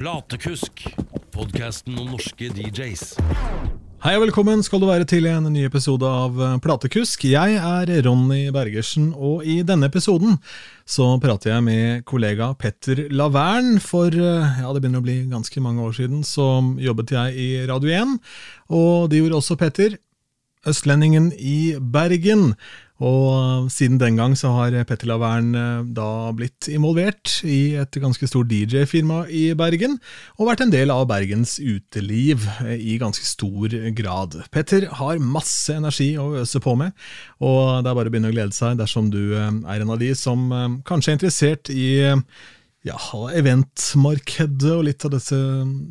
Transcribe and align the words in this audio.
Platekusk, 0.00 0.80
podkasten 1.28 1.98
om 2.00 2.14
norske 2.14 2.46
DJs. 2.56 3.02
Hei 4.00 4.14
og 4.16 4.22
velkommen 4.22 4.62
skal 4.64 4.80
du 4.80 4.86
være 4.88 5.04
til 5.04 5.26
en 5.28 5.44
ny 5.52 5.66
episode 5.66 6.08
av 6.08 6.38
eh, 6.40 6.54
Platekusk. 6.64 7.26
Jeg 7.28 7.58
er 7.58 7.92
Ronny 8.06 8.46
Bergersen, 8.48 9.10
og 9.12 9.44
i 9.44 9.58
denne 9.60 9.90
episoden 9.92 10.38
så 10.88 11.10
prater 11.20 11.52
jeg 11.52 11.66
med 11.66 12.06
kollega 12.08 12.48
Petter 12.56 13.10
Lavern. 13.12 13.74
For 13.84 14.08
eh, 14.08 14.62
ja, 14.62 14.72
det 14.72 14.80
begynner 14.80 15.04
å 15.04 15.08
bli 15.10 15.18
ganske 15.28 15.60
mange 15.60 15.84
år 15.84 15.92
siden 16.00 16.24
så 16.24 16.48
jobbet 16.80 17.12
jeg 17.18 17.36
i 17.36 17.50
Radio 17.68 17.92
1, 18.00 18.16
og 18.72 19.10
det 19.12 19.20
gjorde 19.20 19.42
også 19.42 19.60
Petter. 19.60 20.00
Østlendingen 20.68 21.28
i 21.36 21.76
Bergen. 21.76 22.54
Og 23.00 23.70
siden 23.72 23.96
den 24.00 24.18
gang 24.20 24.34
så 24.36 24.52
har 24.52 24.74
Petter 24.84 25.08
Lavern 25.08 25.54
eh, 25.56 25.86
da 25.96 26.30
blitt 26.36 26.68
involvert 26.68 27.38
i 27.48 27.72
et 27.80 27.96
ganske 28.02 28.28
stort 28.28 28.52
DJ-firma 28.52 29.22
i 29.32 29.50
Bergen, 29.56 29.96
og 30.36 30.50
vært 30.50 30.66
en 30.66 30.74
del 30.74 30.92
av 30.92 31.06
Bergens 31.08 31.56
uteliv 31.58 32.44
eh, 32.66 32.76
i 32.76 32.98
ganske 33.00 33.24
stor 33.24 33.72
grad. 33.96 34.36
Petter 34.52 34.90
har 35.00 35.22
masse 35.24 35.72
energi 35.72 36.12
å 36.20 36.30
øse 36.42 36.60
på 36.60 36.76
med, 36.76 36.92
og 37.40 37.80
det 37.80 37.88
er 37.88 37.96
bare 38.02 38.12
å 38.12 38.14
begynne 38.14 38.32
å 38.32 38.36
glede 38.36 38.56
seg 38.56 38.76
dersom 38.80 39.08
du 39.12 39.22
eh, 39.32 39.48
er 39.48 39.80
en 39.80 39.96
av 39.96 40.00
de 40.00 40.12
som 40.18 40.48
kanskje 40.84 41.14
er 41.14 41.20
interessert 41.20 41.72
i 41.72 41.90
ja, 42.86 42.96
eventmarkedet 43.36 44.70
og 44.72 44.86
litt 44.86 45.04
av 45.04 45.12
disse 45.12 45.36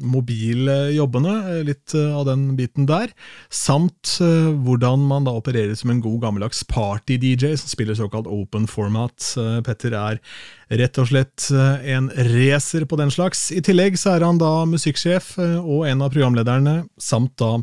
mobile 0.09 0.77
jobbene, 0.95 1.35
litt 1.67 1.93
eh, 1.93 2.15
av 2.17 2.25
den 2.31 2.47
biten 2.57 2.87
der, 2.89 3.13
samt 3.53 4.15
uh, 4.23 4.49
hvordan 4.65 5.03
man 5.09 5.27
da 5.27 5.35
opererer 5.37 5.77
som 5.77 5.93
en 5.93 6.01
god 6.01 6.23
gammeldags 6.23 6.63
party-DJ 6.69 7.53
som 7.61 7.69
spiller 7.69 7.97
såkalt 7.97 8.29
open 8.29 8.65
format. 8.69 9.21
Petter 9.65 9.93
er 9.93 10.21
rett 10.69 10.99
og 11.01 11.09
slett 11.09 11.47
en 11.49 12.11
racer 12.29 12.85
på 12.85 12.97
den 12.99 13.09
slags. 13.13 13.47
I 13.55 13.61
tillegg 13.65 13.97
så 13.97 14.13
er 14.15 14.25
han 14.27 14.37
da 14.41 14.67
musikksjef 14.69 15.31
og 15.39 15.87
en 15.89 16.03
av 16.05 16.13
programlederne, 16.13 16.75
samt 17.01 17.33
da 17.41 17.55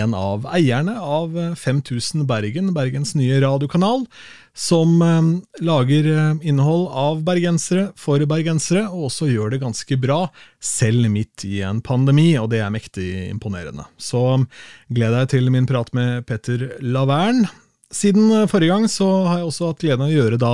en 0.00 0.16
av 0.18 0.48
eierne 0.50 0.96
av 0.98 1.38
5000 1.58 2.26
Bergen, 2.26 2.72
Bergens 2.74 3.14
nye 3.18 3.38
radiokanal 3.42 4.06
som 4.54 5.02
eh, 5.02 5.22
lager 5.64 6.06
eh, 6.16 6.48
innhold 6.48 6.88
av 6.92 7.22
bergensere 7.24 7.90
for 7.98 8.22
bergensere, 8.28 8.86
og 8.90 9.08
også 9.10 9.30
gjør 9.30 9.54
det 9.54 9.62
ganske 9.62 9.98
bra, 10.00 10.20
selv 10.60 11.08
midt 11.12 11.46
i 11.48 11.62
en 11.66 11.80
pandemi, 11.84 12.32
og 12.40 12.50
det 12.52 12.62
er 12.64 12.74
mektig 12.74 13.08
imponerende. 13.30 13.86
Så 13.96 14.42
gleder 14.90 15.24
jeg 15.24 15.34
til 15.36 15.50
min 15.54 15.68
prat 15.70 15.92
med 15.96 16.26
Petter 16.28 16.70
Lavern. 16.82 17.46
Siden 17.90 18.28
eh, 18.34 18.46
forrige 18.50 18.74
gang 18.74 18.86
så 18.90 19.08
har 19.26 19.40
jeg 19.40 19.48
også 19.48 19.70
hatt 19.72 19.82
gleden 19.82 20.04
av 20.06 20.12
å 20.12 20.18
gjøre 20.18 20.40
da 20.40 20.52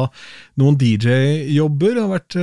noen 0.60 0.78
DJ-jobber. 0.80 1.96
Det 1.96 2.04
har 2.04 2.14
vært 2.14 2.38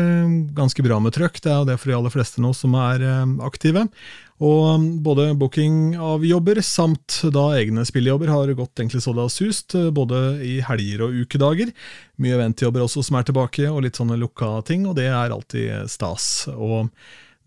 ganske 0.58 0.85
bra 0.85 1.00
med 1.02 1.16
trøkk, 1.16 1.41
det 1.41 1.52
er 1.53 1.61
jo 1.61 1.69
det 1.72 1.80
for 1.81 1.91
de 1.91 1.97
aller 1.97 2.13
fleste 2.13 2.44
nå 2.44 2.53
som 2.58 2.77
er 2.77 3.08
aktive. 3.44 3.88
Og 4.44 4.75
um, 4.75 4.85
både 5.03 5.30
booking 5.39 5.95
av 6.02 6.23
jobber 6.25 6.59
samt 6.66 7.22
da 7.35 7.45
egne 7.55 7.85
spillejobber 7.88 8.31
har 8.31 8.53
gått 8.58 8.80
egentlig 8.81 9.03
så 9.05 9.13
det 9.16 9.23
har 9.23 9.31
sust, 9.31 9.75
eh, 9.77 9.91
både 9.94 10.19
i 10.44 10.58
helger 10.66 11.05
og 11.05 11.19
ukedager. 11.23 11.73
Mye 12.19 12.35
eventjobber 12.39 12.83
også 12.83 13.05
som 13.05 13.19
er 13.19 13.28
tilbake, 13.30 13.69
og 13.69 13.83
litt 13.85 14.00
sånne 14.00 14.19
lukka 14.19 14.57
ting, 14.67 14.88
og 14.89 14.97
det 15.00 15.07
er 15.11 15.35
alltid 15.35 15.91
stas. 15.91 16.47
Og 16.52 16.89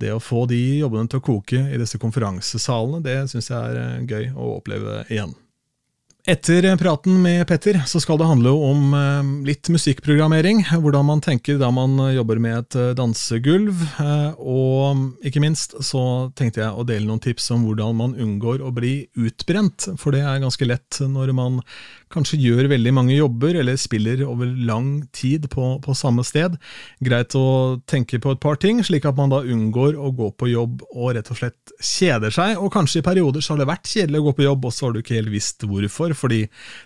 det 0.00 0.12
å 0.14 0.22
få 0.22 0.44
de 0.48 0.60
jobbene 0.82 1.10
til 1.10 1.20
å 1.20 1.26
koke 1.26 1.66
i 1.72 1.80
disse 1.80 2.00
konferansesalene, 2.00 3.02
det 3.04 3.18
syns 3.32 3.50
jeg 3.52 3.58
er 3.58 3.82
eh, 3.82 4.06
gøy 4.06 4.30
å 4.32 4.54
oppleve 4.60 5.02
igjen. 5.10 5.34
Etter 6.26 6.76
praten 6.76 7.20
med 7.22 7.44
Petter 7.46 7.76
så 7.86 8.00
skal 8.02 8.18
det 8.18 8.26
handle 8.26 8.50
om 8.50 8.94
eh, 8.98 9.28
litt 9.46 9.68
musikkprogrammering. 9.70 10.64
Hvordan 10.82 11.06
man 11.06 11.20
tenker 11.22 11.54
da 11.60 11.68
man 11.70 11.94
jobber 12.16 12.40
med 12.42 12.56
et 12.58 12.76
eh, 12.82 12.88
dansegulv. 12.98 13.84
Eh, 14.02 14.32
og 14.42 15.22
ikke 15.22 15.44
minst 15.44 15.76
så 15.86 16.02
tenkte 16.34 16.64
jeg 16.64 16.74
å 16.74 16.82
dele 16.88 17.06
noen 17.06 17.22
tips 17.22 17.46
om 17.54 17.62
hvordan 17.68 17.94
man 18.00 18.16
unngår 18.18 18.58
å 18.58 18.72
bli 18.74 18.96
utbrent. 19.14 19.86
For 20.02 20.16
det 20.16 20.24
er 20.26 20.42
ganske 20.42 20.66
lett 20.66 20.98
når 21.06 21.30
man 21.38 21.60
kanskje 22.16 22.40
gjør 22.40 22.70
veldig 22.72 22.92
mange 22.96 23.14
jobber, 23.16 23.58
eller 23.60 23.78
spiller 23.80 24.24
over 24.26 24.48
lang 24.68 25.04
tid 25.16 25.48
på, 25.52 25.76
på, 25.84 25.94
samme 25.96 26.24
sted. 26.26 26.56
Greit 27.04 27.36
å 27.38 27.46
tenke 27.88 28.20
på 28.22 28.34
et 28.34 28.42
par 28.42 28.58
ting, 28.62 28.82
slik 28.86 29.06
at 29.08 29.18
man 29.18 29.32
da 29.32 29.42
unngår 29.44 29.98
å 30.00 30.12
gå 30.16 30.32
på 30.40 30.50
jobb 30.50 30.84
og 30.90 31.14
rett 31.16 31.30
og 31.32 31.40
slett 31.40 31.74
kjeder 31.78 32.34
seg. 32.34 32.56
Og 32.60 32.72
kanskje 32.74 33.02
i 33.02 33.06
perioder 33.06 33.44
så 33.44 33.54
har 33.54 33.62
det 33.62 33.70
vært 33.70 33.90
kjedelig 33.92 34.22
å 34.22 34.28
gå 34.28 34.36
på 34.40 34.46
jobb, 34.48 34.68
og 34.68 34.76
så 34.76 34.88
har 34.88 34.96
du 34.96 35.02
ikke 35.02 35.18
helt 35.18 35.34
visst 35.34 35.66
hvorfor, 35.66 36.16
fordi 36.18 36.44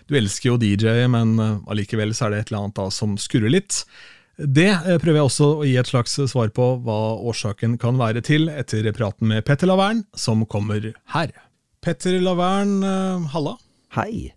du 0.09 0.17
elsker 0.19 0.51
jo 0.51 0.57
DJ, 0.61 1.05
men 1.11 1.37
eh, 1.39 1.59
allikevel 1.71 2.15
så 2.17 2.27
er 2.27 2.35
det 2.35 2.41
et 2.43 2.51
eller 2.51 2.65
annet 2.65 2.81
da 2.81 2.89
som 2.93 3.15
skurrer 3.21 3.53
litt. 3.53 3.83
Det 4.41 4.69
eh, 4.71 4.97
prøver 5.01 5.21
jeg 5.21 5.29
også 5.29 5.49
å 5.59 5.67
gi 5.67 5.77
et 5.79 5.91
slags 5.91 6.17
svar 6.31 6.51
på 6.55 6.73
hva 6.85 6.99
årsaken 7.31 7.77
kan 7.81 7.99
være 8.01 8.23
til, 8.25 8.49
etter 8.49 8.89
praten 8.97 9.29
med 9.31 9.45
Petter 9.47 9.69
Lavern, 9.69 10.05
som 10.17 10.45
kommer 10.49 10.91
her. 11.15 11.33
Petter 11.81 12.19
Lavern, 12.21 12.77
eh, 12.85 13.33
halla. 13.33 13.57
Hei. 13.97 14.31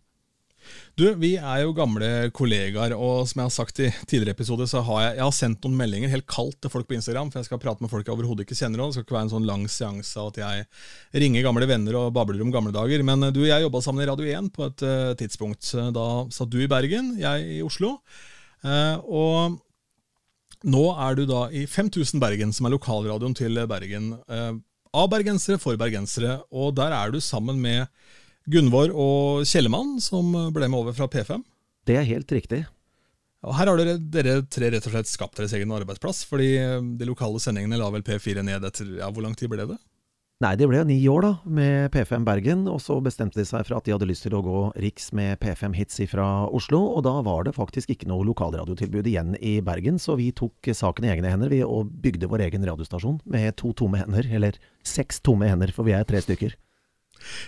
Du, 0.95 1.09
vi 1.19 1.33
er 1.35 1.65
jo 1.65 1.73
gamle 1.75 2.09
kollegaer, 2.31 2.93
og 2.95 3.25
som 3.27 3.41
jeg 3.41 3.49
har 3.49 3.53
sagt 3.53 3.81
i 3.83 3.89
tidligere 4.07 4.37
episoder, 4.37 4.69
så 4.71 4.79
har 4.87 5.01
jeg, 5.03 5.15
jeg 5.17 5.25
har 5.25 5.33
sendt 5.35 5.65
noen 5.67 5.75
meldinger 5.81 6.13
helt 6.13 6.27
kaldt 6.31 6.61
til 6.63 6.71
folk 6.71 6.87
på 6.87 6.95
Instagram, 6.95 7.33
for 7.33 7.41
jeg 7.41 7.49
skal 7.49 7.59
prate 7.65 7.83
med 7.83 7.91
folk 7.91 8.07
jeg 8.07 8.15
overhodet 8.15 8.45
ikke 8.45 8.59
kjenner. 8.61 8.79
Og 8.79 8.93
det 8.93 8.97
skal 8.97 9.07
ikke 9.09 9.17
være 9.17 9.27
en 9.27 9.33
sånn 9.33 9.49
lang 9.49 9.65
seanse 9.67 10.23
av 10.23 10.31
at 10.31 10.39
jeg 10.45 11.25
ringer 11.25 11.43
gamle 11.43 11.67
venner 11.67 11.99
og 11.99 12.13
babler 12.15 12.45
om 12.47 12.53
gamle 12.55 12.71
dager. 12.77 13.03
Men 13.11 13.27
du, 13.35 13.43
jeg 13.49 13.67
jobba 13.67 13.83
sammen 13.83 14.05
i 14.05 14.07
Radio 14.13 14.29
1 14.39 14.53
på 14.55 14.69
et 14.69 14.87
uh, 14.87 15.11
tidspunkt. 15.19 15.73
Da 15.99 16.07
satt 16.37 16.55
du 16.55 16.61
i 16.63 16.71
Bergen, 16.71 17.17
jeg 17.19 17.49
i 17.57 17.59
Oslo. 17.67 17.97
Uh, 18.63 18.95
og 19.03 19.59
nå 20.63 20.85
er 20.95 21.19
du 21.19 21.25
da 21.27 21.49
i 21.51 21.65
5000 21.67 22.23
Bergen, 22.23 22.55
som 22.55 22.71
er 22.71 22.77
lokalradioen 22.77 23.35
til 23.35 23.59
Bergen. 23.67 24.13
Uh, 24.31 24.63
av 24.95 25.11
bergensere 25.11 25.59
for 25.59 25.75
bergensere, 25.75 26.39
og 26.55 26.77
der 26.79 26.95
er 26.95 27.11
du 27.11 27.19
sammen 27.19 27.59
med 27.59 27.91
Gunvor 28.51 28.93
og 28.93 29.49
Kjellemann, 29.49 29.97
som 30.05 30.33
ble 30.53 30.69
med 30.69 30.79
over 30.83 30.97
fra 30.97 31.09
P5. 31.09 31.45
Det 31.89 31.97
er 31.97 32.09
helt 32.09 32.33
riktig. 32.33 32.65
Og 33.45 33.57
her 33.59 33.69
har 33.69 33.81
dere, 33.81 33.97
dere 33.99 34.37
tre 34.49 34.71
rett 34.73 34.87
og 34.89 34.95
slett 34.95 35.11
skapt 35.11 35.41
deres 35.41 35.53
egen 35.57 35.73
arbeidsplass, 35.73 36.23
fordi 36.29 36.53
de 36.97 37.09
lokale 37.09 37.41
sendingene 37.43 37.81
la 37.81 37.91
vel 37.93 38.05
P4 38.05 38.45
ned 38.45 38.65
etter 38.65 38.97
ja, 39.01 39.11
Hvor 39.13 39.25
lang 39.25 39.37
tid 39.37 39.53
ble 39.53 39.67
det? 39.69 39.77
Nei, 40.43 40.57
det 40.59 40.67
ble 40.67 40.81
ni 40.85 40.97
år, 41.09 41.23
da, 41.23 41.31
med 41.47 41.93
P5 41.95 42.25
Bergen. 42.27 42.65
Og 42.69 42.81
så 42.83 42.97
bestemte 43.05 43.39
de 43.39 43.47
seg 43.49 43.65
for 43.69 43.79
at 43.79 43.87
de 43.87 43.95
hadde 43.95 44.09
lyst 44.09 44.27
til 44.27 44.35
å 44.37 44.43
gå 44.45 44.65
riks 44.83 45.13
med 45.17 45.39
P5 45.41 45.77
Hits 45.79 46.03
fra 46.11 46.27
Oslo. 46.53 46.83
Og 46.97 47.05
da 47.07 47.15
var 47.25 47.47
det 47.47 47.55
faktisk 47.57 47.95
ikke 47.95 48.11
noe 48.11 48.27
lokalradiotilbud 48.29 49.09
igjen 49.09 49.39
i 49.41 49.61
Bergen, 49.65 50.01
så 50.03 50.19
vi 50.21 50.33
tok 50.37 50.73
saken 50.75 51.07
i 51.07 51.15
egne 51.15 51.33
hender 51.33 51.53
vi, 51.53 51.63
og 51.65 51.93
bygde 52.05 52.29
vår 52.33 52.49
egen 52.49 52.67
radiostasjon 52.67 53.23
med 53.31 53.55
to 53.61 53.73
tomme 53.79 54.03
hender. 54.03 54.29
Eller 54.37 54.59
seks 54.85 55.23
tomme 55.25 55.49
hender, 55.49 55.73
for 55.73 55.87
vi 55.87 55.97
er 55.97 56.05
tre 56.09 56.21
stykker. 56.25 56.59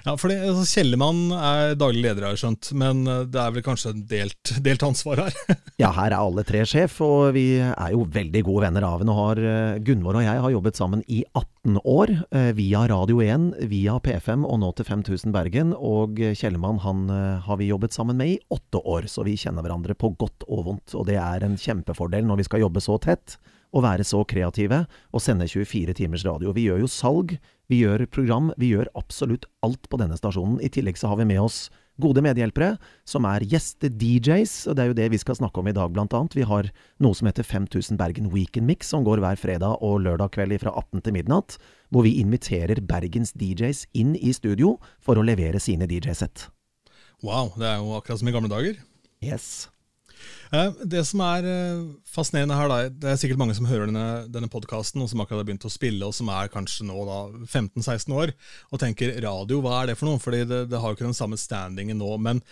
Ja, 0.07 0.15
for 0.21 0.33
altså, 0.33 0.65
Kjellemann 0.69 1.33
er 1.35 1.75
daglig 1.79 2.05
leder, 2.05 2.27
har 2.27 2.35
jeg 2.35 2.43
skjønt, 2.43 2.71
men 2.79 3.03
eh, 3.11 3.25
det 3.31 3.41
er 3.43 3.55
vel 3.55 3.65
kanskje 3.67 3.95
delt, 4.09 4.53
delt 4.67 4.85
ansvar 4.87 5.25
her? 5.27 5.39
ja, 5.83 5.91
her 5.97 6.11
er 6.11 6.19
alle 6.19 6.45
tre 6.47 6.65
sjef, 6.69 6.99
og 7.05 7.33
vi 7.37 7.47
er 7.63 7.95
jo 7.95 8.07
veldig 8.13 8.45
gode 8.47 8.67
venner 8.67 8.87
av 8.89 9.03
henne. 9.03 9.17
har 9.17 9.43
eh, 9.43 9.81
Gunvor 9.87 10.21
og 10.21 10.27
jeg 10.27 10.45
har 10.45 10.55
jobbet 10.57 10.81
sammen 10.81 11.05
i 11.07 11.23
18 11.33 11.81
år, 11.83 12.15
eh, 12.31 12.51
via 12.57 12.85
Radio 12.93 13.23
1, 13.25 13.49
via 13.73 13.99
P5 14.03 14.47
og 14.47 14.61
nå 14.63 14.73
til 14.77 14.89
5000 14.89 15.35
Bergen. 15.35 15.75
Og 15.77 16.21
Kjellemann 16.39 16.81
han 16.85 17.09
har 17.47 17.59
vi 17.61 17.71
jobbet 17.71 17.95
sammen 17.97 18.19
med 18.19 18.35
i 18.35 18.39
åtte 18.53 18.81
år, 18.83 19.09
så 19.11 19.25
vi 19.27 19.37
kjenner 19.39 19.65
hverandre 19.65 19.97
på 19.99 20.13
godt 20.19 20.47
og 20.47 20.65
vondt. 20.69 20.95
Og 20.97 21.07
det 21.09 21.19
er 21.21 21.45
en 21.47 21.59
kjempefordel 21.61 22.27
når 22.27 22.41
vi 22.41 22.49
skal 22.49 22.65
jobbe 22.67 22.83
så 22.85 22.99
tett 23.03 23.37
å 23.77 23.83
være 23.85 24.07
så 24.07 24.23
kreative 24.29 24.85
og 25.13 25.23
sende 25.23 25.49
24 25.51 25.97
timers 25.99 26.25
radio. 26.27 26.55
Vi 26.57 26.67
gjør 26.69 26.85
jo 26.85 26.91
salg, 26.91 27.37
vi 27.71 27.83
gjør 27.83 28.07
program, 28.13 28.53
vi 28.61 28.73
gjør 28.75 28.91
absolutt 28.99 29.49
alt 29.67 29.89
på 29.91 29.99
denne 30.01 30.17
stasjonen. 30.19 30.61
I 30.63 30.71
tillegg 30.73 30.99
så 31.01 31.11
har 31.11 31.21
vi 31.21 31.29
med 31.29 31.43
oss 31.43 31.67
gode 32.03 32.21
medhjelpere, 32.25 32.77
som 33.09 33.25
er 33.29 33.45
gjeste-DJs, 33.49 34.55
og 34.69 34.77
det 34.77 34.85
er 34.85 34.91
jo 34.91 34.97
det 34.99 35.07
vi 35.15 35.21
skal 35.21 35.39
snakke 35.39 35.63
om 35.63 35.71
i 35.71 35.75
dag, 35.77 35.93
blant 35.95 36.15
annet. 36.17 36.37
Vi 36.37 36.45
har 36.47 36.69
noe 37.03 37.17
som 37.17 37.29
heter 37.31 37.47
5000 37.47 37.99
Bergen 38.01 38.29
Weekend 38.35 38.69
Mix, 38.69 38.91
som 38.93 39.07
går 39.07 39.23
hver 39.25 39.41
fredag 39.41 39.81
og 39.85 40.03
lørdag 40.05 40.35
kveld 40.37 40.59
fra 40.63 40.75
18 40.77 41.07
til 41.07 41.17
midnatt, 41.17 41.57
hvor 41.91 42.05
vi 42.07 42.19
inviterer 42.21 42.83
Bergens 42.85 43.33
DJs 43.39 43.87
inn 43.97 44.15
i 44.19 44.35
studio 44.37 44.77
for 45.03 45.17
å 45.17 45.25
levere 45.25 45.63
sine 45.63 45.89
DJ-sett. 45.89 46.51
Wow, 47.25 47.55
det 47.57 47.71
er 47.71 47.81
jo 47.81 47.97
akkurat 47.97 48.21
som 48.21 48.29
i 48.29 48.37
gamle 48.37 48.53
dager. 48.53 48.77
Yes. 49.25 49.71
Eh, 50.55 50.83
det 50.85 51.03
som 51.09 51.23
er 51.27 51.49
eh, 51.51 51.83
fascinerende 52.11 52.59
her, 52.59 52.71
da, 52.71 52.79
det 52.91 53.11
er 53.11 53.19
sikkert 53.21 53.41
mange 53.41 53.57
som 53.59 53.69
hører 53.69 53.91
denne, 53.91 54.07
denne 54.33 54.51
podkasten, 54.53 55.03
og 55.03 55.11
som 55.11 55.23
akkurat 55.23 55.43
har 55.43 55.49
begynt 55.49 55.67
å 55.69 55.73
spille, 55.73 56.07
og 56.07 56.15
som 56.17 56.31
er 56.35 56.53
kanskje 56.53 56.87
nå 56.89 57.07
da 57.09 57.19
15-16 57.45 58.15
år, 58.17 58.35
og 58.71 58.83
tenker 58.83 59.17
radio, 59.25 59.61
hva 59.65 59.81
er 59.81 59.93
det 59.93 59.99
for 59.99 60.11
noe? 60.11 60.23
Fordi 60.23 60.45
det, 60.49 60.63
det 60.71 60.81
har 60.83 60.93
jo 60.93 60.99
ikke 60.99 61.09
den 61.09 61.19
samme 61.19 61.41
standingen 61.41 62.01
nå. 62.03 62.13
Men 62.23 62.45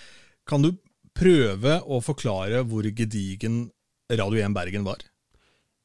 kan 0.48 0.64
du 0.64 0.72
prøve 1.14 1.78
å 1.86 2.02
forklare 2.02 2.64
hvor 2.66 2.86
gedigen 2.90 3.68
Radio 4.10 4.42
1 4.42 4.56
Bergen 4.56 4.86
var? 4.86 5.04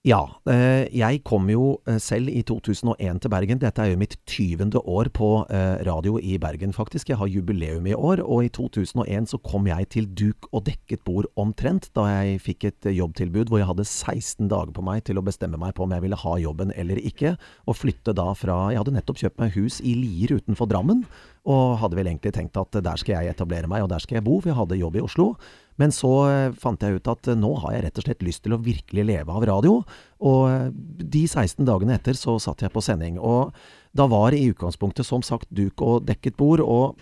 Ja. 0.08 0.22
Eh, 0.48 0.88
jeg 0.96 1.26
kom 1.28 1.50
jo 1.52 1.82
eh, 1.84 1.98
selv 2.00 2.32
i 2.32 2.40
2001 2.48 3.20
til 3.20 3.32
Bergen. 3.34 3.60
Dette 3.60 3.84
er 3.84 3.92
jo 3.92 4.00
mitt 4.00 4.16
20. 4.32 4.80
år 4.80 5.10
på 5.12 5.28
eh, 5.52 5.82
radio 5.84 6.16
i 6.24 6.38
Bergen, 6.40 6.72
faktisk. 6.72 7.10
Jeg 7.10 7.20
har 7.20 7.28
jubileum 7.28 7.86
i 7.86 7.94
år, 7.94 8.22
og 8.24 8.46
i 8.46 8.52
2001 8.56 9.28
så 9.34 9.40
kom 9.44 9.68
jeg 9.68 9.90
til 9.92 10.08
duk 10.08 10.48
og 10.54 10.64
dekket 10.70 11.04
bord 11.04 11.28
omtrent, 11.36 11.90
da 12.00 12.08
jeg 12.08 12.40
fikk 12.46 12.70
et 12.70 12.88
jobbtilbud 12.96 13.52
hvor 13.52 13.60
jeg 13.60 13.68
hadde 13.68 13.84
16 13.84 14.48
dager 14.48 14.72
på 14.72 14.86
meg 14.88 15.04
til 15.04 15.20
å 15.20 15.26
bestemme 15.26 15.60
meg 15.60 15.76
på 15.76 15.84
om 15.84 15.92
jeg 15.92 16.06
ville 16.08 16.22
ha 16.24 16.38
jobben 16.40 16.72
eller 16.80 17.04
ikke, 17.04 17.36
og 17.68 17.80
flytte 17.82 18.16
da 18.16 18.32
fra 18.40 18.70
Jeg 18.72 18.80
hadde 18.80 18.96
nettopp 18.96 19.20
kjøpt 19.20 19.44
meg 19.44 19.52
hus 19.58 19.82
i 19.84 19.98
Lier 20.00 20.38
utenfor 20.40 20.72
Drammen, 20.72 21.04
og 21.48 21.80
hadde 21.82 21.98
vel 21.98 22.10
egentlig 22.12 22.34
tenkt 22.36 22.58
at 22.60 22.76
der 22.84 23.00
skal 23.00 23.20
jeg 23.20 23.34
etablere 23.34 23.70
meg, 23.72 23.86
og 23.86 23.92
der 23.94 24.04
skal 24.04 24.20
jeg 24.20 24.26
bo, 24.28 24.40
for 24.42 24.52
jeg 24.52 24.60
hadde 24.60 24.80
jobb 24.82 25.00
i 25.00 25.04
Oslo. 25.06 25.34
Men 25.80 25.94
så 25.96 26.12
eh, 26.28 26.56
fant 26.60 26.82
jeg 26.84 27.00
ut 27.00 27.10
at 27.10 27.30
eh, 27.32 27.40
nå 27.40 27.54
har 27.64 27.76
jeg 27.76 27.86
rett 27.86 28.02
og 28.02 28.06
slett 28.06 28.26
lyst 28.28 28.44
til 28.44 28.56
å 28.56 28.62
virkelig 28.64 29.06
leve 29.08 29.36
av 29.36 29.46
radio. 29.48 29.80
Og 30.28 30.42
eh, 30.52 30.68
de 31.00 31.24
16 31.24 31.64
dagene 31.68 31.96
etter 31.96 32.18
så 32.20 32.36
satt 32.44 32.66
jeg 32.66 32.74
på 32.74 32.84
sending. 32.84 33.20
Og 33.24 33.56
da 33.96 34.10
var 34.12 34.36
i 34.36 34.44
utgangspunktet 34.52 35.08
som 35.08 35.24
sagt 35.26 35.48
duk 35.56 35.80
og 35.86 36.04
dekket 36.10 36.38
bord. 36.40 36.64
og 36.64 37.00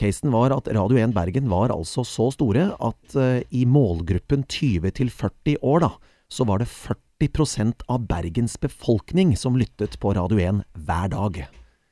Casen 0.00 0.32
var 0.32 0.54
at 0.54 0.70
Radio 0.72 1.02
1 1.02 1.12
Bergen 1.16 1.50
var 1.50 1.74
altså 1.74 2.06
så 2.08 2.30
store 2.32 2.70
at 2.80 3.16
i 3.52 3.66
målgruppen 3.68 4.46
20-40 4.48 5.60
år, 5.60 5.84
da, 5.84 5.90
så 6.32 6.48
var 6.48 6.62
det 6.62 6.70
40% 6.72 7.84
av 7.84 8.08
Bergens 8.08 8.56
befolkning 8.62 9.36
som 9.36 9.60
lyttet 9.60 10.00
på 10.00 10.16
Radio 10.16 10.40
1 10.40 10.64
hver 10.86 11.12
dag. 11.12 11.42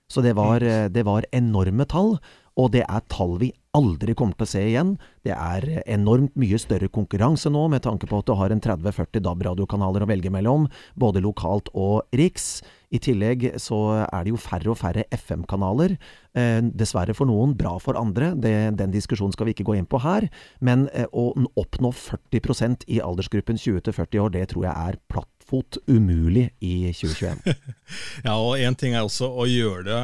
Så 0.08 0.25
det 0.25 0.34
var, 0.38 0.64
det 0.64 1.05
var 1.05 1.26
enorme 1.37 1.84
tall. 1.88 2.16
Og 2.58 2.72
det 2.75 2.82
er 2.82 3.05
tall 3.12 3.37
vi 3.38 3.52
aldri 3.78 4.14
kommer 4.19 4.34
til 4.38 4.46
å 4.46 4.50
se 4.50 4.62
igjen. 4.66 4.96
Det 5.26 5.34
er 5.34 5.66
enormt 5.87 6.34
mye 6.40 6.58
større 6.58 6.88
konkurranse 6.90 7.50
nå, 7.55 7.66
med 7.70 7.84
tanke 7.84 8.08
på 8.10 8.19
at 8.19 8.26
du 8.26 8.34
har 8.38 8.50
en 8.50 8.62
30-40 8.64 9.22
DAB-radiokanaler 9.22 10.02
å 10.02 10.10
velge 10.10 10.32
mellom, 10.34 10.66
både 10.99 11.22
lokalt 11.22 11.70
og 11.78 12.08
riks. 12.19 12.58
I 12.90 12.99
tillegg 13.05 13.44
så 13.60 13.78
er 14.00 14.25
det 14.25 14.32
jo 14.32 14.40
færre 14.40 14.72
og 14.72 14.78
færre 14.81 15.05
FM-kanaler. 15.14 15.94
Eh, 16.34 16.61
dessverre 16.82 17.14
for 17.14 17.31
noen, 17.31 17.54
bra 17.58 17.76
for 17.82 18.00
andre. 18.00 18.32
Det, 18.34 18.54
den 18.81 18.94
diskusjonen 18.94 19.37
skal 19.37 19.50
vi 19.50 19.54
ikke 19.54 19.69
gå 19.69 19.76
inn 19.78 19.88
på 19.88 20.00
her. 20.02 20.26
Men 20.64 20.88
eh, 20.90 21.06
å 21.12 21.31
oppnå 21.61 21.93
40% 21.94 22.88
i 22.88 23.02
aldersgruppen 23.04 23.61
20 23.61 23.93
40 23.93 24.25
år, 24.25 24.34
det 24.34 24.49
tror 24.54 24.66
jeg 24.66 24.75
er 24.75 25.02
plattfot 25.48 25.80
umulig 25.88 26.50
i 26.60 26.92
2021. 26.92 27.42
ja, 28.26 28.36
og 28.36 28.58
én 28.60 28.76
ting 28.76 28.94
er 28.94 29.08
også 29.08 29.32
å 29.32 29.48
gjøre 29.48 29.84
det 29.88 30.02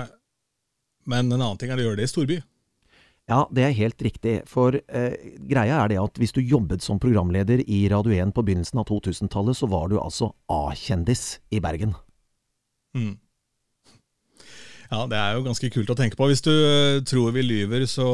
men 1.05 1.33
en 1.33 1.41
annen 1.41 1.61
ting 1.61 1.73
er 1.73 1.81
å 1.81 1.89
gjøre 1.89 2.01
det 2.01 2.09
i 2.09 2.13
storby. 2.13 2.41
Ja, 3.29 3.47
det 3.53 3.65
er 3.65 3.77
helt 3.77 4.03
riktig. 4.05 4.35
For 4.49 4.77
eh, 4.77 5.17
greia 5.49 5.81
er 5.81 5.93
det 5.93 6.01
at 6.01 6.19
hvis 6.21 6.35
du 6.37 6.43
jobbet 6.45 6.85
som 6.85 7.01
programleder 7.01 7.63
i 7.65 7.87
Radio 7.93 8.13
1 8.13 8.35
på 8.37 8.45
begynnelsen 8.45 8.83
av 8.83 8.89
2000-tallet, 8.91 9.57
så 9.57 9.69
var 9.73 9.89
du 9.93 9.99
altså 10.01 10.35
A-kjendis 10.53 11.39
i 11.53 11.61
Bergen. 11.65 11.95
Mm. 12.97 13.15
Ja, 14.91 15.07
det 15.11 15.17
er 15.17 15.39
jo 15.39 15.47
ganske 15.47 15.71
kult 15.73 15.91
å 15.91 15.97
tenke 15.97 16.17
på. 16.21 16.29
Hvis 16.29 16.45
du 16.45 16.53
uh, 16.53 17.01
tror 17.09 17.33
vi 17.35 17.43
lyver, 17.43 17.87
så 17.91 18.07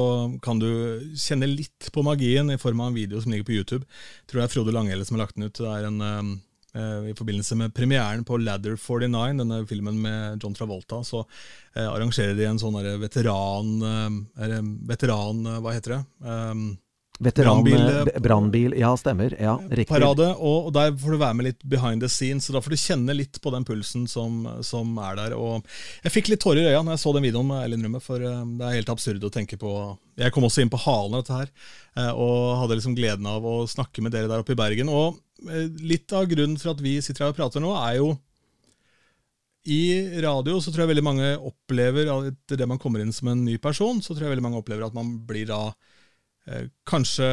kan 0.43 0.63
du 0.63 0.71
kjenne 1.19 1.51
litt 1.51 1.91
på 1.93 2.05
magien 2.07 2.55
i 2.55 2.61
form 2.63 2.83
av 2.83 2.93
en 2.93 2.99
video 2.99 3.23
som 3.23 3.35
ligger 3.35 3.51
på 3.51 3.59
YouTube. 3.59 3.83
Jeg 4.23 4.31
tror 4.31 4.41
det 4.41 4.47
er 4.47 4.55
Frode 4.55 4.77
Langhelle 4.79 5.07
som 5.07 5.19
har 5.19 5.27
lagt 5.27 5.37
den 5.37 5.51
ut. 5.51 5.59
Det 5.59 5.75
er 5.75 5.91
en 5.91 6.01
Eh, 6.07 6.23
I 6.75 7.15
forbindelse 7.19 7.57
med 7.59 7.75
premieren 7.75 8.25
på 8.25 8.39
Ladder 8.39 8.77
49, 8.79 9.39
denne 9.41 9.63
filmen 9.67 9.97
med 10.03 10.43
John 10.43 10.55
Travolta, 10.55 11.01
så 11.05 11.25
eh, 11.75 11.87
arrangerer 11.87 12.37
de 12.39 12.47
en 12.47 12.61
sånn 12.63 12.79
veteran, 13.03 13.73
eh, 13.83 14.61
veteran 14.91 15.43
Hva 15.65 15.75
heter 15.75 15.97
det? 15.97 16.05
Um, 16.23 16.71
Brannbil, 17.21 18.73
ja 18.81 18.95
stemmer. 18.97 19.35
Ja, 19.37 19.59
riktig. 19.69 19.91
Parade, 19.93 20.31
og, 20.41 20.71
der 20.73 20.95
får 20.97 21.13
du 21.13 21.19
være 21.21 21.37
med 21.37 21.47
litt 21.51 21.65
behind 21.69 22.01
the 22.01 22.09
scenes. 22.09 22.47
Så 22.49 22.55
da 22.55 22.63
får 22.65 22.73
du 22.73 22.81
kjenne 22.81 23.17
litt 23.17 23.37
på 23.45 23.53
den 23.53 23.67
pulsen 23.69 24.07
som, 24.09 24.47
som 24.65 24.97
er 25.05 25.19
der. 25.19 25.35
Og 25.37 25.67
jeg 26.07 26.15
fikk 26.15 26.31
litt 26.33 26.41
tårer 26.41 26.63
i 26.63 26.71
øya 26.73 26.81
når 26.81 26.97
jeg 26.97 27.03
så 27.05 27.13
den 27.13 27.27
videoen, 27.29 27.51
med 27.51 27.67
Eileen 27.67 27.85
Rømme, 27.85 28.01
for 28.01 28.25
det 28.25 28.65
er 28.65 28.79
helt 28.79 28.93
absurd 28.95 29.27
å 29.29 29.33
tenke 29.35 29.61
på. 29.61 29.75
Jeg 30.21 30.33
kom 30.33 30.49
også 30.49 30.65
inn 30.65 30.73
på 30.73 30.81
halen 30.81 31.19
av 31.19 31.27
dette 31.27 31.43
her, 31.43 31.53
og 32.15 32.57
hadde 32.63 32.81
liksom 32.81 32.97
gleden 32.97 33.29
av 33.29 33.45
å 33.45 33.59
snakke 33.69 34.01
med 34.05 34.17
dere 34.17 34.31
der 34.31 34.41
oppe 34.41 34.57
i 34.57 34.61
Bergen. 34.63 34.89
Og 34.89 35.21
litt 35.81 36.13
av 36.17 36.27
grunnen 36.31 36.59
for 36.61 36.75
at 36.75 36.83
vi 36.85 36.99
sitter 37.05 37.27
her 37.27 37.33
og 37.35 37.39
prater 37.39 37.63
nå, 37.65 37.73
er 37.79 38.01
jo 38.01 38.11
i 39.71 39.83
radio 40.25 40.57
så 40.61 40.73
tror 40.73 40.87
jeg 40.87 40.95
veldig 40.95 41.05
mange 41.05 41.31
opplever, 41.37 42.09
etter 42.31 42.61
det 42.61 42.69
man 42.69 42.81
kommer 42.81 43.03
inn 43.03 43.13
som 43.13 43.29
en 43.29 43.43
ny 43.45 43.59
person, 43.61 44.01
så 44.01 44.15
tror 44.15 44.27
jeg 44.27 44.35
veldig 44.35 44.47
mange 44.47 44.61
opplever 44.63 44.87
at 44.87 44.97
man 44.97 45.19
blir 45.29 45.49
da 45.51 45.67
Eh, 45.69 45.90
kanskje 46.89 47.27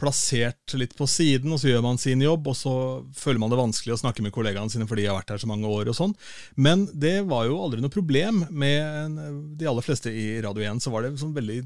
plassert 0.00 0.74
litt 0.78 0.94
på 0.96 1.06
siden, 1.10 1.52
og 1.52 1.60
så 1.60 1.68
gjør 1.68 1.82
man 1.84 1.98
sin 2.00 2.22
jobb, 2.24 2.46
og 2.48 2.56
så 2.56 2.74
føler 3.16 3.42
man 3.42 3.52
det 3.52 3.58
vanskelig 3.60 3.94
å 3.96 4.00
snakke 4.00 4.24
med 4.24 4.32
kollegaene 4.34 4.72
sine 4.72 4.86
fordi 4.88 5.04
de 5.04 5.10
har 5.10 5.18
vært 5.18 5.34
her 5.34 5.42
så 5.42 5.50
mange 5.50 5.68
år. 5.68 5.90
og 5.92 5.96
sånn. 5.98 6.14
Men 6.56 6.86
det 6.92 7.26
var 7.28 7.44
jo 7.48 7.58
aldri 7.60 7.82
noe 7.82 7.92
problem. 7.92 8.44
Med 8.50 9.18
de 9.58 9.68
aller 9.68 9.84
fleste 9.84 10.12
i 10.12 10.40
Radio 10.44 10.64
1 10.64 10.80
så 10.84 10.92
var 10.94 11.04
det 11.04 11.18
sånn 11.20 11.34
veldig 11.36 11.58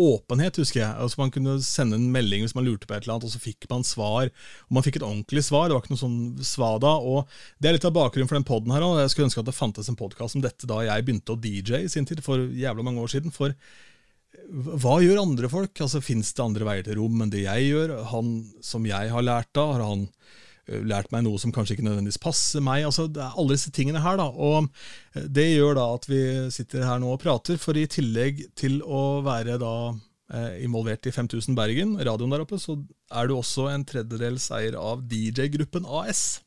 åpenhet, 0.00 0.58
husker 0.62 0.82
jeg. 0.82 0.90
Altså 0.90 1.20
Man 1.22 1.32
kunne 1.34 1.56
sende 1.64 1.98
en 1.98 2.10
melding 2.14 2.44
hvis 2.44 2.54
man 2.56 2.66
lurte 2.66 2.86
på 2.86 2.96
et 2.96 3.04
eller 3.04 3.16
annet, 3.16 3.26
og 3.28 3.34
så 3.34 3.42
fikk 3.42 3.66
man 3.70 3.86
svar. 3.86 4.30
Og 4.68 4.76
man 4.78 4.86
fikk 4.86 5.00
et 5.00 5.06
ordentlig 5.06 5.44
svar. 5.46 5.68
Det 5.68 5.76
var 5.76 5.84
ikke 5.84 5.94
noe 5.96 6.04
sånn 6.04 6.20
svada. 6.46 6.94
og 6.98 7.30
Det 7.58 7.70
er 7.70 7.78
litt 7.78 7.88
av 7.88 7.96
bakgrunnen 7.96 8.30
for 8.30 8.38
den 8.38 8.46
poden 8.46 8.74
her. 8.74 8.86
Og 8.86 9.00
jeg 9.02 9.14
skulle 9.14 9.30
ønske 9.30 9.42
at 9.42 9.50
det 9.50 9.58
fantes 9.58 9.90
en 9.90 9.98
podkast 9.98 10.38
om 10.38 10.44
dette 10.44 10.70
da 10.70 10.82
jeg 10.86 11.06
begynte 11.06 11.34
å 11.34 11.40
DJ 11.40 11.84
i 11.84 11.90
sin 11.90 12.06
tid, 12.06 12.22
for 12.24 12.38
jævla 12.38 12.86
mange 12.86 13.02
år 13.02 13.10
siden. 13.16 13.34
for 13.34 13.54
hva 14.54 14.98
gjør 15.02 15.22
andre 15.22 15.50
folk? 15.50 15.74
Altså, 15.82 16.02
Fins 16.04 16.32
det 16.34 16.44
andre 16.44 16.66
veier 16.68 16.86
til 16.86 16.98
rom 17.00 17.24
enn 17.24 17.32
det 17.32 17.44
jeg 17.46 17.70
gjør? 17.70 17.94
Han 18.12 18.34
som 18.64 18.86
jeg 18.88 19.12
har 19.12 19.24
lært 19.24 19.60
av, 19.60 19.76
har 19.76 19.84
han 19.86 20.08
lært 20.64 21.10
meg 21.12 21.26
noe 21.26 21.40
som 21.40 21.52
kanskje 21.52 21.76
ikke 21.76 21.86
nødvendigvis 21.86 22.22
passer 22.22 22.64
meg? 22.64 22.86
Altså, 22.88 23.06
det 23.10 23.22
er 23.24 23.36
alle 23.40 23.56
disse 23.56 23.72
tingene 23.74 24.02
her. 24.04 24.18
da, 24.20 24.28
og 24.30 24.70
Det 25.14 25.46
gjør 25.50 25.78
da 25.80 25.90
at 25.96 26.08
vi 26.08 26.22
sitter 26.54 26.86
her 26.86 27.02
nå 27.02 27.14
og 27.14 27.22
prater, 27.24 27.60
for 27.60 27.76
i 27.76 27.86
tillegg 27.90 28.46
til 28.58 28.80
å 28.82 29.20
være 29.26 29.58
da 29.62 29.76
involvert 30.64 31.04
i 31.06 31.12
5000 31.12 31.54
Bergen, 31.54 31.98
radioen 32.00 32.32
der 32.32 32.42
oppe, 32.42 32.56
så 32.58 32.78
er 33.12 33.28
du 33.28 33.36
også 33.36 33.68
en 33.70 33.84
tredjedels 33.86 34.48
eier 34.56 34.78
av 34.80 35.04
DJ-gruppen 35.10 35.84
AS. 35.84 36.40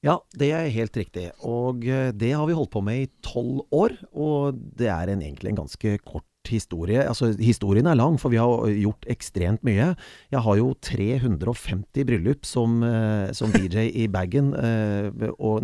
Ja, 0.00 0.16
det 0.32 0.48
er 0.56 0.70
helt 0.72 0.96
riktig. 0.96 1.26
Og 1.44 1.84
det 1.84 2.30
har 2.32 2.46
vi 2.48 2.56
holdt 2.56 2.72
på 2.72 2.80
med 2.84 3.02
i 3.02 3.10
tolv 3.20 3.66
år. 3.76 3.98
Og 4.16 4.56
det 4.56 4.88
er 4.88 5.12
en, 5.12 5.20
egentlig 5.20 5.52
en 5.52 5.60
ganske 5.60 5.98
kort 6.00 6.24
historie. 6.48 7.02
Altså, 7.04 7.32
historien 7.38 7.86
er 7.86 7.98
lang, 7.98 8.16
for 8.20 8.32
vi 8.32 8.38
har 8.40 8.66
gjort 8.72 9.06
ekstremt 9.12 9.64
mye. 9.66 9.92
Jeg 10.32 10.42
har 10.46 10.56
jo 10.56 10.72
350 10.80 12.06
bryllup 12.08 12.46
som, 12.48 12.82
eh, 12.86 13.32
som 13.36 13.52
DJ 13.56 13.90
i 13.92 14.06
bagen. 14.08 14.54
Eh, 14.54 15.10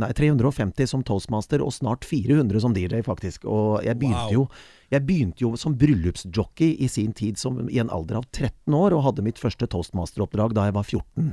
nei, 0.03 0.13
350 0.13 0.87
som 0.87 1.05
toastmaster, 1.07 1.65
og 1.65 1.73
snart 1.73 2.05
400 2.05 2.61
som 2.61 2.75
DJ, 2.77 3.01
faktisk. 3.07 3.47
Og 3.49 3.85
jeg 3.87 3.99
begynte 3.99 4.29
wow. 4.29 4.43
jo 4.43 4.49
jeg 4.87 5.03
begynte 5.03 5.43
jo 5.43 5.57
som 5.59 5.75
bryllupsjockey 5.75 6.77
i 6.79 6.87
sin 6.87 7.11
tid 7.17 7.41
som, 7.41 7.59
i 7.67 7.81
en 7.83 7.91
alder 7.91 8.21
av 8.21 8.27
13 8.31 8.71
år, 8.71 8.95
og 8.95 9.03
hadde 9.09 9.25
mitt 9.27 9.41
første 9.41 9.67
toastmasteroppdrag 9.67 10.55
da 10.55 10.69
jeg 10.69 10.77
var 10.77 10.87
14. 10.87 11.33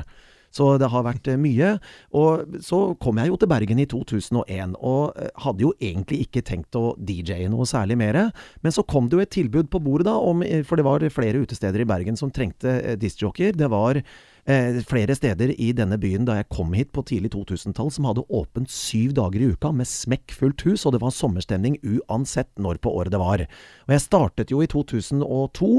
Så 0.53 0.75
det 0.81 0.89
har 0.93 1.05
vært 1.05 1.29
eh, 1.31 1.39
mye. 1.39 1.75
Og 2.17 2.57
så 2.63 2.81
kom 3.01 3.21
jeg 3.21 3.31
jo 3.31 3.39
til 3.41 3.49
Bergen 3.51 3.81
i 3.81 3.87
2001, 3.89 4.75
og 4.79 5.17
eh, 5.17 5.31
hadde 5.45 5.65
jo 5.65 5.73
egentlig 5.79 6.23
ikke 6.27 6.45
tenkt 6.45 6.77
å 6.77 6.93
DJ-e 6.97 7.49
noe 7.51 7.65
særlig 7.69 7.97
mer. 7.99 8.19
Men 8.61 8.75
så 8.75 8.85
kom 8.85 9.09
det 9.09 9.17
jo 9.17 9.25
et 9.25 9.33
tilbud 9.33 9.71
på 9.73 9.81
bordet, 9.83 10.07
da, 10.11 10.17
om, 10.19 10.45
eh, 10.45 10.61
for 10.67 10.79
det 10.79 10.87
var 10.87 11.07
flere 11.13 11.41
utesteder 11.43 11.83
i 11.83 11.89
Bergen 11.89 12.19
som 12.19 12.31
trengte 12.33 12.95
discjockeyer. 13.01 13.57
Det 13.57 13.69
var 13.73 14.01
eh, 14.49 14.79
flere 14.87 15.15
steder 15.17 15.53
i 15.55 15.71
denne 15.75 15.97
byen 16.01 16.27
da 16.27 16.37
jeg 16.39 16.49
kom 16.53 16.73
hit 16.77 16.91
på 16.95 17.03
tidlig 17.07 17.33
2000-tall, 17.35 17.91
som 17.93 18.07
hadde 18.09 18.25
åpent 18.29 18.71
syv 18.71 19.15
dager 19.17 19.43
i 19.43 19.49
uka 19.53 19.73
med 19.75 19.89
smekkfullt 19.89 20.65
hus, 20.67 20.85
og 20.85 20.95
det 20.95 21.03
var 21.03 21.15
sommerstemning 21.15 21.79
uansett 21.83 22.51
når 22.61 22.81
på 22.83 22.93
året 22.93 23.13
det 23.13 23.21
var. 23.21 23.45
Og 23.87 23.95
jeg 23.95 24.05
startet 24.05 24.53
jo 24.53 24.63
i 24.63 24.69
2002 24.71 25.73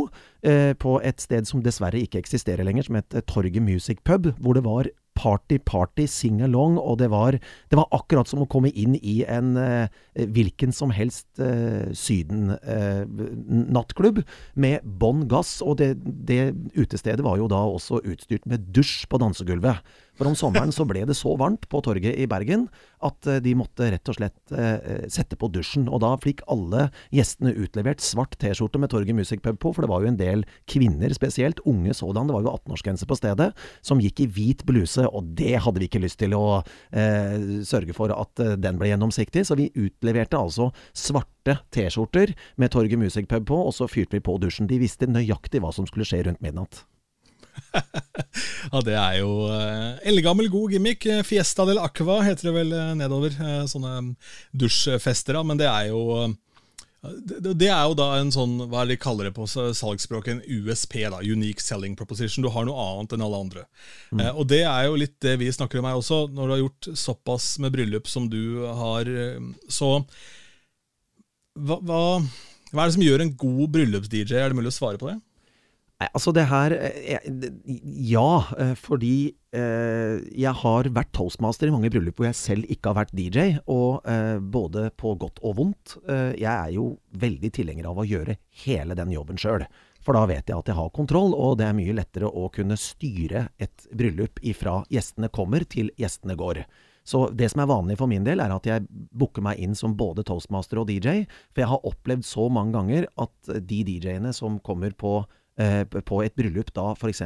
eh, 0.46 0.72
på 0.78 0.98
et 1.04 1.24
sted 1.24 1.48
som 1.48 1.64
dessverre 1.64 2.02
ikke 2.02 2.22
eksisterer 2.22 2.66
lenger, 2.66 2.88
som 2.88 3.00
het 3.00 3.18
Torget 3.30 3.62
Music 3.64 4.04
Pub, 4.04 4.32
hvor 4.40 4.56
det 4.56 4.64
var 4.66 4.90
party, 5.14 5.60
party, 5.62 6.08
sing-along, 6.10 6.74
og 6.80 6.98
det 7.00 7.10
var, 7.12 7.38
det 7.70 7.78
var, 7.78 7.86
akkurat 7.94 8.28
som 8.28 8.42
å 8.42 8.46
komme 8.50 8.70
inn 8.70 8.94
i 9.00 9.24
en 9.30 9.56
eh, 9.60 9.88
hvilken 10.14 10.72
som 10.74 10.90
helst 10.94 11.26
eh, 11.42 11.92
Syden-nattklubb 11.94 14.18
eh, 14.22 14.26
med 14.54 14.80
bånn 14.84 15.28
gass. 15.30 15.62
Og 15.64 15.78
det, 15.82 15.96
det 16.02 16.54
utestedet 16.74 17.24
var 17.24 17.38
jo 17.40 17.48
da 17.50 17.60
også 17.68 18.00
utstyrt 18.02 18.46
med 18.50 18.60
dusj 18.74 19.06
på 19.10 19.18
dansegulvet. 19.22 19.76
For 20.18 20.30
om 20.30 20.36
sommeren 20.38 20.72
så 20.74 20.86
ble 20.88 21.02
det 21.08 21.16
så 21.18 21.34
varmt 21.40 21.66
på 21.70 21.80
torget 21.84 22.18
i 22.20 22.28
Bergen 22.30 22.68
at 23.04 23.26
eh, 23.28 23.40
de 23.44 23.54
måtte 23.58 23.88
rett 23.92 24.10
og 24.10 24.18
slett 24.18 24.54
eh, 24.54 25.06
sette 25.12 25.38
på 25.40 25.50
dusjen. 25.52 25.88
Og 25.90 26.02
da 26.04 26.14
fikk 26.22 26.44
alle 26.50 26.88
gjestene 27.14 27.54
utlevert 27.58 28.02
svart 28.04 28.36
T-skjorte 28.40 28.80
med 28.80 28.92
Torget 28.92 29.16
Music 29.16 29.42
Pub 29.44 29.58
på, 29.60 29.74
for 29.74 29.84
det 29.84 29.90
var 29.90 30.04
jo 30.04 30.12
en 30.12 30.20
del 30.20 30.46
kvinner 30.70 31.12
spesielt, 31.16 31.62
unge 31.68 31.94
sådan, 31.96 32.30
det 32.30 32.36
var 32.36 32.46
jo 32.46 32.54
18-årsgrense 32.54 33.08
på 33.10 33.18
stedet, 33.18 33.50
som 33.84 34.02
gikk 34.02 34.24
i 34.24 34.30
hvit 34.38 34.64
bluse, 34.68 35.04
og 35.10 35.34
det 35.38 35.58
hadde 35.64 35.82
vi 35.82 35.90
ikke 35.90 36.04
lyst 36.04 36.20
til 36.22 36.36
å 36.38 36.46
eh, 36.94 37.60
sørge 37.66 37.96
for 37.96 38.14
at 38.14 38.44
eh, 38.44 38.56
den 38.60 38.80
ble 38.80 38.92
gjennomsiktig, 38.92 39.46
så 39.48 39.58
vi 39.58 39.72
utleverte 39.74 40.40
altså 40.40 40.70
svarte 40.94 41.58
T-skjorter 41.74 42.34
med 42.60 42.72
Torget 42.74 43.00
Music 43.00 43.28
Pub 43.30 43.50
på, 43.50 43.60
og 43.68 43.74
så 43.76 43.90
fyrte 43.90 44.18
vi 44.18 44.24
på 44.24 44.38
dusjen. 44.42 44.70
De 44.70 44.80
visste 44.80 45.10
nøyaktig 45.10 45.62
hva 45.64 45.74
som 45.74 45.88
skulle 45.90 46.08
skje 46.08 46.24
rundt 46.28 46.44
midnatt. 46.44 46.84
ja, 48.72 48.80
det 48.86 48.94
er 48.98 49.18
jo 49.20 49.32
uh, 49.50 49.96
eldgammel, 50.06 50.48
god 50.52 50.74
gimmick. 50.74 51.06
Fiesta 51.26 51.66
del 51.68 51.80
Aqua 51.82 52.20
heter 52.26 52.50
det 52.50 52.54
vel 52.56 52.72
uh, 52.74 52.94
nedover. 52.98 53.36
Uh, 53.38 53.62
sånne 53.70 54.14
dusjfester, 54.56 55.40
men 55.46 55.60
det 55.60 55.68
er 55.70 55.92
jo 55.92 56.32
det, 57.04 57.52
det, 57.60 57.68
er 57.68 57.82
jo 57.84 57.96
da 57.98 58.06
en 58.16 58.30
sånn, 58.32 58.54
hva 58.70 58.80
er 58.80 58.88
det 58.88 58.94
de 58.96 59.02
kaller 59.02 59.28
det 59.28 59.34
på 59.36 59.44
salgsspråket, 59.44 60.38
en 60.38 60.62
USP, 60.64 61.02
da, 61.12 61.18
Unique 61.20 61.60
Selling 61.60 61.98
Proposition. 61.98 62.40
Du 62.40 62.48
har 62.54 62.64
noe 62.64 62.80
annet 62.80 63.12
enn 63.12 63.24
alle 63.26 63.40
andre. 63.44 63.64
Mm. 64.08 64.22
Eh, 64.22 64.30
og 64.32 64.48
det 64.48 64.62
er 64.64 64.86
jo 64.86 64.96
litt 65.02 65.18
det 65.20 65.34
vi 65.42 65.50
snakker 65.52 65.82
om 65.82 65.90
her 65.90 66.00
også. 66.00 66.22
Når 66.32 66.46
du 66.48 66.54
har 66.54 66.62
gjort 66.62 66.88
såpass 67.02 67.50
med 67.60 67.74
bryllup 67.76 68.08
som 68.08 68.30
du 68.32 68.64
har, 68.80 69.10
så 69.68 69.98
hva, 71.60 71.76
hva, 71.84 72.00
hva 72.74 72.82
er 72.82 72.88
det 72.88 72.96
som 72.96 73.04
gjør 73.06 73.22
en 73.22 73.36
god 73.38 73.66
bryllups-DJ? 73.76 74.38
Er 74.40 74.50
det 74.50 74.58
mulig 74.58 74.72
å 74.72 74.78
svare 74.80 74.98
på 74.98 75.12
det? 75.12 75.18
Altså 76.12 76.32
det 76.34 76.46
her 76.50 76.74
eh, 76.74 77.30
Ja, 78.10 78.44
eh, 78.58 78.74
fordi 78.78 79.34
eh, 79.54 80.20
jeg 80.34 80.52
har 80.60 80.90
vært 80.94 81.12
toastmaster 81.16 81.70
i 81.70 81.74
mange 81.74 81.90
bryllup 81.92 82.18
hvor 82.18 82.28
jeg 82.28 82.38
selv 82.38 82.70
ikke 82.72 82.92
har 82.92 82.98
vært 83.02 83.14
DJ. 83.16 83.58
Og 83.70 84.04
både 84.54 84.88
på 84.98 85.14
godt 85.20 85.40
og 85.42 85.58
vondt. 85.60 85.96
jeg 86.38 86.50
er 86.50 86.70
jo 86.74 86.96
veldig 87.18 87.50
tilhenger 87.54 87.88
av 87.90 88.00
å 88.00 88.06
gjøre 88.08 88.38
hele 88.64 88.96
den 88.98 89.12
jobben 89.14 89.38
sjøl. 89.40 89.66
For 90.04 90.16
da 90.16 90.26
vet 90.28 90.50
jeg 90.50 90.58
at 90.58 90.68
jeg 90.68 90.76
har 90.76 90.90
kontroll, 90.92 91.32
og 91.32 91.56
det 91.58 91.68
er 91.68 91.76
mye 91.76 91.94
lettere 91.96 92.28
å 92.28 92.50
kunne 92.52 92.76
styre 92.76 93.46
et 93.56 93.86
bryllup 93.94 94.42
ifra 94.44 94.82
gjestene 94.92 95.30
kommer 95.32 95.64
til 95.64 95.88
gjestene 95.96 96.36
går. 96.36 96.64
Så 97.04 97.26
det 97.36 97.50
som 97.52 97.60
er 97.60 97.68
vanlig 97.68 97.98
for 98.00 98.08
min 98.08 98.24
del, 98.24 98.40
er 98.40 98.52
at 98.52 98.66
jeg 98.68 98.84
booker 98.88 99.44
meg 99.44 99.60
inn 99.60 99.76
som 99.76 99.96
både 99.96 100.24
toastmaster 100.24 100.80
og 100.80 100.88
DJ. 100.88 101.24
For 101.52 101.64
jeg 101.64 101.72
har 101.72 101.88
opplevd 101.88 102.24
så 102.24 102.48
mange 102.52 102.76
ganger 102.76 103.08
at 103.20 103.56
de 103.68 103.80
DJ-ene 103.84 104.32
som 104.36 104.60
kommer 104.64 104.96
på 104.96 105.18
på 105.54 106.16
et 106.24 106.34
bryllup 106.34 106.72
da 106.74 106.88
f.eks. 106.96 107.20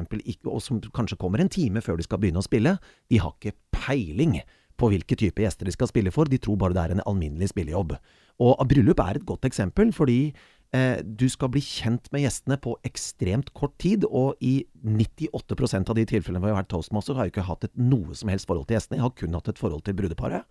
og 0.44 0.58
som 0.60 0.82
kanskje 0.92 1.16
kommer 1.16 1.40
en 1.40 1.48
time 1.48 1.80
før 1.80 1.96
de 1.96 2.04
skal 2.04 2.20
begynne 2.20 2.42
å 2.42 2.44
spille, 2.44 2.74
de 3.08 3.20
har 3.22 3.32
ikke 3.32 3.56
peiling 3.72 4.34
på 4.78 4.92
hvilke 4.92 5.16
type 5.18 5.42
gjester 5.42 5.68
de 5.68 5.74
skal 5.74 5.90
spille 5.90 6.12
for, 6.14 6.30
de 6.30 6.38
tror 6.40 6.58
bare 6.60 6.76
det 6.76 6.84
er 6.84 6.94
en 6.94 7.04
alminnelig 7.08 7.50
spillejobb. 7.52 7.96
Og 8.44 8.62
bryllup 8.70 9.00
er 9.02 9.18
et 9.18 9.26
godt 9.26 9.48
eksempel, 9.48 9.90
fordi 9.94 10.20
eh, 10.76 11.00
du 11.02 11.26
skal 11.32 11.50
bli 11.50 11.62
kjent 11.64 12.06
med 12.14 12.22
gjestene 12.22 12.58
på 12.62 12.76
ekstremt 12.86 13.50
kort 13.58 13.74
tid, 13.82 14.06
og 14.06 14.38
i 14.44 14.60
98% 14.84 15.90
av 15.90 15.98
de 15.98 16.06
tilfellene 16.06 16.42
hvor 16.42 16.52
jeg 16.52 16.58
har 16.58 16.62
vært 16.62 16.72
toastmaster, 16.76 17.18
har 17.18 17.26
jeg 17.26 17.34
ikke 17.34 17.48
hatt 17.50 17.66
et 17.66 17.80
noe 17.80 18.14
som 18.18 18.30
helst 18.30 18.46
forhold 18.50 18.68
til 18.68 18.78
gjestene, 18.78 19.00
jeg 19.00 19.08
har 19.08 19.16
kun 19.18 19.38
hatt 19.40 19.50
et 19.50 19.62
forhold 19.62 19.82
til 19.88 19.98
brudeparet. 19.98 20.46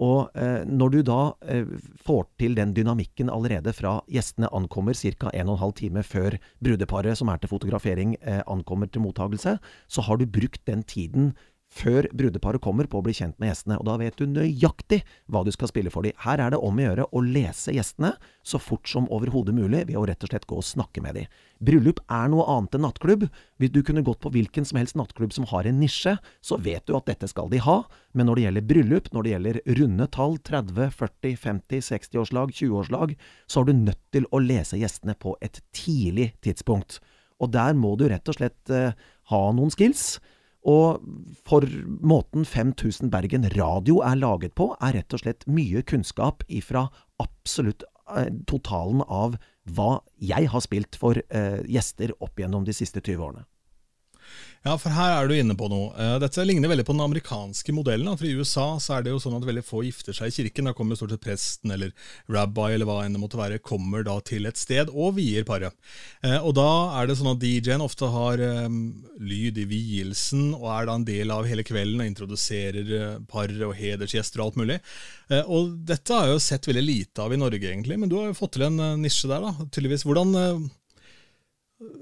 Og 0.00 0.32
eh, 0.38 0.64
når 0.66 0.92
du 0.94 1.00
da 1.04 1.18
eh, 1.44 1.68
får 2.04 2.24
til 2.40 2.56
den 2.56 2.72
dynamikken 2.74 3.30
allerede 3.30 3.74
fra 3.76 3.98
gjestene 4.10 4.48
ankommer 4.54 4.96
ca. 4.96 5.30
1 5.30 5.50
12 5.52 5.72
time 5.78 6.02
før 6.02 6.38
brudeparet 6.64 7.18
som 7.18 7.28
er 7.28 7.42
til 7.42 7.52
fotografering 7.52 8.16
eh, 8.22 8.40
ankommer 8.46 8.88
til 8.88 9.04
mottagelse, 9.04 9.58
så 9.88 10.06
har 10.08 10.18
du 10.18 10.26
brukt 10.26 10.64
den 10.66 10.82
tiden 10.82 11.32
før 11.72 12.06
brudeparet 12.12 12.60
kommer 12.62 12.88
på 12.90 13.00
å 13.00 13.04
bli 13.06 13.14
kjent 13.16 13.38
med 13.40 13.48
gjestene, 13.48 13.78
og 13.80 13.86
da 13.88 13.94
vet 14.00 14.18
du 14.20 14.26
nøyaktig 14.28 15.00
hva 15.32 15.40
du 15.46 15.50
skal 15.54 15.70
spille 15.70 15.92
for 15.92 16.04
dem. 16.04 16.16
Her 16.20 16.42
er 16.44 16.52
det 16.52 16.60
om 16.60 16.76
å 16.76 16.84
gjøre 16.84 17.06
å 17.08 17.22
lese 17.24 17.72
gjestene 17.72 18.12
så 18.44 18.60
fort 18.60 18.90
som 18.90 19.08
overhodet 19.14 19.54
mulig 19.56 19.86
ved 19.88 19.96
å 19.96 20.04
rett 20.08 20.24
og 20.26 20.32
slett 20.32 20.44
gå 20.50 20.58
og 20.60 20.66
snakke 20.66 21.02
med 21.04 21.16
dem. 21.16 21.30
Bryllup 21.62 22.02
er 22.12 22.28
noe 22.32 22.44
annet 22.50 22.76
enn 22.76 22.84
nattklubb. 22.84 23.24
Hvis 23.62 23.72
du 23.72 23.80
kunne 23.86 24.04
gått 24.04 24.20
på 24.20 24.32
hvilken 24.34 24.66
som 24.68 24.80
helst 24.80 24.98
nattklubb 24.98 25.32
som 25.32 25.46
har 25.52 25.68
en 25.68 25.80
nisje, 25.80 26.16
så 26.44 26.58
vet 26.60 26.84
du 26.88 26.96
at 26.98 27.08
dette 27.08 27.30
skal 27.30 27.48
de 27.52 27.62
ha, 27.64 27.78
men 28.12 28.28
når 28.28 28.38
det 28.38 28.46
gjelder 28.46 28.68
bryllup, 28.74 29.08
når 29.14 29.24
det 29.24 29.34
gjelder 29.34 29.60
runde 29.80 30.10
tall, 30.12 30.36
30, 30.50 30.92
40, 30.98 31.40
50, 31.46 31.86
60-årslag, 31.88 32.52
20-årslag, 32.58 33.16
så 33.46 33.62
er 33.62 33.70
du 33.70 33.82
nødt 33.86 34.02
til 34.12 34.28
å 34.28 34.42
lese 34.42 34.80
gjestene 34.80 35.16
på 35.16 35.38
et 35.40 35.62
tidlig 35.72 36.32
tidspunkt. 36.44 37.00
Og 37.42 37.50
der 37.54 37.74
må 37.78 37.96
du 37.98 38.06
rett 38.10 38.28
og 38.28 38.36
slett 38.38 38.70
eh, 38.70 38.94
ha 39.32 39.42
noen 39.56 39.72
skills. 39.72 40.20
Og 40.68 41.02
for 41.46 41.66
måten 42.00 42.44
5000 42.46 43.10
Bergen 43.10 43.48
radio 43.56 44.00
er 44.06 44.20
laget 44.20 44.54
på, 44.58 44.70
er 44.80 44.94
rett 44.98 45.14
og 45.14 45.24
slett 45.24 45.46
mye 45.50 45.82
kunnskap 45.82 46.44
ifra 46.46 46.86
absolutt 47.22 47.82
eh, 48.14 48.30
totalen 48.46 49.02
av 49.08 49.38
hva 49.74 50.02
jeg 50.22 50.50
har 50.50 50.62
spilt 50.62 50.98
for 50.98 51.18
eh, 51.18 51.58
gjester 51.66 52.14
opp 52.22 52.38
gjennom 52.38 52.66
de 52.66 52.74
siste 52.76 53.02
20 53.02 53.26
årene. 53.26 53.46
Ja, 54.62 54.76
for 54.78 54.94
her 54.94 55.16
er 55.16 55.26
du 55.26 55.34
inne 55.34 55.56
på 55.58 55.66
noe. 55.66 55.88
Eh, 55.98 56.16
dette 56.22 56.44
ligner 56.46 56.70
veldig 56.70 56.84
på 56.86 56.94
den 56.94 57.02
amerikanske 57.02 57.72
modellen. 57.74 58.06
for 58.14 58.28
I 58.28 58.34
USA 58.38 58.66
så 58.78 58.94
er 58.94 59.02
det 59.02 59.10
jo 59.10 59.18
sånn 59.18 59.34
at 59.34 59.46
veldig 59.48 59.64
få 59.66 59.80
gifter 59.82 60.14
seg 60.14 60.30
i 60.30 60.34
kirken. 60.36 60.68
Da 60.68 60.74
kommer 60.78 60.98
stort 60.98 61.10
sett 61.10 61.24
presten 61.24 61.72
eller 61.74 61.90
rabbi 62.30 62.68
eller 62.70 62.86
hva 62.86 63.00
enn 63.02 63.16
det 63.16 63.22
måtte 63.22 63.40
være, 63.40 63.58
kommer 63.58 64.04
da 64.06 64.20
til 64.22 64.46
et 64.46 64.60
sted 64.60 64.92
og 64.92 65.16
vier 65.16 65.42
paret. 65.48 65.74
Eh, 66.22 66.38
og 66.38 66.54
da 66.54 66.68
er 67.00 67.10
det 67.10 67.16
sånn 67.18 67.32
at 67.32 67.42
DJ-en 67.42 67.82
ofte 67.82 68.06
har 68.12 68.38
um, 68.68 68.76
lyd 69.18 69.58
i 69.58 69.66
vielsen 69.66 70.52
og 70.54 70.68
er 70.76 70.86
da 70.86 70.94
en 70.94 71.06
del 71.08 71.34
av 71.34 71.48
hele 71.50 71.66
kvelden 71.66 72.04
og 72.04 72.10
introduserer 72.12 73.18
paret 73.26 73.58
og 73.66 73.74
hedersgjester 73.74 74.38
og 74.38 74.52
alt 74.52 74.60
mulig. 74.62 74.78
Og 75.42 75.74
dette 75.88 76.14
har 76.14 76.28
jeg 76.28 76.36
jo 76.36 76.44
sett 76.44 76.68
veldig 76.68 76.84
lite 76.84 77.24
av 77.24 77.34
i 77.34 77.40
Norge, 77.40 77.66
egentlig, 77.66 77.98
men 77.98 78.10
du 78.10 78.18
har 78.20 78.30
jo 78.30 78.38
fått 78.38 78.54
til 78.58 78.66
en 78.68 78.78
nisje 79.00 79.30
der, 79.30 79.42
da, 79.42 79.66
tydeligvis. 79.72 80.04
Hvordan 80.06 80.70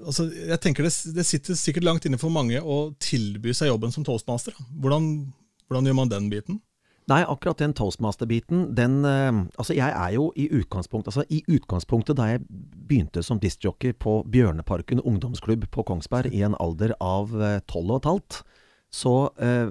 altså, 0.05 0.27
jeg 0.31 0.59
tenker 0.63 0.87
det, 0.87 0.93
det, 1.15 1.25
sitter 1.27 1.57
sikkert 1.59 1.87
langt 1.87 2.07
inne 2.07 2.19
for 2.21 2.33
mange 2.33 2.59
å 2.61 2.91
tilby 3.01 3.55
seg 3.57 3.71
jobben 3.71 3.93
som 3.93 4.05
toastmaster. 4.07 4.55
Hvordan, 4.81 5.13
hvordan 5.67 5.89
gjør 5.89 5.97
man 6.01 6.11
den 6.11 6.29
biten? 6.31 6.61
Nei, 7.09 7.23
akkurat 7.25 7.59
den 7.59 7.73
toastmaster-biten, 7.75 8.69
den 8.77 9.01
eh, 9.09 9.31
Altså, 9.59 9.73
jeg 9.73 9.89
er 9.89 10.13
jo 10.13 10.29
i 10.37 10.45
utgangspunktet 10.53 11.09
Altså, 11.09 11.25
i 11.33 11.41
utgangspunktet 11.49 12.15
da 12.19 12.29
jeg 12.29 12.43
begynte 12.45 13.23
som 13.25 13.41
diskjockey 13.41 13.95
på 13.97 14.21
Bjørneparken 14.31 15.01
ungdomsklubb 15.01 15.65
på 15.73 15.85
Kongsberg 15.87 16.31
i 16.31 16.43
en 16.45 16.55
alder 16.61 16.93
av 17.01 17.33
eh, 17.41 17.59
tolv 17.67 17.95
og 17.95 18.01
et 18.01 18.09
halvt, 18.11 18.41
så 18.91 19.15
eh, 19.39 19.69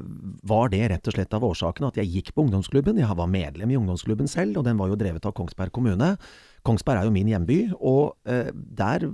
var 0.48 0.70
det 0.72 0.86
rett 0.88 1.08
og 1.10 1.14
slett 1.14 1.34
av 1.36 1.44
årsaken 1.44 1.90
at 1.90 1.98
jeg 2.00 2.08
gikk 2.08 2.30
på 2.32 2.46
ungdomsklubben. 2.46 3.02
Jeg 3.02 3.18
var 3.18 3.28
medlem 3.28 3.72
i 3.72 3.76
ungdomsklubben 3.76 4.30
selv, 4.32 4.56
og 4.56 4.64
den 4.64 4.80
var 4.80 4.88
jo 4.88 4.96
drevet 5.00 5.28
av 5.28 5.34
Kongsberg 5.36 5.74
kommune. 5.76 6.14
Kongsberg 6.64 7.02
er 7.02 7.08
jo 7.08 7.12
min 7.12 7.28
hjemby, 7.28 7.58
og 7.76 8.16
eh, 8.28 8.48
der 8.52 9.04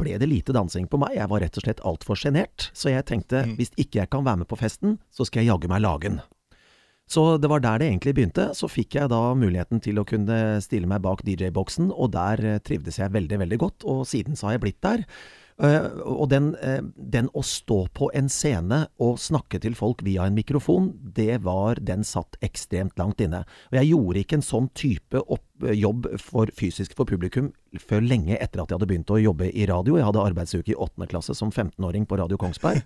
ble 0.00 0.16
det 0.20 0.28
lite 0.30 0.56
dansing 0.56 0.88
på 0.90 0.98
meg. 1.00 1.14
Jeg 1.18 1.30
var 1.30 1.44
rett 1.44 1.56
og 1.60 1.66
slett 1.66 1.84
altfor 1.86 2.18
sjenert. 2.18 2.70
Så 2.72 2.92
jeg 2.92 3.06
tenkte 3.08 3.44
mm. 3.46 3.56
hvis 3.60 3.72
ikke 3.76 4.02
jeg 4.02 4.12
kan 4.12 4.26
være 4.26 4.42
med 4.42 4.50
på 4.50 4.58
festen, 4.60 4.98
så 5.14 5.28
skal 5.28 5.44
jeg 5.44 5.52
jaggu 5.52 5.70
meg 5.70 5.84
lagen. 5.84 6.20
Så 7.10 7.24
det 7.42 7.48
var 7.50 7.62
der 7.62 7.80
det 7.82 7.88
egentlig 7.88 8.14
begynte. 8.14 8.50
Så 8.54 8.70
fikk 8.70 8.94
jeg 9.00 9.10
da 9.10 9.20
muligheten 9.34 9.82
til 9.82 9.98
å 9.98 10.06
kunne 10.06 10.60
stille 10.62 10.86
meg 10.90 11.02
bak 11.02 11.24
DJ-boksen, 11.26 11.90
og 11.90 12.12
der 12.14 12.42
eh, 12.46 12.60
trivdes 12.62 13.00
jeg 13.00 13.10
veldig, 13.16 13.40
veldig 13.42 13.58
godt. 13.58 13.86
Og 13.90 14.04
siden 14.06 14.38
så 14.38 14.46
har 14.46 14.58
jeg 14.58 14.64
blitt 14.68 14.82
der. 14.86 15.02
Uh, 15.60 15.90
og 16.08 16.30
den, 16.32 16.54
uh, 16.64 16.80
den, 16.96 17.26
å 17.36 17.42
stå 17.44 17.82
på 17.96 18.08
en 18.16 18.30
scene 18.32 18.86
og 19.02 19.18
snakke 19.20 19.60
til 19.60 19.74
folk 19.76 20.00
via 20.06 20.24
en 20.24 20.36
mikrofon, 20.38 20.94
det 21.16 21.42
var 21.44 21.76
Den 21.84 22.00
satt 22.06 22.38
ekstremt 22.40 22.96
langt 23.00 23.20
inne. 23.20 23.42
Og 23.68 23.76
jeg 23.76 23.90
gjorde 23.90 24.22
ikke 24.22 24.38
en 24.40 24.46
sånn 24.46 24.70
type 24.72 25.20
opp, 25.20 25.44
jobb 25.60 26.08
for, 26.22 26.48
fysisk 26.56 26.96
for 26.96 27.08
publikum 27.08 27.52
før 27.76 28.00
lenge 28.06 28.38
etter 28.38 28.62
at 28.62 28.70
jeg 28.70 28.78
hadde 28.78 28.88
begynt 28.88 29.12
å 29.12 29.20
jobbe 29.20 29.50
i 29.52 29.68
radio. 29.68 29.98
Jeg 30.00 30.08
hadde 30.08 30.24
arbeidsuke 30.30 30.72
i 30.72 30.80
åttende 30.80 31.10
klasse 31.10 31.36
som 31.36 31.52
15-åring 31.52 32.08
på 32.08 32.18
Radio 32.22 32.40
Kongsberg. 32.40 32.80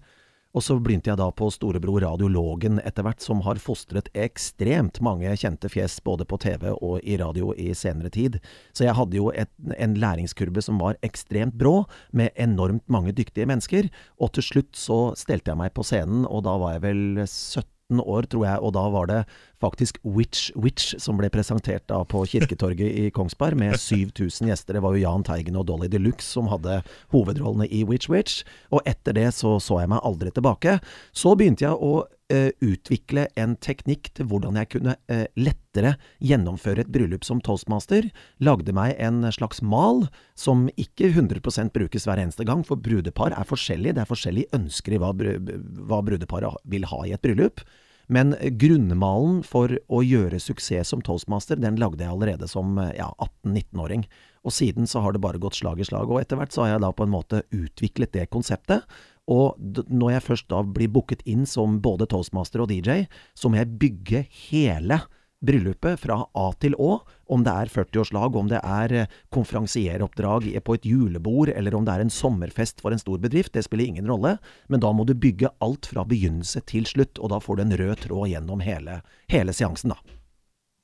Og 0.54 0.62
så 0.62 0.76
begynte 0.78 1.10
jeg 1.10 1.18
da 1.18 1.26
på 1.34 1.48
storebror 1.50 2.04
Radiologen 2.04 2.78
etter 2.86 3.06
hvert, 3.06 3.22
som 3.24 3.42
har 3.42 3.58
fostret 3.62 4.06
ekstremt 4.14 5.00
mange 5.02 5.32
kjente 5.40 5.70
fjes 5.72 5.98
både 6.06 6.26
på 6.30 6.38
TV 6.42 6.68
og 6.76 7.02
i 7.02 7.18
radio 7.18 7.50
i 7.58 7.72
senere 7.74 8.12
tid. 8.14 8.38
Så 8.70 8.86
jeg 8.86 8.94
hadde 8.94 9.18
jo 9.18 9.32
et, 9.34 9.50
en 9.74 9.98
læringskurve 9.98 10.62
som 10.62 10.78
var 10.82 10.98
ekstremt 11.06 11.58
brå, 11.58 11.82
med 12.14 12.30
enormt 12.38 12.86
mange 12.86 13.14
dyktige 13.16 13.48
mennesker. 13.50 13.90
Og 14.22 14.34
til 14.36 14.46
slutt 14.46 14.78
så 14.78 14.98
stelte 15.18 15.50
jeg 15.50 15.58
meg 15.58 15.74
på 15.74 15.86
scenen, 15.86 16.22
og 16.24 16.46
da 16.46 16.54
var 16.62 16.76
jeg 16.76 16.86
vel 16.86 17.04
17 17.26 17.73
år, 18.02 18.26
tror 18.30 18.46
jeg, 18.46 18.62
og 18.64 18.74
da 18.76 18.84
var 18.94 19.10
det 19.10 19.20
faktisk 19.64 19.98
Witch 20.04 20.50
Witch 20.58 20.94
som 21.00 21.18
ble 21.18 21.30
presentert 21.32 21.86
da 21.90 22.02
på 22.08 22.24
Kirketorget 22.28 22.98
i 23.04 23.10
Kongsberg, 23.14 23.58
med 23.60 23.78
7000 23.80 24.50
gjester. 24.50 24.76
Det 24.76 24.84
var 24.84 24.96
jo 24.96 25.04
Jahn 25.04 25.24
Teigen 25.26 25.58
og 25.60 25.68
Dolly 25.70 25.88
Deluxe 25.92 26.26
som 26.36 26.50
hadde 26.52 26.82
hovedrollene 27.14 27.68
i 27.70 27.84
Witch 27.88 28.10
Witch. 28.12 28.42
Og 28.74 28.84
etter 28.88 29.16
det 29.16 29.30
så 29.36 29.56
så 29.62 29.80
jeg 29.82 29.92
meg 29.92 30.04
aldri 30.04 30.32
tilbake. 30.34 30.78
Så 31.16 31.34
begynte 31.38 31.66
jeg 31.66 31.78
å 31.78 32.04
uh, 32.04 32.50
utvikle 32.64 33.26
en 33.40 33.54
teknikk 33.62 34.10
til 34.16 34.28
hvordan 34.30 34.58
jeg 34.60 34.70
kunne 34.76 34.96
uh, 35.12 35.24
lettere 35.38 35.94
gjennomføre 36.24 36.84
et 36.84 36.92
bryllup 36.94 37.26
som 37.26 37.40
toastmaster. 37.44 38.10
Lagde 38.44 38.74
meg 38.76 38.96
en 39.02 39.22
slags 39.34 39.62
mal 39.62 40.06
som 40.38 40.66
ikke 40.80 41.12
100% 41.12 41.74
brukes 41.74 42.08
hver 42.08 42.22
eneste 42.22 42.46
gang, 42.48 42.64
for 42.66 42.80
brudepar 42.80 43.36
er 43.36 43.48
forskjellige. 43.48 43.96
Det 43.96 44.04
er 44.04 44.12
forskjellige 44.12 44.60
ønsker 44.60 44.96
i 44.96 45.02
hva, 45.02 45.14
hva 45.14 46.04
brudeparet 46.04 46.60
vil 46.70 46.86
ha 46.90 47.02
i 47.06 47.16
et 47.16 47.24
bryllup. 47.24 47.64
Men 48.12 48.34
grunnmalen 48.60 49.42
for 49.46 49.72
å 49.88 50.02
gjøre 50.04 50.40
suksess 50.42 50.92
som 50.92 51.02
toastmaster, 51.04 51.56
den 51.60 51.78
lagde 51.80 52.04
jeg 52.04 52.12
allerede 52.12 52.48
som 52.50 52.76
ja, 52.96 53.08
18-19-åring. 53.16 54.04
Og 54.44 54.52
siden 54.52 54.88
så 54.90 55.00
har 55.00 55.14
det 55.14 55.22
bare 55.24 55.40
gått 55.40 55.56
slag 55.56 55.80
i 55.80 55.88
slag. 55.88 56.10
Og 56.12 56.20
etter 56.20 56.38
hvert 56.38 56.52
så 56.52 56.64
har 56.64 56.74
jeg 56.74 56.84
da 56.84 56.92
på 56.92 57.06
en 57.06 57.14
måte 57.14 57.42
utviklet 57.54 58.12
det 58.12 58.28
konseptet. 58.32 58.84
Og 59.30 59.56
når 59.88 60.18
jeg 60.18 60.26
først 60.26 60.50
da 60.52 60.60
blir 60.66 60.92
booket 60.92 61.24
inn 61.28 61.46
som 61.48 61.78
både 61.84 62.08
toastmaster 62.12 62.60
og 62.60 62.68
DJ, 62.72 63.06
så 63.32 63.48
må 63.48 63.62
jeg 63.62 63.76
bygge 63.80 64.24
hele 64.50 65.00
bryllupet 65.46 66.00
fra 66.02 66.18
A 66.34 66.46
til 66.60 66.76
Å. 66.80 66.98
Om 67.32 67.44
det 67.46 67.52
er 67.52 67.72
40-årslag, 67.72 68.36
om 68.36 68.50
det 68.50 68.60
er 68.60 68.94
eh, 68.94 69.16
konferansieroppdrag 69.34 70.48
på 70.64 70.76
et 70.76 70.88
julebord, 70.88 71.52
eller 71.54 71.76
om 71.76 71.86
det 71.86 71.94
er 71.94 72.04
en 72.04 72.12
sommerfest 72.12 72.82
for 72.84 72.94
en 72.94 73.00
stor 73.00 73.20
bedrift, 73.22 73.54
det 73.54 73.64
spiller 73.66 73.88
ingen 73.88 74.08
rolle. 74.10 74.36
Men 74.68 74.84
da 74.84 74.92
må 74.92 75.06
du 75.08 75.14
bygge 75.16 75.52
alt 75.64 75.88
fra 75.92 76.06
begynnelse 76.08 76.64
til 76.68 76.88
slutt, 76.88 77.20
og 77.20 77.32
da 77.32 77.40
får 77.42 77.60
du 77.60 77.66
en 77.66 77.76
rød 77.80 78.04
tråd 78.06 78.32
gjennom 78.32 78.64
hele, 78.64 79.00
hele 79.32 79.56
seansen, 79.56 79.94
da. 79.94 80.18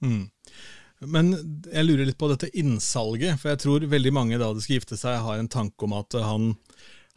Mm. 0.05 0.31
Men 1.01 1.33
jeg 1.65 1.87
lurer 1.87 2.09
litt 2.09 2.21
på 2.21 2.29
dette 2.29 2.51
innsalget, 2.61 3.41
for 3.41 3.53
jeg 3.53 3.63
tror 3.63 3.85
veldig 3.89 4.13
mange 4.13 4.41
da 4.41 4.51
de 4.53 4.65
skal 4.65 4.81
gifte 4.81 4.99
seg, 5.01 5.23
har 5.25 5.41
en 5.41 5.49
tanke 5.49 5.87
om 5.87 5.97
at 5.97 6.17
han 6.21 6.53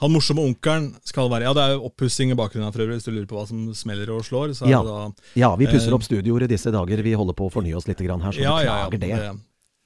han 0.04 0.12
morsomme 0.12 0.44
onkelen 0.44 0.90
skal 1.08 1.30
være 1.32 1.48
Ja, 1.48 1.54
det 1.56 1.64
er 1.64 1.78
jo 1.78 1.88
oppussing 1.88 2.34
i 2.34 2.38
bakgrunnen 2.38 2.74
for 2.76 2.84
øvrig, 2.84 3.00
hvis 3.00 3.08
du 3.08 3.14
lurer 3.14 3.30
på 3.30 3.38
hva 3.40 3.46
som 3.48 3.64
smeller 3.78 4.12
og 4.12 4.26
slår. 4.28 4.54
Så 4.58 4.68
ja. 4.70 4.82
det 4.84 4.92
da, 4.92 5.32
ja, 5.40 5.54
vi 5.60 5.70
pusser 5.70 5.92
eh, 5.92 5.96
opp 5.96 6.06
studioer 6.06 6.46
i 6.46 6.52
disse 6.52 6.74
dager. 6.74 7.04
Vi 7.06 7.16
holder 7.16 7.38
på 7.38 7.48
å 7.48 7.54
fornye 7.54 7.78
oss 7.80 7.88
litt 7.88 8.04
grann 8.04 8.24
her, 8.26 8.36
så 8.36 8.44
ja, 8.44 8.56
vi 8.60 9.00
klager 9.00 9.14
ja, 9.14 9.32
det. 9.32 9.34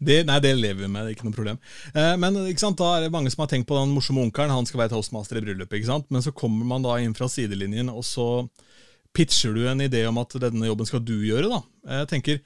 det, 0.10 0.20
nei, 0.30 0.40
det 0.44 0.54
lever 0.58 0.86
vi 0.86 0.92
med, 0.92 1.06
det 1.06 1.14
er 1.14 1.18
ikke 1.18 1.30
noe 1.30 1.38
problem. 1.38 1.60
Eh, 1.94 2.14
men 2.22 2.40
ikke 2.48 2.66
sant, 2.66 2.80
da 2.82 2.96
er 2.96 3.06
det 3.06 3.14
mange 3.14 3.34
som 3.34 3.46
har 3.46 3.52
tenkt 3.54 3.70
på 3.70 3.78
den 3.78 3.94
morsomme 3.94 4.26
onkelen, 4.26 4.56
han 4.56 4.70
skal 4.70 4.84
være 4.84 4.96
toastmaster 4.96 5.40
i 5.40 5.44
bryllupet. 5.46 5.80
ikke 5.80 5.92
sant? 5.92 6.10
Men 6.14 6.26
så 6.26 6.34
kommer 6.36 6.66
man 6.70 6.88
da 6.88 6.98
inn 7.04 7.16
fra 7.18 7.30
sidelinjen, 7.32 7.94
og 7.94 8.06
så 8.08 8.30
pitcher 9.18 9.54
du 9.54 9.68
en 9.70 9.86
idé 9.86 10.06
om 10.10 10.18
at 10.22 10.34
denne 10.42 10.70
jobben 10.70 10.90
skal 10.90 11.04
du 11.06 11.18
gjøre. 11.26 11.52
da. 11.52 11.62
Jeg 12.02 12.14
tenker, 12.14 12.42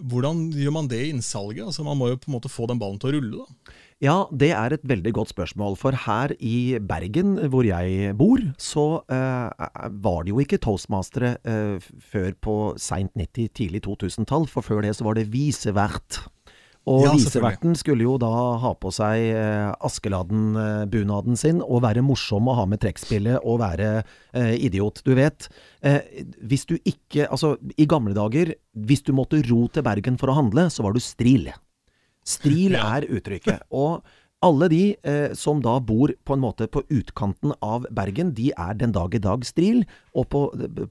Hvordan 0.00 0.46
gjør 0.56 0.72
man 0.72 0.86
det 0.88 1.00
i 1.04 1.08
innsalget? 1.12 1.66
Altså, 1.66 1.84
Man 1.84 1.98
må 1.98 2.08
jo 2.08 2.16
på 2.16 2.30
en 2.30 2.36
måte 2.38 2.48
få 2.48 2.64
den 2.70 2.78
ballen 2.80 2.98
til 2.98 3.10
å 3.10 3.18
rulle. 3.18 3.44
da. 3.44 3.74
Ja, 4.00 4.24
det 4.32 4.48
er 4.56 4.72
et 4.72 4.84
veldig 4.88 5.12
godt 5.12 5.34
spørsmål. 5.34 5.74
For 5.76 5.92
her 6.06 6.32
i 6.40 6.78
Bergen, 6.80 7.34
hvor 7.52 7.66
jeg 7.68 8.14
bor, 8.16 8.40
så 8.56 9.02
eh, 9.12 9.66
var 10.00 10.24
det 10.24 10.32
jo 10.32 10.40
ikke 10.40 10.60
toastmastere 10.64 11.34
eh, 11.44 11.90
før 12.00 12.32
på 12.40 12.56
seint 12.80 13.12
90-, 13.12 13.52
tidlig 13.60 13.84
2000-tall. 13.84 14.48
For 14.48 14.64
før 14.64 14.86
det 14.86 14.94
så 14.96 15.04
var 15.04 15.20
det 15.20 15.28
visevert. 15.34 16.22
Og 16.88 17.04
Ja, 17.04 17.12
viseverten 17.12 17.76
skulle 17.76 18.06
jo 18.06 18.16
da 18.16 18.30
ha 18.62 18.72
på 18.80 18.88
seg 18.94 19.26
eh, 19.36 19.68
Askeladden-bunaden 19.84 21.36
sin 21.36 21.60
og 21.60 21.84
være 21.84 22.00
morsom 22.00 22.48
og 22.48 22.56
ha 22.56 22.64
med 22.70 22.80
trekkspillet 22.80 23.44
og 23.44 23.60
være 23.60 23.90
eh, 24.00 24.54
idiot. 24.64 25.02
Du 25.04 25.12
vet, 25.18 25.50
eh, 25.84 26.24
hvis 26.40 26.64
du 26.64 26.78
ikke 26.80 27.28
Altså, 27.28 27.58
i 27.76 27.84
gamle 27.84 28.14
dager, 28.16 28.54
hvis 28.72 29.04
du 29.04 29.12
måtte 29.12 29.42
ro 29.50 29.66
til 29.68 29.84
Bergen 29.84 30.16
for 30.16 30.32
å 30.32 30.40
handle, 30.40 30.70
så 30.72 30.86
var 30.86 30.96
du 30.96 31.04
stril. 31.04 31.50
Stril 32.30 32.78
Ja. 32.78 32.86
er 32.96 33.08
uttrykket. 33.10 33.66
Og 33.70 34.02
alle 34.40 34.70
de 34.72 34.84
eh, 35.04 35.34
som 35.36 35.58
da 35.60 35.74
bor 35.84 36.14
på 36.24 36.32
en 36.32 36.40
måte 36.40 36.64
på 36.72 36.80
utkanten 36.88 37.52
av 37.60 37.84
Bergen, 37.92 38.30
de 38.32 38.48
er 38.56 38.78
den 38.80 38.94
dag 38.96 39.12
i 39.14 39.20
dag 39.20 39.44
stril. 39.44 39.82
Og 40.16 40.30
på, 40.32 40.40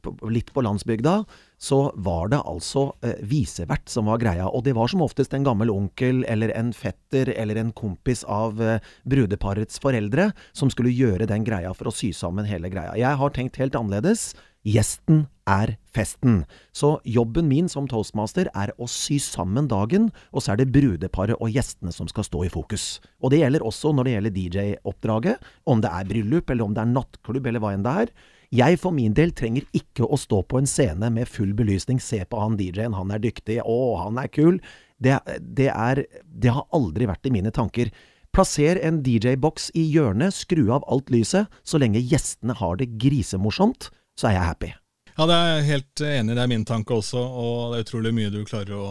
på, 0.05 0.13
litt 0.29 0.51
på 0.53 0.62
landsbygda 0.62 1.15
så 1.58 1.79
var 1.98 2.29
det 2.29 2.43
altså 2.46 2.91
eh, 3.01 3.17
visevert 3.25 3.89
som 3.89 4.05
var 4.12 4.22
greia. 4.22 4.46
Og 4.53 4.67
det 4.67 4.75
var 4.77 4.91
som 4.93 5.01
oftest 5.01 5.34
en 5.34 5.48
gammel 5.48 5.74
onkel 5.74 6.22
eller 6.29 6.53
en 6.53 6.69
fetter 6.77 7.34
eller 7.34 7.58
en 7.58 7.74
kompis 7.74 8.22
av 8.29 8.62
eh, 8.62 8.86
brudeparets 9.10 9.81
foreldre 9.81 10.29
som 10.53 10.69
skulle 10.69 10.93
gjøre 10.93 11.25
den 11.31 11.48
greia 11.48 11.74
for 11.74 11.89
å 11.89 11.96
sy 11.96 12.13
sammen 12.13 12.46
hele 12.46 12.69
greia. 12.69 12.93
Jeg 13.01 13.17
har 13.17 13.34
tenkt 13.34 13.58
helt 13.58 13.74
annerledes. 13.79 14.36
Gjesten 14.69 15.23
er 15.49 15.73
festen. 15.95 16.43
Så 16.75 16.99
jobben 17.07 17.47
min 17.49 17.69
som 17.71 17.88
toastmaster 17.89 18.49
er 18.53 18.71
å 18.77 18.88
sy 18.91 19.17
sammen 19.23 19.69
dagen, 19.71 20.09
og 20.29 20.43
så 20.45 20.53
er 20.53 20.61
det 20.61 20.71
brudeparet 20.73 21.39
og 21.39 21.53
gjestene 21.53 21.93
som 21.95 22.09
skal 22.11 22.27
stå 22.27 22.43
i 22.45 22.51
fokus. 22.53 22.99
Og 23.23 23.33
det 23.33 23.41
gjelder 23.41 23.65
også 23.65 23.93
når 23.95 24.05
det 24.05 24.13
gjelder 24.15 24.35
DJ-oppdraget, 24.35 25.47
om 25.65 25.81
det 25.81 25.93
er 25.93 26.11
bryllup 26.11 26.53
eller 26.53 26.67
om 26.67 26.75
det 26.75 26.83
er 26.83 26.91
nattklubb 26.91 27.49
eller 27.49 27.63
hva 27.63 27.73
enn 27.73 27.88
det 27.88 27.95
er. 28.03 28.13
Jeg 28.59 28.79
for 28.81 28.93
min 28.93 29.13
del 29.17 29.33
trenger 29.38 29.65
ikke 29.77 30.05
å 30.05 30.17
stå 30.17 30.41
på 30.49 30.61
en 30.61 30.69
scene 30.69 31.11
med 31.13 31.29
full 31.29 31.51
belysning, 31.57 31.99
se 32.01 32.23
på 32.25 32.38
han 32.41 32.57
DJ-en, 32.57 32.97
han 32.97 33.13
er 33.13 33.21
dyktig, 33.21 33.59
å, 33.61 33.97
han 34.01 34.17
er 34.21 34.29
kul. 34.33 34.57
Det, 34.97 35.19
det, 35.39 35.69
er, 35.69 36.03
det 36.25 36.53
har 36.55 36.65
aldri 36.75 37.09
vært 37.09 37.29
i 37.29 37.33
mine 37.33 37.53
tanker. 37.53 37.93
Plasser 38.33 38.77
en 38.85 38.99
DJ-boks 39.05 39.69
i 39.77 39.83
hjørnet, 39.89 40.35
skru 40.38 40.67
av 40.73 40.85
alt 40.89 41.09
lyset. 41.13 41.49
Så 41.65 41.81
lenge 41.81 42.01
gjestene 42.01 42.57
har 42.57 42.77
det 42.81 42.91
grisemorsomt, 43.01 43.89
så 44.19 44.29
er 44.29 44.35
jeg 44.35 44.47
happy. 44.51 44.71
Ja, 45.15 45.27
det 45.27 45.35
er 45.35 45.49
jeg 45.49 45.67
helt 45.67 46.01
enig 46.07 46.33
i. 46.33 46.38
Det 46.38 46.43
er 46.43 46.51
min 46.51 46.65
tanke 46.67 46.95
også, 46.95 47.19
og 47.19 47.73
det 47.73 47.79
er 47.79 47.88
utrolig 47.88 48.15
mye 48.15 48.33
du 48.33 48.41
klarer 48.47 48.75
å 48.77 48.88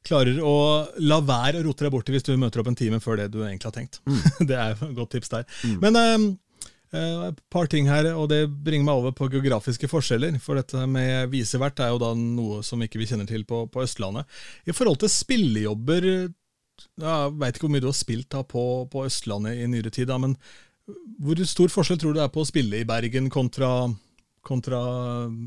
Klarer 0.00 0.38
å 0.40 0.52
la 1.04 1.18
være 1.20 1.58
å 1.60 1.64
rote 1.66 1.84
deg 1.84 1.92
borti 1.92 2.14
hvis 2.14 2.24
du 2.24 2.30
møter 2.40 2.62
opp 2.62 2.70
en 2.70 2.78
time 2.78 3.02
før 3.04 3.18
det 3.20 3.26
du 3.34 3.42
egentlig 3.42 3.68
har 3.68 3.74
tenkt. 3.74 3.98
det 4.48 4.56
er 4.56 4.72
et 4.72 4.94
godt 4.96 5.10
tips 5.12 5.28
der. 5.34 5.44
Men 5.82 5.98
eh, 6.00 6.14
eh, 6.96 7.26
et 7.26 7.42
par 7.52 7.68
ting 7.68 7.90
her, 7.90 8.08
og 8.14 8.30
det 8.32 8.46
bringer 8.48 8.86
meg 8.88 9.02
over 9.02 9.12
på 9.18 9.28
geografiske 9.34 9.90
forskjeller. 9.92 10.38
For 10.40 10.56
dette 10.56 10.86
med 10.88 11.28
visevert 11.34 11.84
er 11.84 11.92
jo 11.92 12.00
da 12.00 12.14
noe 12.16 12.62
som 12.64 12.80
ikke 12.80 13.02
vi 13.02 13.10
kjenner 13.10 13.28
til 13.28 13.44
på, 13.44 13.66
på 13.68 13.84
Østlandet. 13.84 14.40
I 14.64 14.72
forhold 14.72 15.02
til 15.04 15.12
spillejobber 15.12 16.08
Jeg 16.08 17.36
veit 17.36 17.60
ikke 17.60 17.68
hvor 17.68 17.74
mye 17.76 17.84
du 17.84 17.90
har 17.92 18.00
spilt 18.00 18.32
da 18.32 18.40
på, 18.40 18.64
på 18.88 19.04
Østlandet 19.04 19.60
i 19.60 19.68
nyere 19.68 19.92
tid, 19.92 20.08
da, 20.08 20.16
men 20.16 20.38
hvor 21.20 21.44
stor 21.44 21.68
forskjell 21.76 22.00
tror 22.00 22.14
du 22.14 22.22
det 22.22 22.24
er 22.24 22.32
på 22.32 22.40
å 22.40 22.48
spille 22.48 22.80
i 22.80 22.88
Bergen 22.88 23.28
kontra, 23.32 23.90
kontra 24.46 24.80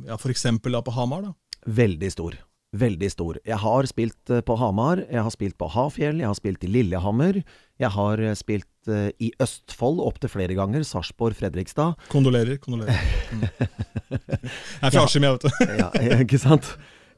ja, 0.08 0.18
f.eks. 0.18 0.46
på 0.64 0.98
Hamar? 0.98 1.30
da? 1.30 1.34
Veldig 1.66 2.12
stor. 2.12 2.38
Veldig 2.74 3.10
stor. 3.14 3.38
Jeg 3.46 3.60
har 3.62 3.86
spilt 3.86 4.32
eh, 4.34 4.42
på 4.42 4.56
Hamar, 4.58 5.04
jeg 5.06 5.22
har 5.22 5.34
spilt 5.34 5.58
på 5.62 5.68
Hafjell, 5.70 6.24
jeg 6.24 6.26
har 6.26 6.38
spilt 6.38 6.64
i 6.66 6.70
Lillehammer. 6.74 7.44
Jeg 7.82 7.92
har 7.94 8.24
eh, 8.24 8.34
spilt 8.38 8.90
eh, 8.90 9.12
i 9.22 9.30
Østfold 9.44 10.02
opptil 10.02 10.32
flere 10.34 10.58
ganger. 10.58 10.82
Sarpsborg, 10.88 11.38
Fredrikstad. 11.38 11.94
Kondolerer. 12.10 12.58
kondolerer. 12.58 12.98
Mm. 13.30 13.46
Jeg 14.14 14.90
er 14.90 14.96
fra 14.96 15.04
Askim, 15.06 15.24
jeg, 15.24 15.38
vet 15.38 15.46
du. 15.46 15.78
Ja, 15.80 15.88
ikke 16.26 16.40
sant? 16.42 16.68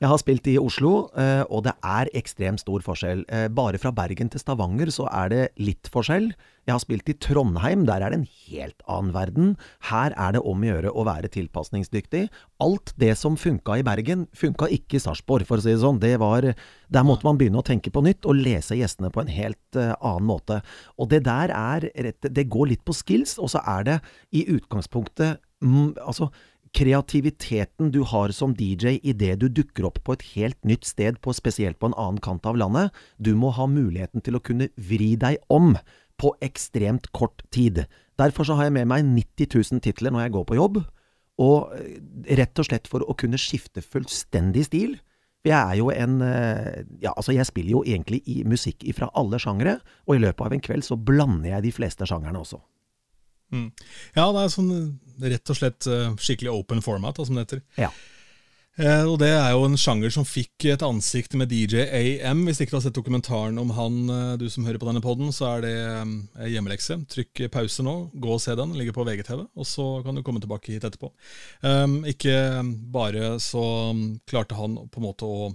Jeg 0.02 0.12
har 0.12 0.20
spilt 0.20 0.48
i 0.52 0.58
Oslo, 0.60 1.08
eh, 1.16 1.46
og 1.48 1.64
det 1.64 1.72
er 1.80 2.10
ekstremt 2.20 2.60
stor 2.60 2.84
forskjell. 2.84 3.24
Eh, 3.32 3.48
Bare 3.48 3.80
fra 3.80 3.94
Bergen 3.96 4.28
til 4.32 4.42
Stavanger 4.42 4.92
så 4.92 5.08
er 5.08 5.32
det 5.32 5.44
litt 5.56 5.88
forskjell. 5.92 6.34
Jeg 6.66 6.74
har 6.74 6.82
spilt 6.82 7.08
i 7.08 7.16
Trondheim, 7.22 7.86
der 7.88 8.04
er 8.04 8.12
det 8.12 8.20
en 8.20 8.30
helt 8.50 8.84
annen 8.92 9.14
verden. 9.16 9.54
Her 9.88 10.16
er 10.18 10.36
det 10.36 10.42
om 10.44 10.64
å 10.64 10.68
gjøre 10.68 10.92
å 10.92 11.06
være 11.08 11.30
tilpasningsdyktig. 11.32 12.26
Alt 12.66 12.92
det 13.00 13.14
som 13.20 13.38
funka 13.40 13.78
i 13.80 13.86
Bergen, 13.88 14.26
funka 14.36 14.68
ikke 14.74 14.98
i 14.98 15.04
Sarpsborg, 15.04 15.48
for 15.48 15.62
å 15.62 15.64
si 15.64 15.72
det 15.72 15.84
sånn. 15.84 16.02
Det 16.04 16.16
var, 16.20 16.50
der 16.90 17.08
måtte 17.08 17.30
man 17.30 17.40
begynne 17.40 17.62
å 17.62 17.68
tenke 17.68 17.94
på 17.94 18.04
nytt, 18.04 18.26
og 18.26 18.42
lese 18.42 18.76
gjestene 18.76 19.14
på 19.14 19.24
en 19.24 19.32
helt 19.32 19.80
eh, 19.80 19.94
annen 20.02 20.28
måte. 20.28 20.60
Og 21.00 21.12
det 21.14 21.24
der 21.30 21.54
er 21.56 21.88
rett 21.96 22.28
Det 22.36 22.50
går 22.52 22.74
litt 22.74 22.84
på 22.84 22.98
skills, 22.98 23.38
og 23.40 23.54
så 23.54 23.64
er 23.64 23.88
det 23.88 24.00
i 24.36 24.44
utgangspunktet 24.58 25.40
mm, 25.64 25.96
Altså 26.04 26.32
kreativiteten 26.76 27.92
du 27.94 28.02
har 28.04 28.34
som 28.36 28.54
DJ 28.58 28.98
idet 29.04 29.38
du 29.40 29.48
dukker 29.48 29.88
opp 29.88 30.02
på 30.04 30.16
et 30.16 30.26
helt 30.34 30.60
nytt 30.68 30.88
sted, 30.88 31.20
på, 31.24 31.34
spesielt 31.36 31.80
på 31.80 31.90
en 31.90 31.98
annen 32.00 32.20
kant 32.24 32.46
av 32.50 32.60
landet. 32.60 32.92
Du 33.18 33.34
må 33.40 33.54
ha 33.56 33.68
muligheten 33.70 34.24
til 34.26 34.36
å 34.36 34.44
kunne 34.44 34.70
vri 34.76 35.14
deg 35.20 35.40
om 35.48 35.76
på 36.20 36.34
ekstremt 36.44 37.12
kort 37.16 37.44
tid. 37.56 37.86
Derfor 38.20 38.48
så 38.48 38.60
har 38.60 38.68
jeg 38.68 38.76
med 38.78 38.92
meg 38.92 39.08
90 39.08 39.52
000 39.56 39.84
titler 39.84 40.14
når 40.14 40.28
jeg 40.28 40.36
går 40.36 40.46
på 40.52 40.60
jobb, 40.60 40.84
og 41.44 41.74
eh, 41.76 41.98
rett 42.40 42.60
og 42.60 42.68
slett 42.68 42.88
for 42.92 43.04
å 43.04 43.16
kunne 43.20 43.40
skifte 43.40 43.84
fullstendig 43.84 44.68
stil. 44.70 44.96
Jeg 45.46 45.58
er 45.58 45.76
jo 45.78 45.92
en 45.94 46.22
eh, 46.26 46.86
Ja, 47.04 47.12
altså, 47.16 47.36
jeg 47.36 47.48
spiller 47.48 47.78
jo 47.78 47.84
egentlig 47.86 48.24
i 48.32 48.42
musikk 48.48 48.84
fra 48.98 49.12
alle 49.16 49.40
sjangere, 49.40 49.80
og 50.08 50.16
i 50.16 50.24
løpet 50.24 50.48
av 50.48 50.56
en 50.56 50.64
kveld 50.64 50.88
så 50.88 51.00
blander 51.00 51.54
jeg 51.56 51.68
de 51.68 51.76
fleste 51.76 52.08
sjangerne 52.08 52.42
også. 52.44 52.62
Mm. 53.54 53.70
Ja, 54.16 54.30
det 54.34 54.44
er 54.44 54.54
sånn 54.54 54.74
rett 55.22 55.54
og 55.54 55.58
slett 55.60 55.88
eh, 55.88 56.12
skikkelig 56.20 56.52
open 56.54 56.84
format, 56.86 57.22
som 57.22 57.38
det 57.38 57.46
heter. 57.46 57.64
Ja. 57.80 57.92
Eh, 58.76 59.06
og 59.08 59.22
det 59.22 59.30
er 59.32 59.54
jo 59.56 59.64
en 59.70 59.78
sjanger 59.80 60.12
som 60.12 60.26
fikk 60.28 60.66
et 60.74 60.84
ansikt 60.84 61.38
med 61.40 61.54
DJ 61.54 61.86
AM. 61.86 62.44
Hvis 62.48 62.60
ikke 62.60 62.74
du 62.74 62.78
har 62.82 62.84
sett 62.84 62.98
dokumentaren 62.98 63.56
om 63.62 63.72
han, 63.78 64.02
eh, 64.12 64.34
du 64.42 64.50
som 64.52 64.66
hører 64.68 64.82
på 64.82 64.90
denne 64.90 65.04
poden, 65.04 65.32
så 65.36 65.54
er 65.54 65.64
det 65.64 65.76
eh, 65.80 66.50
hjemmelekse. 66.52 67.00
Trykk 67.12 67.46
pause 67.54 67.86
nå, 67.88 67.96
gå 68.12 68.34
og 68.36 68.42
se 68.44 68.52
den. 68.52 68.74
Den 68.74 68.82
ligger 68.82 68.98
på 68.98 69.08
VGTV, 69.08 69.46
og 69.56 69.70
så 69.70 69.88
kan 70.04 70.18
du 70.18 70.24
komme 70.28 70.44
tilbake 70.44 70.76
hit 70.76 70.88
etterpå. 70.88 71.14
Eh, 71.64 71.86
ikke 72.12 72.36
bare 72.92 73.38
så 73.44 73.64
um, 73.96 74.10
klarte 74.28 74.60
han 74.60 74.76
på 74.92 75.00
en 75.00 75.08
måte 75.08 75.30
å 75.30 75.54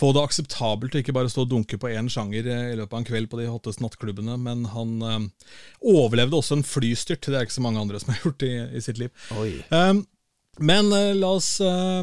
få 0.00 0.10
det 0.12 0.24
akseptabelt 0.26 0.96
å 0.96 1.00
ikke 1.00 1.14
bare 1.16 1.30
stå 1.32 1.44
og 1.46 1.52
dunke 1.52 1.78
på 1.80 1.90
én 1.92 2.10
sjanger 2.12 2.48
eh, 2.52 2.66
i 2.72 2.76
løpet 2.78 2.92
av 2.92 3.00
en 3.00 3.08
kveld 3.08 3.30
på 3.32 3.40
de 3.40 3.48
hotteste 3.50 3.84
nattklubbene, 3.84 4.36
men 4.42 4.66
han 4.74 4.94
eh, 5.02 5.48
overlevde 5.94 6.38
også 6.40 6.58
en 6.58 6.66
flystyrt. 6.66 7.26
Det 7.26 7.38
er 7.38 7.48
ikke 7.48 7.58
så 7.58 7.64
mange 7.64 7.82
andre 7.82 8.02
som 8.02 8.12
har 8.12 8.22
gjort 8.26 8.46
i, 8.46 8.54
i 8.76 8.84
sitt 8.84 9.00
liv. 9.02 9.12
Um, 9.70 10.04
men 10.58 10.92
eh, 10.92 11.12
la 11.16 11.34
oss 11.36 11.56
eh, 11.64 12.02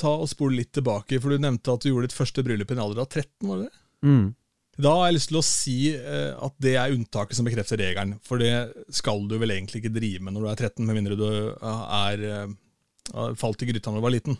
ta 0.00 0.16
og 0.16 0.30
spole 0.30 0.60
litt 0.60 0.72
tilbake, 0.76 1.20
for 1.20 1.32
du 1.32 1.42
nevnte 1.42 1.74
at 1.74 1.84
du 1.84 1.92
gjorde 1.92 2.08
ditt 2.08 2.18
første 2.18 2.44
bryllup 2.46 2.70
i 2.72 2.78
en 2.78 2.84
alder 2.86 3.04
av 3.04 3.10
13, 3.10 3.48
var 3.48 3.62
det 3.62 3.68
det? 3.68 3.76
Mm. 4.06 4.28
Da 4.80 4.92
har 4.96 5.10
jeg 5.10 5.16
lyst 5.18 5.30
til 5.30 5.40
å 5.40 5.44
si 5.44 5.76
eh, 5.92 6.30
at 6.32 6.54
det 6.62 6.74
er 6.80 6.94
unntaket 6.94 7.36
som 7.36 7.46
bekrefter 7.48 7.80
regelen. 7.80 8.16
For 8.24 8.40
det 8.40 8.54
skal 8.96 9.26
du 9.28 9.36
vel 9.40 9.52
egentlig 9.54 9.82
ikke 9.82 9.92
drive 9.92 10.24
med 10.24 10.36
når 10.36 10.46
du 10.46 10.50
er 10.52 10.62
13, 10.70 10.86
med 10.88 10.96
mindre 10.96 11.18
du 11.20 11.26
er, 11.28 11.82
er 12.00 12.24
eh, 12.30 13.34
falt 13.38 13.64
i 13.64 13.68
gryta 13.68 13.92
når 13.92 14.00
du 14.00 14.06
var 14.06 14.14
liten. 14.14 14.38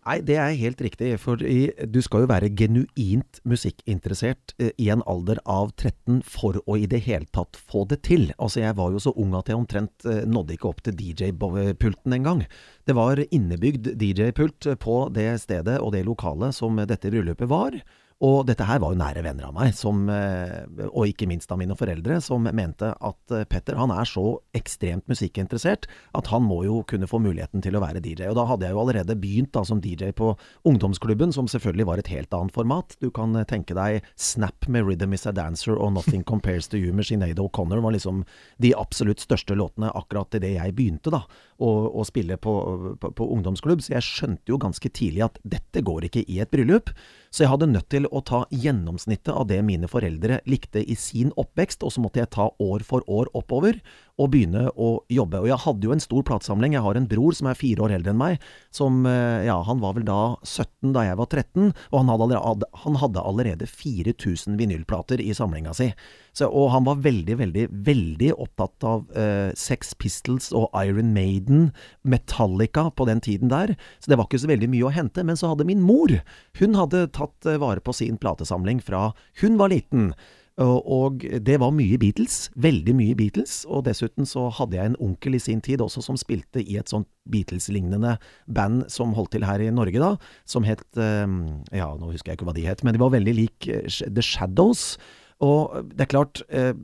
Nei, 0.00 0.16
det 0.24 0.36
er 0.40 0.54
helt 0.56 0.80
riktig. 0.80 1.10
For 1.20 1.36
du 1.36 1.98
skal 2.00 2.24
jo 2.24 2.30
være 2.30 2.48
genuint 2.56 3.40
musikkinteressert 3.48 4.54
eh, 4.58 4.72
i 4.80 4.88
en 4.92 5.04
alder 5.10 5.42
av 5.44 5.74
13 5.76 6.22
for 6.24 6.56
å 6.64 6.78
i 6.80 6.88
det 6.88 7.02
hele 7.04 7.28
tatt 7.36 7.58
få 7.58 7.84
det 7.90 8.00
til. 8.08 8.30
Altså, 8.38 8.62
jeg 8.64 8.78
var 8.80 8.94
jo 8.94 9.02
så 9.02 9.12
ung 9.20 9.36
at 9.36 9.50
jeg 9.52 9.60
omtrent 9.60 10.08
eh, 10.08 10.22
nådde 10.24 10.56
ikke 10.56 10.70
opp 10.72 10.80
til 10.86 10.96
DJ-pulten 10.96 12.16
engang. 12.16 12.46
Det 12.88 12.96
var 12.96 13.20
innebygd 13.28 13.92
DJ-pult 14.00 14.72
på 14.80 15.00
det 15.12 15.34
stedet 15.44 15.76
og 15.84 15.92
det 15.92 16.06
lokalet 16.08 16.56
som 16.56 16.80
dette 16.80 17.12
bryllupet 17.12 17.50
var. 17.50 17.76
Og 18.20 18.42
dette 18.44 18.66
her 18.68 18.80
var 18.82 18.92
jo 18.92 19.00
nære 19.00 19.22
venner 19.24 19.46
av 19.48 19.54
meg, 19.56 19.72
som, 19.72 20.02
eh, 20.12 20.66
og 20.90 21.08
ikke 21.08 21.24
minst 21.28 21.48
av 21.52 21.56
mine 21.56 21.72
foreldre, 21.76 22.18
som 22.20 22.44
mente 22.44 22.90
at 22.92 23.32
eh, 23.32 23.46
Petter 23.48 23.78
han 23.80 23.92
er 23.94 24.04
så 24.04 24.34
ekstremt 24.52 25.08
musikkinteressert 25.08 25.88
at 26.12 26.28
han 26.28 26.44
må 26.44 26.58
jo 26.66 26.82
kunne 26.84 27.08
få 27.08 27.16
muligheten 27.24 27.64
til 27.64 27.78
å 27.78 27.80
være 27.80 28.02
DJ. 28.04 28.28
Og 28.28 28.36
da 28.36 28.44
hadde 28.50 28.68
jeg 28.68 28.76
jo 28.76 28.82
allerede 28.82 29.16
begynt 29.16 29.54
da 29.56 29.64
som 29.64 29.80
DJ 29.80 30.12
på 30.12 30.34
ungdomsklubben, 30.68 31.32
som 31.32 31.48
selvfølgelig 31.48 31.88
var 31.88 32.02
et 32.02 32.12
helt 32.12 32.36
annet 32.36 32.52
format. 32.52 32.92
Du 33.00 33.08
kan 33.08 33.32
eh, 33.40 33.48
tenke 33.48 33.76
deg 33.78 34.04
Snap 34.20 34.68
med 34.68 34.84
Rhythm 34.84 35.16
Is 35.16 35.24
A 35.24 35.32
Dancer 35.32 35.80
og 35.80 35.94
Nothing 35.96 36.26
Compares 36.28 36.68
To 36.68 36.76
You 36.76 36.92
med 36.92 37.08
Sinead 37.08 37.40
O'Connor 37.40 37.80
var 37.80 37.96
liksom 37.96 38.26
de 38.60 38.74
absolutt 38.76 39.24
største 39.24 39.56
låtene 39.56 39.94
akkurat 39.96 40.36
idet 40.36 40.58
jeg 40.58 40.76
begynte 40.76 41.14
da 41.14 41.24
å, 41.60 41.70
å 42.00 42.04
spille 42.08 42.38
på, 42.40 42.54
på, 43.00 43.12
på 43.16 43.28
ungdomsklubb. 43.36 43.82
Så 43.84 43.94
jeg 43.94 44.06
skjønte 44.06 44.52
jo 44.52 44.58
ganske 44.60 44.92
tidlig 44.96 45.26
at 45.28 45.40
dette 45.44 45.84
går 45.86 46.08
ikke 46.08 46.24
i 46.26 46.40
et 46.42 46.50
bryllup. 46.52 46.92
Så 47.30 47.44
jeg 47.44 47.52
hadde 47.52 47.70
nødt 47.70 47.90
til 47.92 48.08
å 48.10 48.22
ta 48.26 48.42
gjennomsnittet 48.50 49.32
av 49.34 49.46
det 49.50 49.60
mine 49.66 49.90
foreldre 49.90 50.40
likte 50.50 50.82
i 50.82 50.96
sin 50.98 51.34
oppvekst, 51.38 51.84
og 51.86 51.94
så 51.94 52.02
måtte 52.02 52.22
jeg 52.22 52.32
ta 52.34 52.48
år 52.58 52.86
for 52.86 53.06
år 53.10 53.30
oppover 53.38 53.78
og 54.20 54.30
begynne 54.34 54.66
å 54.76 54.90
jobbe. 55.12 55.40
Og 55.40 55.48
jeg 55.48 55.62
hadde 55.64 55.88
jo 55.88 55.94
en 55.94 56.02
stor 56.02 56.24
platesamling. 56.28 56.74
Jeg 56.76 56.84
har 56.84 56.98
en 56.98 57.08
bror 57.08 57.36
som 57.36 57.48
er 57.50 57.58
fire 57.58 57.86
år 57.86 57.94
eldre 57.96 58.12
enn 58.12 58.20
meg, 58.20 58.48
som 58.74 59.04
eh, 59.08 59.46
ja, 59.48 59.56
han 59.66 59.80
var 59.80 59.96
vel 59.96 60.04
da 60.08 60.20
17 60.44 60.92
da 60.94 61.06
jeg 61.06 61.18
var 61.20 61.30
13, 61.30 61.70
og 61.72 61.96
han 61.96 62.12
hadde 62.12 62.26
allerede, 62.26 62.70
han 62.84 62.98
hadde 63.00 63.24
allerede 63.32 63.70
4000 63.70 64.58
vinylplater 64.60 65.22
i 65.24 65.32
samlinga 65.36 65.74
si. 65.76 65.90
Så, 66.36 66.46
og 66.46 66.70
han 66.74 66.86
var 66.86 67.00
veldig, 67.02 67.36
veldig, 67.40 67.66
veldig 67.86 68.30
opptatt 68.36 68.86
av 68.86 69.06
uh, 69.16 69.50
Sex 69.58 69.96
Pistols 69.98 70.50
og 70.56 70.68
Iron 70.78 71.10
Maiden, 71.16 71.70
Metallica 72.06 72.86
på 72.94 73.06
den 73.08 73.22
tiden 73.24 73.50
der. 73.50 73.74
Så 73.98 74.12
det 74.12 74.20
var 74.20 74.28
ikke 74.28 74.42
så 74.44 74.50
veldig 74.52 74.70
mye 74.70 74.86
å 74.86 74.94
hente. 74.94 75.24
Men 75.26 75.38
så 75.40 75.50
hadde 75.50 75.66
min 75.68 75.82
mor 75.82 76.12
Hun 76.60 76.76
hadde 76.78 77.08
tatt 77.16 77.48
uh, 77.48 77.58
vare 77.62 77.82
på 77.82 77.94
sin 77.96 78.20
platesamling 78.20 78.82
fra 78.84 79.10
hun 79.42 79.58
var 79.58 79.72
liten. 79.72 80.12
Og 80.60 81.22
det 81.46 81.56
var 81.62 81.70
mye 81.72 81.96
Beatles. 82.00 82.50
Veldig 82.58 82.92
mye 82.98 83.14
Beatles. 83.16 83.62
Og 83.70 83.84
dessuten 83.86 84.26
så 84.28 84.48
hadde 84.58 84.76
jeg 84.76 84.90
en 84.90 84.98
onkel 85.00 85.38
i 85.38 85.40
sin 85.40 85.62
tid 85.64 85.80
også 85.80 86.02
som 86.04 86.18
spilte 86.20 86.60
i 86.60 86.76
et 86.80 86.90
sånt 86.90 87.08
Beatles-lignende 87.30 88.16
band 88.50 88.82
som 88.92 89.14
holdt 89.16 89.32
til 89.36 89.46
her 89.46 89.62
i 89.62 89.70
Norge 89.72 90.02
da, 90.02 90.10
som 90.44 90.66
het 90.68 90.84
Ja, 90.98 91.88
nå 91.96 92.10
husker 92.10 92.32
jeg 92.32 92.40
ikke 92.40 92.50
hva 92.50 92.56
de 92.56 92.66
het, 92.66 92.84
men 92.84 92.96
de 92.96 93.00
var 93.00 93.14
veldig 93.14 93.36
lik 93.38 93.70
The 93.70 94.24
Shadows. 94.24 94.98
Og 95.40 95.88
det 95.94 96.04
er 96.04 96.12
klart, 96.12 96.42
eh, 96.48 96.74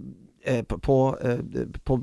eh, 0.44 0.62
på, 0.62 1.18
eh, 1.20 1.66
på, 1.85 1.98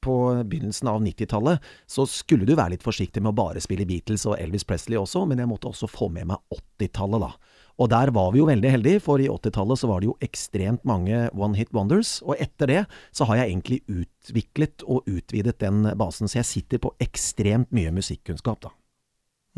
på 0.00 0.16
begynnelsen 0.44 0.88
av 0.88 1.02
90-tallet 1.02 1.62
så 1.86 2.06
skulle 2.06 2.46
du 2.46 2.54
være 2.54 2.74
litt 2.74 2.86
forsiktig 2.86 3.22
med 3.22 3.34
å 3.34 3.40
bare 3.42 3.62
spille 3.62 3.86
Beatles 3.86 4.26
og 4.26 4.38
Elvis 4.40 4.66
Presley 4.66 4.98
også, 4.98 5.24
men 5.26 5.38
jeg 5.38 5.50
måtte 5.50 5.70
også 5.70 5.90
få 5.90 6.10
med 6.10 6.32
meg 6.32 6.58
80-tallet, 6.80 7.22
da. 7.22 7.55
Og 7.76 7.90
der 7.92 8.10
var 8.14 8.30
vi 8.32 8.40
jo 8.40 8.48
veldig 8.48 8.70
heldige, 8.72 9.02
for 9.04 9.20
i 9.20 9.28
80-tallet 9.28 9.80
så 9.80 9.88
var 9.90 10.00
det 10.00 10.08
jo 10.08 10.16
ekstremt 10.24 10.84
mange 10.88 11.26
one 11.36 11.58
hit 11.58 11.74
wonders. 11.76 12.18
Og 12.24 12.40
etter 12.40 12.72
det 12.72 12.82
så 13.12 13.28
har 13.28 13.42
jeg 13.42 13.52
egentlig 13.52 13.80
utviklet 13.90 14.84
og 14.86 15.04
utvidet 15.04 15.58
den 15.60 15.84
basen, 15.98 16.30
så 16.30 16.40
jeg 16.40 16.48
sitter 16.48 16.80
på 16.80 16.94
ekstremt 17.04 17.68
mye 17.76 17.92
musikkunnskap, 17.92 18.64
da. 18.64 18.72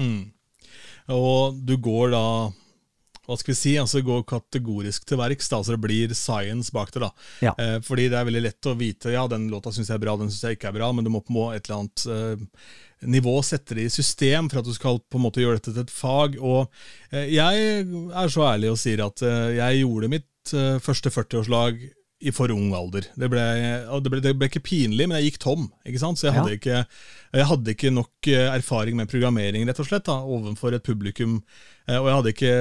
Mm. 0.02 0.32
Og 1.14 1.62
du 1.66 1.76
går 1.82 2.10
da 2.12 2.24
hva 3.28 3.36
skal 3.36 3.52
vi 3.52 3.58
si, 3.60 3.76
altså 3.76 4.00
gå 4.04 4.22
kategorisk 4.28 5.04
til 5.08 5.20
verks. 5.20 5.50
så 5.52 5.62
det 5.68 5.80
blir 5.84 6.14
science 6.16 6.72
bak 6.72 6.92
det. 6.94 7.04
da. 7.04 7.12
Ja. 7.44 7.54
Eh, 7.58 7.78
fordi 7.84 8.08
det 8.08 8.18
er 8.18 8.28
veldig 8.28 8.44
lett 8.46 8.70
å 8.70 8.76
vite 8.78 9.12
ja, 9.12 9.26
den 9.28 9.50
låta 9.52 9.72
syns 9.72 9.90
jeg 9.90 10.00
er 10.00 10.04
bra, 10.06 10.16
den 10.16 10.32
syns 10.32 10.46
jeg 10.48 10.58
ikke 10.58 10.72
er 10.72 10.78
bra, 10.80 10.92
men 10.92 11.04
du 11.04 11.12
må 11.12 11.20
på 11.20 11.50
et 11.52 11.68
eller 11.68 11.82
annet 11.82 12.06
eh, 12.08 12.46
nivå 13.06 13.42
sette 13.46 13.76
det 13.76 13.86
i 13.86 13.92
system 13.92 14.48
for 14.50 14.60
at 14.60 14.66
du 14.66 14.74
skal 14.74 14.98
på 15.00 15.20
en 15.20 15.26
måte 15.26 15.42
gjøre 15.42 15.60
dette 15.60 15.74
til 15.74 15.84
et 15.84 15.92
fag. 15.94 16.40
Og 16.40 16.66
eh, 17.12 17.28
jeg 17.34 17.84
er 17.84 18.32
så 18.32 18.48
ærlig 18.50 18.72
og 18.72 18.80
sier 18.80 19.04
at 19.06 19.22
eh, 19.22 19.58
jeg 19.60 19.82
gjorde 19.82 20.12
mitt 20.16 20.56
eh, 20.56 20.82
første 20.82 21.12
40-årslag 21.14 21.80
i 22.18 22.32
for 22.34 22.50
ung 22.50 22.72
alder. 22.74 23.06
Det 23.14 23.28
ble, 23.30 23.42
det, 23.86 24.10
ble, 24.10 24.22
det 24.24 24.34
ble, 24.34 24.48
ikke 24.50 24.64
pinlig, 24.66 25.06
men 25.06 25.20
jeg 25.20 25.30
gikk 25.30 25.42
tom. 25.44 25.68
ikke 25.86 26.00
sant? 26.02 26.18
Så 26.18 26.26
jeg 26.28 26.34
hadde, 26.34 26.56
ja. 26.56 26.58
ikke, 26.58 26.80
jeg 27.38 27.50
hadde 27.52 27.74
ikke, 27.76 27.92
nok 27.94 28.30
eh, 28.32 28.46
erfaring 28.56 28.98
med 28.98 29.10
programmering 29.10 29.68
rett 29.68 29.82
og 29.84 29.86
slett 29.86 30.08
da, 30.08 30.18
overfor 30.26 30.74
et 30.74 30.86
publikum. 30.86 31.38
Og 31.88 32.08
jeg 32.10 32.16
hadde 32.18 32.32
ikke 32.34 32.56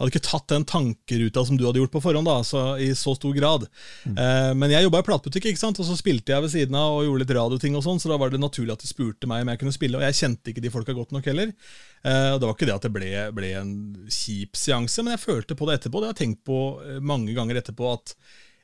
hadde 0.00 0.14
ikke 0.14 0.24
tatt 0.24 0.48
den 0.48 0.64
tankeruta 0.64 1.44
som 1.44 1.58
du 1.60 1.66
hadde 1.66 1.82
gjort 1.82 1.92
på 1.92 2.02
forhånd, 2.02 2.28
da, 2.28 2.38
så, 2.46 2.62
i 2.80 2.90
så 2.96 3.12
stor 3.18 3.34
grad. 3.36 3.66
Mm. 4.08 4.16
Eh, 4.16 4.50
men 4.56 4.72
jeg 4.72 4.86
jobba 4.86 5.02
i 5.02 5.06
platebutikk, 5.10 5.50
ikke 5.50 5.60
sant? 5.60 5.80
og 5.82 5.88
så 5.88 5.96
spilte 5.98 6.32
jeg 6.32 6.46
ved 6.46 6.54
siden 6.54 6.78
av 6.80 6.96
og 6.96 7.04
gjorde 7.04 7.24
litt 7.24 7.36
radioting, 7.36 7.76
og 7.76 7.84
sånn, 7.84 8.00
så 8.00 8.12
da 8.12 8.18
var 8.20 8.32
det 8.32 8.40
naturlig 8.40 8.74
at 8.74 8.84
de 8.84 8.90
spurte 8.90 9.28
meg 9.30 9.44
om 9.44 9.52
jeg 9.52 9.62
kunne 9.62 9.76
spille, 9.76 10.00
og 10.00 10.06
jeg 10.08 10.18
kjente 10.22 10.54
ikke 10.54 10.64
de 10.64 10.72
folka 10.72 10.96
godt 10.96 11.12
nok 11.16 11.28
heller. 11.30 11.52
Eh, 12.00 12.28
og 12.32 12.40
Det 12.40 12.48
var 12.48 12.56
ikke 12.56 12.70
det 12.70 12.78
at 12.78 12.86
det 12.88 12.94
ble, 12.96 13.10
ble 13.36 13.54
en 13.60 13.74
kjip 14.08 14.56
seanse, 14.56 15.04
men 15.04 15.18
jeg 15.18 15.26
følte 15.26 15.58
på 15.58 15.68
det 15.68 15.80
etterpå. 15.80 16.00
Det 16.00 16.10
har 16.10 16.16
jeg 16.16 16.22
tenkt 16.24 16.46
på 16.48 16.62
eh, 16.86 17.02
mange 17.04 17.36
ganger 17.36 17.60
etterpå, 17.60 17.92
at 17.92 18.16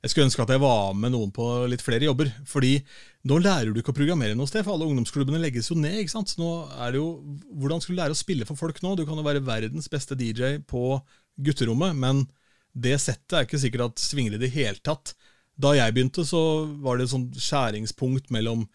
jeg 0.07 0.13
skulle 0.13 0.29
ønske 0.29 0.45
at 0.45 0.53
jeg 0.55 0.63
var 0.63 0.93
med 0.95 1.11
noen 1.15 1.33
på 1.35 1.45
litt 1.71 1.83
flere 1.83 2.07
jobber. 2.07 2.29
Fordi 2.47 2.77
nå 3.27 3.41
lærer 3.43 3.73
du 3.75 3.81
ikke 3.81 3.91
å 3.95 3.97
programmere 3.97 4.37
noe 4.39 4.47
sted, 4.47 4.63
for 4.63 4.77
alle 4.77 4.87
ungdomsklubbene 4.87 5.41
legges 5.43 5.73
jo 5.73 5.79
ned. 5.81 5.99
ikke 6.03 6.15
sant? 6.15 6.31
Så 6.31 6.39
nå 6.39 6.51
er 6.77 6.95
det 6.95 7.01
jo, 7.01 7.09
Hvordan 7.59 7.83
skal 7.83 7.97
du 7.97 8.01
lære 8.01 8.15
å 8.15 8.19
spille 8.19 8.47
for 8.47 8.61
folk 8.61 8.79
nå? 8.85 8.95
Du 8.95 9.03
kan 9.09 9.19
jo 9.19 9.27
være 9.27 9.43
verdens 9.45 9.91
beste 9.91 10.19
DJ 10.19 10.61
på 10.63 11.01
gutterommet, 11.37 11.97
men 11.97 12.27
det 12.77 12.99
settet 13.01 13.39
er 13.39 13.47
ikke 13.47 13.61
sikkert 13.61 13.91
at 13.91 14.03
svinger 14.03 14.37
i 14.37 14.43
det 14.43 14.53
hele 14.55 14.81
tatt. 14.85 15.15
Da 15.57 15.73
jeg 15.77 15.95
begynte, 15.97 16.25
så 16.29 16.41
var 16.85 16.99
det 16.99 17.07
et 17.07 17.15
sånt 17.15 17.39
skjæringspunkt 17.41 18.29
mellom, 18.35 18.67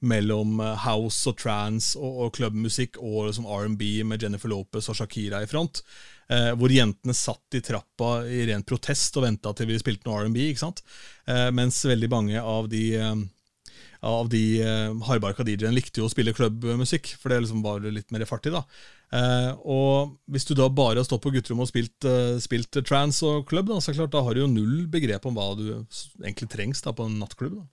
mellom 0.00 0.62
eh, 0.64 0.86
house 0.86 1.28
og 1.28 1.36
trance 1.40 1.98
og, 2.00 2.22
og 2.24 2.30
klubbmusikk 2.38 2.96
og 3.02 3.28
liksom 3.28 3.48
R&B 3.48 3.90
med 4.08 4.24
Jennifer 4.24 4.52
Lopez 4.52 4.88
og 4.88 4.96
Shakira 4.96 5.42
i 5.44 5.50
front. 5.50 5.82
Eh, 6.32 6.52
hvor 6.56 6.72
jentene 6.72 7.16
satt 7.16 7.58
i 7.58 7.62
trappa 7.64 8.22
i 8.24 8.46
ren 8.48 8.64
protest 8.64 9.18
og 9.20 9.26
venta 9.26 9.52
til 9.52 9.68
vi 9.68 9.80
spilte 9.82 10.08
noe 10.08 10.24
R&B. 10.24 10.46
ikke 10.48 10.64
sant? 10.64 10.80
Eh, 11.28 11.50
mens 11.52 11.82
veldig 11.84 12.10
mange 12.12 12.40
av 12.40 12.70
de 12.72 12.86
eh, 12.96 13.28
av 14.00 14.28
de 14.32 14.44
eh, 14.64 14.94
hardbarka 15.04 15.44
DJ-ene 15.44 15.76
likte 15.76 16.00
jo 16.00 16.08
å 16.08 16.12
spille 16.12 16.32
klubbmusikk, 16.32 17.12
for 17.20 17.32
det 17.32 17.42
liksom 17.44 17.60
var 17.64 17.84
litt 17.84 18.08
mer 18.14 18.24
fartig, 18.28 18.54
da. 18.54 18.64
Eh, 19.10 19.50
og 19.66 20.14
hvis 20.30 20.46
du 20.46 20.54
da 20.54 20.68
bare 20.70 21.00
har 21.00 21.06
stått 21.06 21.24
på 21.24 21.32
gutterommet 21.34 21.66
og 21.66 21.72
spilt, 21.72 22.06
eh, 22.06 22.38
spilt 22.42 22.78
trans 22.86 23.18
og 23.26 23.42
klubb, 23.50 23.72
da, 23.72 23.80
så 23.82 23.94
klart, 23.96 24.12
da 24.14 24.22
har 24.22 24.36
du 24.36 24.44
jo 24.44 24.52
null 24.52 24.86
begrep 24.90 25.26
om 25.26 25.34
hva 25.34 25.50
du 25.58 25.66
egentlig 26.22 26.50
trengs 26.52 26.82
da, 26.86 26.94
på 26.94 27.08
en 27.08 27.18
nattklubb. 27.22 27.58
da. 27.58 27.68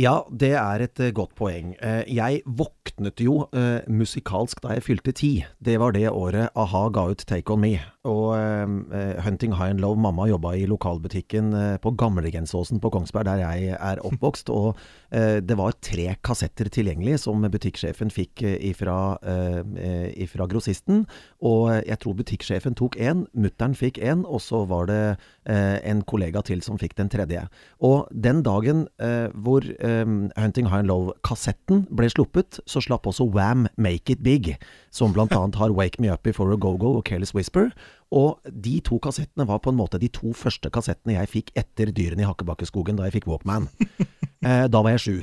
Ja, 0.00 0.22
det 0.32 0.54
er 0.56 0.80
et 0.86 1.00
uh, 1.02 1.10
godt 1.12 1.34
poeng. 1.36 1.74
Uh, 1.82 2.00
jeg 2.08 2.40
våknet 2.46 3.20
jo 3.20 3.42
uh, 3.52 3.82
musikalsk 3.90 4.62
da 4.64 4.78
jeg 4.78 4.86
fylte 4.86 5.12
ti. 5.12 5.32
Det 5.60 5.76
var 5.82 5.92
det 5.92 6.06
året 6.08 6.54
a-ha 6.56 6.86
ga 6.94 7.10
ut 7.10 7.24
Take 7.28 7.52
On 7.52 7.60
Me. 7.60 7.74
Og 8.08 8.32
Hunting 9.20 9.52
High 9.52 9.74
and 9.74 9.80
Low, 9.80 9.94
mamma 9.94 10.24
jobba 10.24 10.54
i 10.56 10.64
lokalbutikken 10.64 11.52
på 11.84 11.90
Gamlegensåsen 12.00 12.80
på 12.80 12.88
Kongsberg, 12.94 13.26
der 13.28 13.42
jeg 13.42 13.76
er 13.76 14.00
oppvokst. 14.00 14.48
og 14.48 14.78
det 15.10 15.56
var 15.58 15.74
tre 15.82 16.14
kassetter 16.24 16.70
tilgjengelig 16.72 17.18
som 17.20 17.42
butikksjefen 17.42 18.08
fikk 18.14 18.40
ifra, 18.46 19.18
ifra 20.16 20.46
grossisten. 20.48 21.04
Og 21.42 21.82
jeg 21.84 21.98
tror 22.00 22.16
butikksjefen 22.16 22.78
tok 22.78 22.96
én, 22.96 23.26
mutter'n 23.34 23.76
fikk 23.76 23.98
én, 23.98 24.24
og 24.24 24.40
så 24.40 24.62
var 24.70 24.86
det 24.88 25.18
en 25.44 26.00
kollega 26.00 26.40
til 26.46 26.62
som 26.62 26.78
fikk 26.80 26.96
den 26.96 27.10
tredje. 27.12 27.44
Og 27.84 28.08
den 28.14 28.40
dagen 28.46 28.86
hvor 29.34 29.60
Hunting 30.40 30.70
High 30.70 30.86
and 30.86 30.88
Low-kassetten 30.88 31.84
ble 31.92 32.08
sluppet, 32.08 32.62
så 32.64 32.80
slapp 32.80 33.10
også 33.10 33.28
Wam 33.28 33.68
Make 33.76 34.16
It 34.16 34.24
Big, 34.24 34.54
som 34.90 35.12
annet 35.20 35.60
har 35.60 35.76
Wake 35.76 36.00
Me 36.00 36.08
Up 36.08 36.22
Before 36.22 36.54
a 36.54 36.56
Go-Go 36.56 36.96
og 36.96 37.04
Careless 37.04 37.34
Whisper. 37.34 37.68
Og 38.10 38.40
de 38.44 38.78
to 38.86 38.98
kassettene 39.02 39.46
var 39.46 39.60
på 39.62 39.70
en 39.70 39.78
måte 39.78 40.00
de 40.02 40.10
to 40.12 40.32
første 40.36 40.70
kassettene 40.72 41.14
jeg 41.18 41.30
fikk 41.30 41.52
etter 41.58 41.92
Dyrene 41.94 42.24
i 42.24 42.28
Hakkebakkeskogen, 42.28 42.98
da 42.98 43.06
jeg 43.06 43.20
fikk 43.20 43.30
Walkman. 43.30 43.70
Eh, 44.40 44.62
da 44.72 44.80
var 44.80 44.94
jeg 44.94 45.00
sju. 45.04 45.16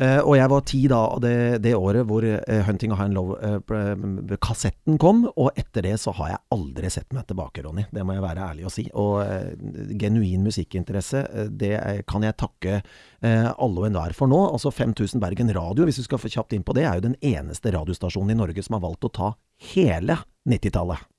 Eh, 0.00 0.18
og 0.24 0.32
jeg 0.38 0.48
var 0.48 0.62
ti 0.64 0.78
da, 0.88 1.00
det, 1.20 1.34
det 1.60 1.74
året 1.76 2.06
hvor 2.08 2.24
eh, 2.24 2.62
Hunting 2.64 2.94
High 2.96 3.10
and 3.10 3.18
Low-kassetten 3.18 4.94
eh, 4.94 5.00
kom. 5.02 5.26
Og 5.28 5.58
etter 5.60 5.84
det 5.84 5.98
så 6.00 6.14
har 6.16 6.30
jeg 6.32 6.42
aldri 6.56 6.92
sett 6.94 7.12
meg 7.12 7.26
tilbake, 7.28 7.66
Ronny. 7.66 7.84
Det 7.92 8.06
må 8.06 8.16
jeg 8.16 8.24
være 8.24 8.46
ærlig 8.48 8.64
å 8.64 8.72
si. 8.72 8.86
Og 8.96 9.20
eh, 9.26 9.52
genuin 10.00 10.48
musikkinteresse, 10.48 11.20
eh, 11.28 11.52
det 11.52 11.74
kan 12.08 12.24
jeg 12.24 12.38
takke 12.40 12.80
alle 13.22 13.84
og 13.84 13.84
enhver 13.86 14.16
for 14.16 14.26
nå. 14.32 14.40
Altså 14.56 14.72
5000 14.72 15.20
Bergen 15.22 15.52
Radio, 15.54 15.84
hvis 15.86 16.00
du 16.00 16.08
skal 16.08 16.18
få 16.18 16.32
kjapt 16.32 16.56
inn 16.56 16.64
på 16.66 16.74
det, 16.74 16.88
er 16.88 16.96
jo 16.96 17.10
den 17.10 17.20
eneste 17.20 17.70
radiostasjonen 17.76 18.32
i 18.32 18.40
Norge 18.40 18.64
som 18.64 18.80
har 18.80 18.86
valgt 18.88 19.06
å 19.06 19.12
ta 19.12 19.34
hele 19.74 20.16
90-tallet. 20.48 21.11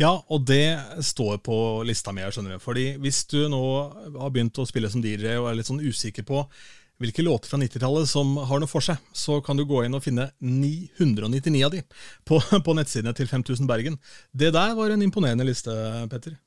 Ja, 0.00 0.12
og 0.28 0.46
det 0.48 0.78
står 1.04 1.42
på 1.44 1.56
lista 1.86 2.12
mi. 2.12 2.22
skjønner 2.22 2.56
du. 2.56 2.62
Fordi 2.62 2.96
Hvis 3.02 3.24
du 3.30 3.48
nå 3.48 3.64
har 4.18 4.32
begynt 4.34 4.58
å 4.58 4.66
spille 4.68 4.90
som 4.90 5.02
DJ 5.04 5.36
og 5.38 5.50
er 5.50 5.60
litt 5.60 5.70
sånn 5.70 5.84
usikker 5.84 6.26
på 6.26 6.46
hvilke 7.02 7.24
låter 7.26 7.50
fra 7.50 7.58
90-tallet 7.58 8.06
som 8.06 8.36
har 8.46 8.60
noe 8.62 8.70
for 8.70 8.84
seg, 8.84 9.00
så 9.12 9.40
kan 9.42 9.58
du 9.58 9.64
gå 9.66 9.82
inn 9.84 9.96
og 9.96 10.04
finne 10.04 10.28
999 10.38 11.64
av 11.66 11.72
de 11.74 11.82
på, 12.28 12.38
på 12.38 12.76
nettsidene 12.78 13.14
til 13.18 13.28
5000 13.30 13.66
Bergen. 13.66 13.98
Det 14.30 14.52
der 14.54 14.76
var 14.78 14.94
en 14.94 15.02
imponerende 15.02 15.46
liste, 15.48 15.74
Petter. 16.12 16.38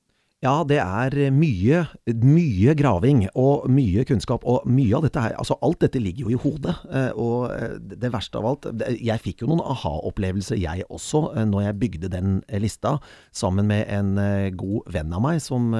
Ja, 0.46 0.60
det 0.70 0.78
er 0.78 1.16
mye, 1.34 1.80
mye 2.22 2.74
graving 2.78 3.24
og 3.34 3.64
mye 3.74 4.04
kunnskap. 4.06 4.44
Og 4.46 4.68
mye 4.70 4.94
av 4.94 5.08
dette 5.08 5.24
her 5.24 5.34
Altså, 5.34 5.56
alt 5.66 5.80
dette 5.82 5.98
ligger 5.98 6.28
jo 6.28 6.36
i 6.36 6.38
hodet. 6.44 6.76
Eh, 6.94 7.10
og 7.18 7.48
eh, 7.56 7.74
det 7.82 8.12
verste 8.14 8.38
av 8.38 8.46
alt 8.46 8.68
Jeg 9.02 9.24
fikk 9.24 9.42
jo 9.42 9.50
noen 9.50 9.64
aha-opplevelser, 9.66 10.60
jeg 10.62 10.86
også, 10.94 11.24
eh, 11.34 11.48
når 11.50 11.66
jeg 11.66 11.80
bygde 11.82 12.12
den 12.14 12.38
lista 12.62 13.00
sammen 13.34 13.66
med 13.72 13.90
en 13.90 14.14
god 14.58 14.94
venn 14.94 15.14
av 15.14 15.24
meg, 15.26 15.42
som, 15.42 15.74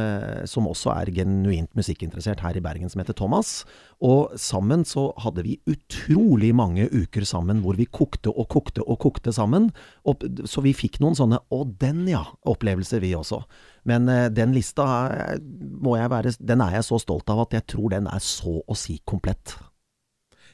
som 0.50 0.68
også 0.70 0.92
er 0.96 1.12
genuint 1.14 1.70
musikkinteressert 1.78 2.42
her 2.42 2.58
i 2.58 2.64
Bergen, 2.64 2.90
som 2.90 3.02
heter 3.02 3.18
Thomas. 3.18 3.62
Og 4.02 4.34
sammen 4.42 4.84
så 4.86 5.08
hadde 5.22 5.46
vi 5.46 5.58
utrolig 5.70 6.52
mange 6.58 6.90
uker 6.90 7.26
sammen 7.26 7.64
hvor 7.64 7.78
vi 7.78 7.88
kokte 7.90 8.34
og 8.34 8.50
kokte 8.54 8.86
og 8.86 9.00
kokte 9.06 9.34
sammen. 9.34 9.72
Og, 10.06 10.26
så 10.50 10.66
vi 10.66 10.76
fikk 10.78 11.00
noen 11.02 11.18
sånne 11.18 11.42
'å, 11.46 11.64
den 11.82 12.06
ja', 12.10 12.26
opplevelser 12.46 13.02
vi 13.06 13.16
også. 13.18 13.44
Men 13.88 14.10
uh, 14.12 14.28
den 14.34 14.54
lista 14.56 14.86
være, 15.28 16.36
den 16.40 16.64
er 16.66 16.78
jeg 16.78 16.88
så 16.90 17.00
stolt 17.02 17.30
av 17.32 17.46
at 17.46 17.58
jeg 17.58 17.68
tror 17.74 17.94
den 17.96 18.10
er 18.12 18.24
så 18.24 18.60
å 18.60 18.78
si 18.78 19.00
komplett. 19.08 19.56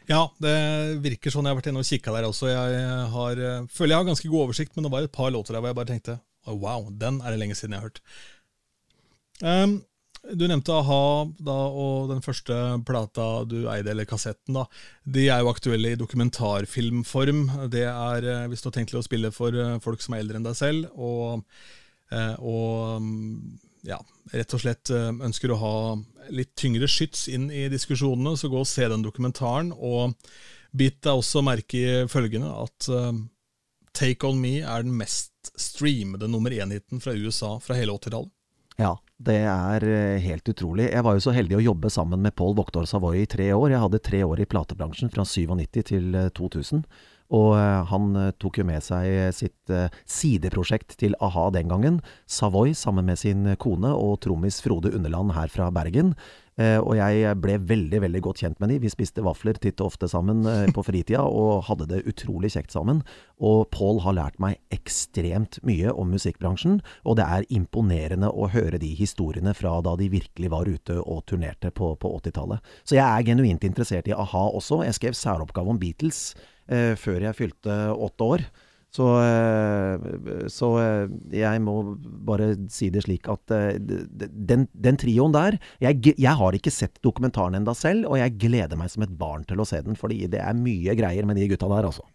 Ja, 0.10 0.26
det 0.44 0.58
virker 1.04 1.32
sånn. 1.32 1.48
Jeg 1.48 1.56
har 1.56 1.62
vært 1.62 1.72
inne 1.72 1.82
og 1.84 1.88
kikka 1.88 2.12
der 2.12 2.28
også. 2.28 2.50
Jeg 2.52 2.86
har, 3.14 3.40
eh, 3.40 3.68
føler 3.72 3.94
jeg 3.94 4.02
har 4.02 4.10
ganske 4.10 4.32
god 4.34 4.50
oversikt, 4.50 4.74
men 4.76 4.84
det 4.84 4.92
var 4.92 5.06
et 5.06 5.16
par 5.16 5.32
låter 5.32 5.56
der 5.56 5.64
hvor 5.64 5.72
jeg 5.72 5.80
bare 5.80 5.92
tenkte 5.94 6.18
oh, 6.44 6.58
wow, 6.60 6.90
den 6.92 7.22
er 7.24 7.32
det 7.32 7.40
lenge 7.40 7.56
siden 7.56 7.78
jeg 7.78 7.80
har 7.80 7.88
hørt. 7.88 8.02
Um, 9.40 9.78
du 10.24 10.46
nevnte 10.48 10.72
a-ha 10.72 11.28
da, 11.44 11.56
og 11.76 12.12
den 12.14 12.24
første 12.24 12.56
plata 12.88 13.44
du 13.50 13.66
eide, 13.68 13.92
eller 13.92 14.08
kassetten. 14.08 14.56
da. 14.56 14.66
De 15.04 15.26
er 15.28 15.44
jo 15.44 15.52
aktuelle 15.52 15.92
i 15.92 16.00
dokumentarfilmform. 16.00 17.42
Det 17.74 17.84
er 17.90 18.28
eh, 18.32 18.46
hvis 18.48 18.64
du 18.64 18.70
har 18.70 18.78
tenkt 18.78 18.94
til 18.94 19.02
å 19.02 19.04
spille 19.04 19.34
for 19.36 19.52
eh, 19.52 19.80
folk 19.84 20.04
som 20.04 20.16
er 20.16 20.24
eldre 20.24 20.40
enn 20.40 20.48
deg 20.48 20.56
selv, 20.56 20.88
og, 20.96 21.44
eh, 21.44 21.82
og 22.40 23.02
mm, 23.04 23.60
ja, 23.90 23.98
rett 24.32 24.56
og 24.56 24.62
slett 24.64 24.92
ønsker 24.94 25.52
å 25.52 25.60
ha 25.60 25.76
litt 26.32 26.54
tyngre 26.60 26.88
skyts 26.88 27.26
inn 27.32 27.50
i 27.52 27.66
diskusjonene, 27.72 28.38
så 28.40 28.52
gå 28.52 28.62
og 28.62 28.70
se 28.70 28.88
den 28.88 29.04
dokumentaren. 29.04 29.74
Og 29.76 30.14
bit 30.72 31.02
deg 31.04 31.20
også 31.20 31.44
merke 31.44 31.82
i 31.82 31.98
følgende 32.12 32.54
at 32.64 32.88
Take 33.94 34.28
On 34.28 34.40
Me 34.42 34.62
er 34.62 34.86
den 34.86 34.96
mest 34.98 35.54
streamede 35.60 36.28
nummer 36.32 36.52
én-hiten 36.52 37.02
fra 37.04 37.14
USA 37.14 37.58
fra 37.62 37.78
hele 37.78 37.94
80-tallet. 37.94 38.32
Ja, 38.82 38.96
det 39.22 39.38
er 39.46 39.84
eh, 39.86 40.22
helt 40.24 40.50
utrolig. 40.50 40.88
Jeg 40.90 41.06
var 41.06 41.14
jo 41.14 41.22
så 41.22 41.34
heldig 41.36 41.60
å 41.60 41.66
jobbe 41.68 41.92
sammen 41.94 42.24
med 42.24 42.34
Paul 42.36 42.56
Voktor 42.58 42.88
Savoy 42.90 43.22
i 43.22 43.30
tre 43.30 43.52
år. 43.54 43.70
Jeg 43.70 43.84
hadde 43.84 44.02
tre 44.02 44.24
år 44.26 44.42
i 44.42 44.48
platebransjen 44.50 45.12
fra 45.14 45.26
97 45.30 45.84
til 45.92 46.18
2000. 46.34 46.82
Eh, 47.34 47.40
og 47.40 47.56
eh, 47.58 47.82
han 47.90 48.14
tok 48.40 48.60
jo 48.62 48.68
med 48.68 48.84
seg 48.86 49.34
sitt 49.34 49.74
sideprosjekt 50.06 50.98
til 51.02 51.16
a-ha 51.24 51.50
den 51.54 51.72
gangen, 51.72 52.02
Savoy, 52.28 52.74
sammen 52.78 53.06
med 53.10 53.18
sin 53.18 53.48
kone 53.58 53.90
og 53.94 54.20
trommis 54.22 54.62
Frode 54.62 54.94
Underland 54.94 55.34
her 55.34 55.50
fra 55.50 55.72
Bergen. 55.74 56.14
Eh, 56.62 56.78
og 56.78 56.94
jeg 57.00 57.34
ble 57.42 57.56
veldig 57.66 58.00
veldig 58.04 58.22
godt 58.28 58.44
kjent 58.44 58.60
med 58.62 58.70
de. 58.70 58.78
Vi 58.84 58.92
spiste 58.94 59.24
vafler 59.26 59.58
titt 59.58 59.82
og 59.82 59.90
ofte 59.90 60.10
sammen 60.12 60.46
eh, 60.50 60.68
på 60.74 60.84
fritida 60.86 61.24
og 61.26 61.66
hadde 61.70 61.88
det 61.90 62.04
utrolig 62.10 62.52
kjekt 62.54 62.76
sammen. 62.76 63.02
Og 63.42 63.66
Paul 63.74 64.04
har 64.06 64.18
lært 64.20 64.38
meg 64.44 64.60
ekstremt 64.74 65.58
mye 65.66 65.92
om 65.98 66.14
musikkbransjen, 66.14 66.80
og 67.10 67.18
det 67.18 67.26
er 67.26 67.50
imponerende 67.54 68.30
å 68.30 68.52
høre 68.54 68.78
de 68.82 68.92
historiene 68.98 69.56
fra 69.58 69.80
da 69.86 69.96
de 70.00 70.12
virkelig 70.14 70.54
var 70.54 70.70
ute 70.70 71.00
og 71.02 71.26
turnerte 71.30 71.74
på, 71.74 71.96
på 71.98 72.14
80-tallet. 72.22 72.74
Så 72.86 73.00
jeg 73.00 73.08
er 73.08 73.28
genuint 73.32 73.66
interessert 73.66 74.10
i 74.10 74.16
a-ha 74.16 74.46
også. 74.54 74.84
Jeg 74.86 75.00
skrev 75.00 75.18
særoppgave 75.18 75.74
om 75.74 75.82
Beatles 75.82 76.36
eh, 76.38 76.53
før 76.68 77.26
jeg 77.26 77.36
fylte 77.36 77.74
åtte 77.92 78.28
år. 78.36 78.46
Så, 78.94 79.06
eh, 79.26 80.48
så, 80.54 80.68
eh, 80.78 81.14
jeg 81.34 81.62
må 81.66 81.96
bare 82.28 82.52
si 82.70 82.92
det 82.94 83.02
slik 83.08 83.26
at 83.32 83.54
eh, 83.56 83.80
den, 83.82 84.68
den 84.70 85.00
trioen 85.02 85.34
der 85.34 85.58
jeg, 85.82 85.98
jeg, 86.14 86.34
har 86.38 86.54
ikke 86.54 86.74
sett 86.74 87.02
dokumentaren 87.02 87.58
enda 87.58 87.74
selv, 87.74 88.06
og 88.12 88.20
jeg 88.22 88.38
gleder 88.44 88.78
meg 88.78 88.92
som 88.94 89.06
et 89.06 89.16
barn 89.18 89.48
til 89.50 89.64
å 89.64 89.66
se 89.66 89.82
den, 89.82 89.98
fordi 89.98 90.28
det 90.30 90.44
er 90.46 90.60
mye 90.60 90.94
greier 91.00 91.26
med 91.26 91.42
de 91.42 91.50
gutta 91.50 91.72
der, 91.74 91.90
altså. 91.90 92.06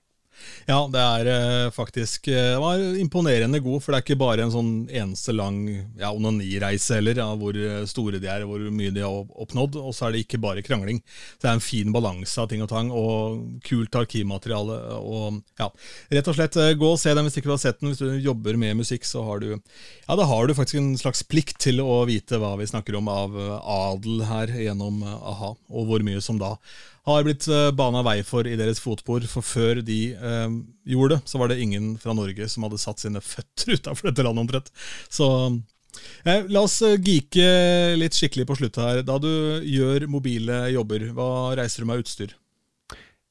Ja, 0.69 0.83
det 0.93 1.01
er 1.01 1.29
uh, 1.29 1.71
faktisk 1.73 2.29
uh, 2.29 2.35
Det 2.35 2.61
var 2.61 2.83
imponerende 3.01 3.61
god, 3.65 3.81
for 3.81 3.93
det 3.93 3.99
er 3.99 4.05
ikke 4.05 4.21
bare 4.21 4.45
en 4.45 4.53
sånn 4.53 4.73
eneste 4.93 5.33
lang 5.33 5.63
ja, 5.99 6.11
onanireise 6.13 6.99
heller, 6.99 7.21
ja, 7.23 7.29
hvor 7.39 7.57
eh, 7.57 7.85
store 7.89 8.21
de 8.21 8.29
er, 8.31 8.45
hvor 8.49 8.61
mye 8.75 8.93
de 8.95 9.05
har 9.05 9.31
oppnådd. 9.43 9.79
Og 9.81 9.95
så 9.97 10.09
er 10.09 10.15
det 10.15 10.25
ikke 10.25 10.41
bare 10.43 10.65
krangling. 10.67 11.01
Det 11.41 11.49
er 11.49 11.57
en 11.57 11.65
fin 11.65 11.93
balanse 11.95 12.37
av 12.41 12.51
ting 12.51 12.63
og 12.65 12.71
tang, 12.71 12.91
og 12.93 13.63
kult 13.67 13.97
arkivmateriale. 13.99 14.77
Og 14.99 15.41
ja, 15.61 15.71
rett 16.15 16.31
og 16.31 16.37
slett, 16.39 16.59
gå 16.79 16.93
og 16.93 17.01
se 17.01 17.15
den 17.17 17.29
hvis 17.29 17.41
ikke 17.41 17.51
du 17.51 17.55
har 17.55 17.63
sett 17.63 17.81
den. 17.81 17.93
Hvis 17.93 18.03
du 18.03 18.29
jobber 18.29 18.59
med 18.61 18.79
musikk, 18.83 19.09
så 19.09 19.25
har 19.27 19.43
du 19.45 19.49
Ja, 19.55 20.17
da 20.19 20.29
har 20.29 20.47
du 20.47 20.57
faktisk 20.59 20.81
en 20.81 20.93
slags 21.01 21.25
plikt 21.27 21.59
til 21.65 21.83
å 21.85 22.03
vite 22.09 22.41
hva 22.41 22.55
vi 22.61 22.69
snakker 22.69 22.99
om 22.99 23.11
av 23.13 23.35
adel 23.59 24.23
her 24.29 24.53
gjennom 24.69 25.03
a-ha, 25.05 25.55
og 25.57 25.91
hvor 25.91 26.05
mye 26.07 26.23
som 26.25 26.41
da 26.41 26.57
har 27.09 27.25
blitt 27.27 27.47
uh, 27.51 27.71
bana 27.75 28.03
vei 28.07 28.21
for 28.27 28.47
i 28.49 28.57
deres 28.59 28.81
fotspor. 28.83 29.25
For 29.31 29.45
før 29.45 29.83
de 29.85 29.99
eh, 30.15 30.55
gjorde 30.89 31.17
det, 31.17 31.21
så 31.31 31.41
var 31.41 31.51
det 31.51 31.61
ingen 31.63 31.95
fra 32.01 32.15
Norge 32.17 32.49
som 32.51 32.67
hadde 32.67 32.81
satt 32.83 33.03
sine 33.03 33.23
føtter 33.25 33.75
utafor 33.79 34.11
dette 34.11 34.27
landet 34.27 34.45
omtrent. 34.45 34.73
Så 35.13 35.29
eh, 36.25 36.45
la 36.49 36.65
oss 36.65 36.81
uh, 36.85 36.97
geeke 36.97 37.49
litt 37.99 38.19
skikkelig 38.19 38.49
på 38.49 38.59
slutt 38.61 38.81
her. 38.83 39.03
Da 39.07 39.19
du 39.23 39.31
gjør 39.65 40.09
mobile 40.11 40.67
jobber, 40.75 41.09
hva 41.17 41.31
reiser 41.59 41.85
du 41.85 41.91
med 41.91 42.05
utstyr? 42.05 42.37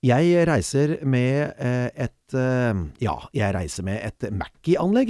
Jeg 0.06 0.44
reiser 0.46 0.92
med 1.10 1.56
eh, 1.58 1.88
et 2.06 2.36
eh, 2.38 2.82
Ja, 3.02 3.16
jeg 3.34 3.54
reiser 3.56 3.86
med 3.88 3.98
et 4.06 4.28
Mackie-anlegg. 4.30 5.10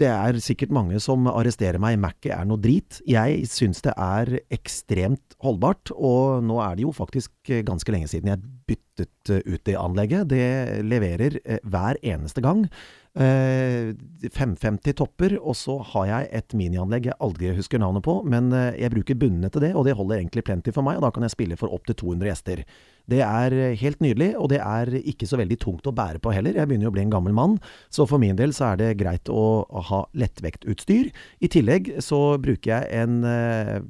Det 0.00 0.08
er 0.08 0.38
sikkert 0.40 0.72
mange 0.72 1.00
som 1.02 1.28
arresterer 1.28 1.76
meg. 1.82 1.98
Mackie 2.00 2.32
er 2.32 2.48
noe 2.48 2.60
drit. 2.62 3.02
Jeg 3.04 3.44
syns 3.52 3.84
det 3.84 3.92
er 3.92 4.38
ekstremt 4.54 5.36
holdbart, 5.44 5.92
og 5.92 6.40
nå 6.46 6.56
er 6.64 6.78
det 6.78 6.86
jo 6.86 6.94
faktisk 6.96 7.52
ganske 7.68 7.92
lenge 7.92 8.08
siden 8.08 8.32
jeg 8.32 8.40
byttet 8.70 9.32
ut 9.44 9.62
det 9.68 9.76
anlegget. 9.76 10.32
Det 10.32 10.48
leverer 10.88 11.36
eh, 11.44 11.60
hver 11.60 12.00
eneste 12.00 12.40
gang. 12.44 12.64
550 13.12 14.94
topper, 14.96 15.34
og 15.36 15.52
så 15.58 15.74
har 15.90 16.06
jeg 16.08 16.28
et 16.38 16.54
minianlegg 16.56 17.10
jeg 17.10 17.20
aldri 17.20 17.50
husker 17.52 17.76
navnet 17.82 18.00
på, 18.06 18.14
men 18.24 18.48
jeg 18.72 18.88
bruker 18.94 19.18
bunnene 19.20 19.50
til 19.52 19.66
det, 19.66 19.74
og 19.76 19.84
det 19.84 19.92
holder 19.98 20.16
egentlig 20.22 20.46
plenty 20.48 20.72
for 20.72 20.80
meg, 20.86 20.96
og 20.96 21.04
da 21.04 21.10
kan 21.12 21.26
jeg 21.26 21.34
spille 21.34 21.58
for 21.60 21.68
opptil 21.76 21.98
200 22.00 22.30
gjester. 22.30 22.64
Det 23.12 23.20
er 23.20 23.76
helt 23.82 24.00
nydelig, 24.00 24.30
og 24.40 24.48
det 24.54 24.62
er 24.64 24.88
ikke 25.02 25.28
så 25.28 25.36
veldig 25.36 25.60
tungt 25.60 25.84
å 25.90 25.92
bære 25.92 26.24
på 26.24 26.32
heller. 26.32 26.56
Jeg 26.56 26.70
begynner 26.70 26.88
jo 26.88 26.92
å 26.94 26.96
bli 26.96 27.04
en 27.04 27.12
gammel 27.12 27.36
mann, 27.36 27.60
så 27.92 28.08
for 28.08 28.22
min 28.22 28.38
del 28.38 28.56
så 28.56 28.72
er 28.72 28.80
det 28.80 28.98
greit 29.04 29.28
å 29.28 29.66
ha 29.92 30.08
lettvektutstyr. 30.16 31.12
I 31.44 31.52
tillegg 31.52 32.00
så 32.00 32.40
bruker 32.40 32.78
jeg 32.78 33.02
en 33.02 33.20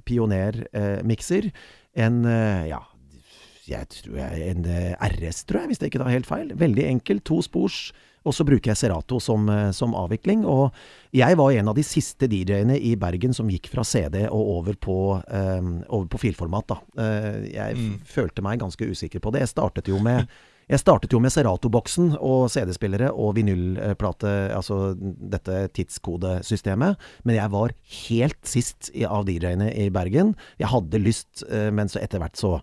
Pioner-mikser. 0.08 1.52
En 1.94 2.24
ja, 2.66 2.82
jeg 3.70 3.86
tror 4.00 4.16
jeg, 4.18 4.56
en 4.56 4.66
RS, 4.98 5.44
tror 5.46 5.62
jeg, 5.62 5.70
hvis 5.70 5.78
jeg 5.84 5.92
ikke 5.92 6.02
tar 6.02 6.16
helt 6.16 6.26
feil. 6.26 6.48
Veldig 6.58 6.90
enkel, 6.96 7.22
to 7.22 7.38
spors 7.46 7.92
og 8.22 8.34
så 8.36 8.46
bruker 8.46 8.72
jeg 8.72 8.78
Serato 8.78 9.18
som, 9.22 9.48
eh, 9.50 9.70
som, 9.74 9.96
avvikling. 9.98 10.44
Og 10.48 10.70
jeg 11.14 11.38
var 11.38 11.52
en 11.52 11.72
av 11.72 11.78
de 11.78 11.84
siste 11.86 12.28
DJ-ene 12.30 12.78
i 12.78 12.94
Bergen 12.96 13.34
som 13.34 13.50
gikk 13.50 13.68
fra 13.72 13.84
CD 13.86 14.24
og 14.28 14.54
over 14.58 14.78
på, 14.78 14.96
um, 15.26 15.74
over 15.88 16.06
på 16.12 16.22
filformat. 16.22 16.72
Da. 16.72 16.78
Uh, 16.98 17.42
jeg 17.50 17.76
mm. 17.78 17.92
følte 18.08 18.44
meg 18.44 18.62
ganske 18.62 18.86
usikker 18.88 19.22
på 19.22 19.34
det. 19.34 19.44
Jeg 19.44 19.54
startet 19.56 19.92
jo 19.92 20.00
med 20.02 20.30
jeg 20.70 20.78
startet 20.78 21.12
jo 21.12 21.18
med 21.20 21.32
Serato-boksen 21.34 22.12
og 22.22 22.46
CD-spillere 22.48 23.08
og 23.10 23.34
vinylplate, 23.36 24.30
altså 24.54 24.94
dette 24.96 25.66
tidskodesystemet. 25.76 27.02
Men 27.26 27.36
jeg 27.36 27.52
var 27.52 27.74
helt 28.06 28.38
sist 28.48 28.92
av 29.04 29.26
DJ-ene 29.26 29.68
i 29.74 29.90
Bergen. 29.92 30.32
Jeg 30.62 30.70
hadde 30.72 31.02
lyst, 31.02 31.42
men 31.50 31.90
så 31.92 32.00
etter 32.00 32.22
hvert 32.22 32.40
så 32.40 32.54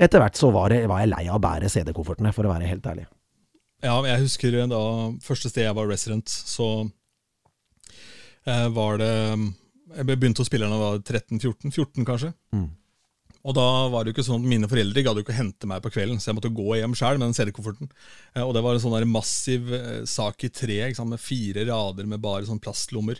Etter 0.00 0.22
hvert 0.22 0.38
så 0.38 0.48
var, 0.54 0.72
det, 0.72 0.86
var 0.88 1.02
jeg 1.02 1.12
lei 1.12 1.26
av 1.28 1.36
å 1.36 1.42
bære 1.44 1.68
CD-koffertene, 1.70 2.32
for 2.34 2.48
å 2.48 2.54
være 2.54 2.70
helt 2.70 2.86
ærlig. 2.88 3.04
Ja, 3.82 3.96
jeg 4.06 4.22
husker 4.22 4.54
da 4.70 4.82
første 5.24 5.50
sted 5.50 5.66
jeg 5.66 5.74
var 5.74 5.88
resident, 5.90 6.30
så 6.30 6.68
eh, 8.46 8.68
var 8.70 9.00
det 9.02 9.14
Jeg 9.92 10.06
begynte 10.06 10.44
å 10.44 10.46
spille 10.46 10.68
da 10.70 10.78
jeg 10.78 10.84
var 10.84 11.02
13-14, 11.02 11.74
14 11.74 12.06
kanskje. 12.06 12.30
Mm. 12.54 12.70
Og 13.42 13.56
da 13.58 13.64
var 13.90 14.04
det 14.04 14.12
jo 14.12 14.14
ikke 14.14 14.24
sånn 14.26 14.44
at 14.44 14.50
Mine 14.52 14.68
foreldre 14.70 15.02
gadd 15.02 15.18
ikke 15.18 15.34
å 15.34 15.38
hente 15.40 15.66
meg 15.66 15.82
på 15.82 15.90
kvelden, 15.90 16.20
så 16.22 16.30
jeg 16.30 16.38
måtte 16.38 16.52
gå 16.54 16.76
hjem 16.78 16.94
sjøl 16.98 17.18
med 17.18 17.26
den 17.26 17.36
CD-kofferten. 17.36 17.90
Eh, 18.36 18.44
og 18.44 18.54
det 18.54 18.62
var 18.62 18.78
en 18.78 18.84
sånn 18.84 19.08
massiv 19.10 19.72
eh, 19.74 20.04
sak 20.08 20.46
i 20.46 20.52
tre 20.54 20.78
med 21.02 21.22
fire 21.22 21.66
rader 21.66 22.06
med 22.06 22.22
bare 22.22 22.46
sånn 22.46 22.62
plastlommer. 22.62 23.18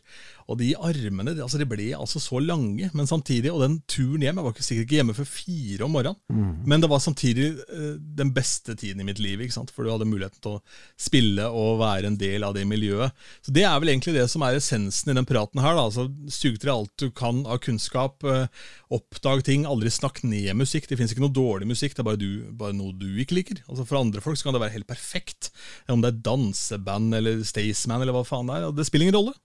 Og 0.51 0.59
de 0.61 0.73
armene 0.77 1.35
altså 1.43 1.61
de 1.61 1.69
ble 1.69 1.91
altså 1.97 2.21
så 2.23 2.41
lange, 2.43 2.89
men 2.97 3.09
samtidig, 3.09 3.53
og 3.53 3.63
den 3.65 3.79
turen 3.91 4.25
hjem 4.25 4.41
Jeg 4.41 4.47
var 4.47 4.55
ikke 4.55 4.67
sikkert 4.67 4.87
ikke 4.87 4.99
hjemme 4.99 5.17
før 5.17 5.29
fire 5.29 5.87
om 5.87 5.95
morgenen, 5.95 6.19
mm. 6.33 6.53
men 6.69 6.83
det 6.83 6.91
var 6.91 7.03
samtidig 7.05 7.49
uh, 7.69 7.95
den 8.19 8.33
beste 8.35 8.77
tiden 8.79 9.03
i 9.03 9.07
mitt 9.07 9.21
liv, 9.23 9.41
ikke 9.41 9.57
sant? 9.57 9.73
for 9.75 9.85
du 9.85 9.93
hadde 9.93 10.09
muligheten 10.09 10.43
til 10.43 10.57
å 10.59 10.63
spille 11.01 11.47
og 11.49 11.81
være 11.83 12.11
en 12.11 12.19
del 12.21 12.47
av 12.47 12.57
det 12.57 12.65
miljøet. 12.69 13.15
Så 13.45 13.55
Det 13.55 13.67
er 13.69 13.79
vel 13.83 13.93
egentlig 13.95 14.17
det 14.17 14.27
som 14.33 14.45
er 14.47 14.59
essensen 14.59 15.13
i 15.13 15.17
den 15.19 15.29
praten 15.29 15.63
her. 15.63 15.77
da, 15.77 15.87
altså 15.89 16.09
Sug 16.33 16.59
til 16.59 16.69
deg 16.69 16.75
alt 16.75 16.93
du 17.01 17.09
kan 17.15 17.45
av 17.47 17.63
kunnskap, 17.65 18.25
uh, 18.27 18.47
oppdag 18.93 19.45
ting, 19.49 19.67
aldri 19.69 19.93
snakk 19.93 20.23
ned 20.27 20.53
musikk. 20.59 20.89
Det 20.89 20.99
fins 21.01 21.15
ikke 21.15 21.25
noe 21.25 21.35
dårlig 21.35 21.71
musikk, 21.71 21.97
det 21.97 22.05
er 22.05 22.11
bare, 22.11 22.21
du, 22.21 22.51
bare, 22.59 22.77
noe 22.77 22.97
du 22.97 23.09
ikke 23.23 23.39
liker. 23.39 23.63
Altså 23.69 23.87
For 23.89 24.01
andre 24.01 24.25
folk 24.25 24.41
så 24.41 24.49
kan 24.49 24.59
det 24.59 24.65
være 24.65 24.77
helt 24.79 24.91
perfekt. 24.91 25.53
Om 25.91 26.03
det 26.03 26.13
er 26.13 26.21
danseband 26.27 27.17
eller 27.19 27.43
Staysman 27.47 28.03
eller 28.03 28.17
hva 28.17 28.27
faen 28.27 28.51
det 28.51 28.59
er. 28.59 28.71
Det 28.77 28.89
spiller 28.89 29.09
ingen 29.09 29.21
rolle. 29.21 29.37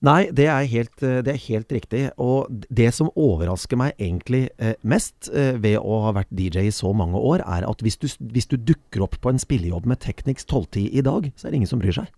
Nei, 0.00 0.30
det 0.32 0.46
er, 0.48 0.64
helt, 0.64 0.94
det 1.00 1.28
er, 1.28 1.40
helt, 1.44 1.72
riktig. 1.76 2.06
Og 2.16 2.48
det 2.72 2.88
som 2.96 3.10
overrasker 3.12 3.76
meg 3.76 3.98
egentlig 4.00 4.46
eh, 4.56 4.72
mest 4.80 5.28
eh, 5.28 5.58
ved 5.60 5.76
å 5.76 5.98
ha 6.06 6.14
vært 6.16 6.32
DJ 6.32 6.70
i 6.70 6.72
så 6.72 6.94
mange 6.96 7.20
år, 7.20 7.44
er 7.44 7.66
at 7.68 7.84
hvis 7.84 8.00
du, 8.00 8.06
hvis 8.32 8.48
du 8.48 8.56
dukker 8.56 9.04
opp 9.04 9.18
på 9.20 9.32
en 9.32 9.42
spillejobb 9.42 9.90
med 9.90 10.00
Technics 10.00 10.48
1210 10.48 10.88
i 10.96 11.04
dag, 11.04 11.28
så 11.36 11.46
er 11.46 11.52
det 11.52 11.60
ingen 11.60 11.72
som 11.74 11.82
bryr 11.82 11.98
seg. 11.98 12.08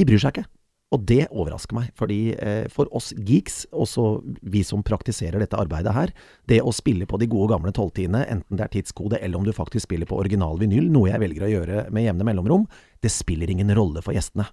De 0.00 0.08
bryr 0.08 0.22
seg 0.22 0.32
ikke. 0.32 0.48
Og 0.90 1.04
det 1.06 1.28
overrasker 1.28 1.76
meg, 1.76 1.90
fordi 1.98 2.32
eh, 2.40 2.64
for 2.72 2.88
oss 2.96 3.12
geeks, 3.14 3.62
også 3.70 4.06
vi 4.40 4.64
som 4.66 4.80
praktiserer 4.82 5.38
dette 5.38 5.60
arbeidet 5.60 5.92
her, 5.94 6.14
det 6.50 6.62
å 6.64 6.72
spille 6.74 7.06
på 7.06 7.20
de 7.20 7.28
gode 7.30 7.52
gamle 7.52 7.70
tolvtiende, 7.76 8.24
enten 8.32 8.58
det 8.58 8.64
er 8.64 8.72
tidskode 8.74 9.20
eller 9.20 9.38
om 9.38 9.46
du 9.46 9.52
faktisk 9.54 9.86
spiller 9.86 10.08
på 10.08 10.18
original 10.18 10.58
vinyl, 10.58 10.88
noe 10.90 11.12
jeg 11.12 11.22
velger 11.22 11.46
å 11.46 11.52
gjøre 11.52 11.84
med 11.94 12.08
jevne 12.08 12.26
mellomrom, 12.26 12.66
det 13.04 13.12
spiller 13.12 13.52
ingen 13.52 13.70
rolle 13.76 14.02
for 14.02 14.16
gjestene. 14.16 14.48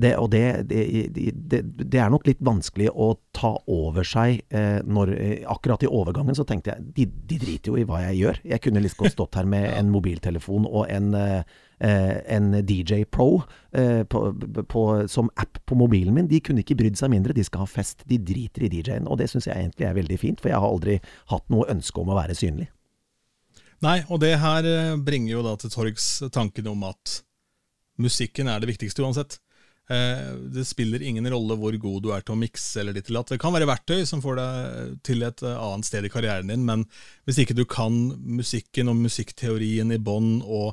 Det, 0.00 0.14
og 0.16 0.30
det, 0.32 0.62
det, 0.72 1.58
det, 1.60 1.98
er 2.00 2.08
nok 2.08 2.24
litt 2.24 2.40
vanskelig 2.40 2.88
å 2.88 3.10
ta 3.36 3.50
over 3.68 4.06
seg 4.08 4.38
eh, 4.48 4.78
når 4.88 5.10
eh, 5.12 5.42
Akkurat 5.52 5.84
i 5.84 5.90
overgangen 5.90 6.32
så 6.38 6.46
tenkte 6.48 6.72
jeg 6.72 6.86
de, 6.96 7.04
de, 7.28 7.36
driter 7.42 7.74
jo 7.74 7.76
i 7.76 7.84
hva 7.84 8.00
jeg 8.06 8.22
gjør. 8.22 8.40
Jeg 8.54 8.64
kunne 8.64 8.80
liksom 8.80 9.04
godt 9.04 9.16
stått 9.18 9.36
her 9.36 9.50
med 9.52 9.68
en 9.78 9.90
mobiltelefon 9.92 10.64
og 10.64 10.88
en, 10.88 11.12
eh, 11.12 11.44
en 12.24 12.48
DJ 12.64 13.04
Pro 13.04 13.42
eh, 13.76 14.00
på, 14.08 14.24
på, 14.64 14.86
som 15.12 15.28
app 15.36 15.60
på 15.68 15.76
mobilen 15.76 16.16
min. 16.16 16.30
De 16.30 16.40
kunne 16.40 16.64
ikke 16.64 16.78
brydd 16.80 16.96
seg 16.96 17.12
mindre. 17.12 17.36
De 17.36 17.44
skal 17.44 17.66
ha 17.66 17.68
fest. 17.68 18.06
De 18.08 18.16
driter 18.16 18.64
i 18.64 18.72
DJ-en. 18.72 19.10
Og 19.12 19.20
det 19.20 19.28
syns 19.28 19.50
jeg 19.50 19.60
egentlig 19.60 19.90
er 19.90 20.00
veldig 20.00 20.20
fint, 20.24 20.40
for 20.40 20.54
jeg 20.54 20.64
har 20.64 20.72
aldri 20.72 21.02
hatt 21.34 21.52
noe 21.52 21.68
ønske 21.68 22.00
om 22.00 22.14
å 22.14 22.16
være 22.22 22.38
synlig. 22.38 22.72
Nei, 23.82 23.98
og 24.08 24.24
det 24.24 24.36
her 24.40 24.64
eh, 24.64 24.96
bringer 25.04 25.36
jo 25.36 25.46
da 25.50 25.56
til 25.60 25.76
torgs 25.76 26.10
tanken 26.32 26.72
om 26.72 26.88
at 26.88 27.20
musikken 28.00 28.48
er 28.48 28.62
det 28.62 28.72
viktigste 28.72 29.04
uansett. 29.04 29.41
Eh, 29.92 30.34
det 30.54 30.64
spiller 30.64 31.02
ingen 31.02 31.26
rolle 31.30 31.56
hvor 31.58 31.74
god 31.80 32.04
du 32.04 32.10
er 32.14 32.24
til 32.24 32.36
å 32.36 32.40
mikse 32.40 32.80
eller 32.80 32.96
ditt 32.96 33.10
eller 33.10 33.22
datt. 33.22 33.34
Det 33.34 33.42
kan 33.42 33.52
være 33.52 33.68
verktøy 33.68 34.04
som 34.08 34.22
får 34.24 34.38
deg 34.38 34.98
til 35.04 35.24
et 35.26 35.44
eh, 35.44 35.58
annet 35.58 35.88
sted 35.88 36.06
i 36.06 36.10
karrieren 36.12 36.52
din, 36.52 36.64
men 36.68 36.84
hvis 37.26 37.42
ikke 37.42 37.56
du 37.58 37.64
kan 37.68 37.96
musikken 38.22 38.92
og 38.92 39.00
musikkteorien 39.02 39.92
i 39.92 40.00
bånn 40.00 40.36
og 40.42 40.70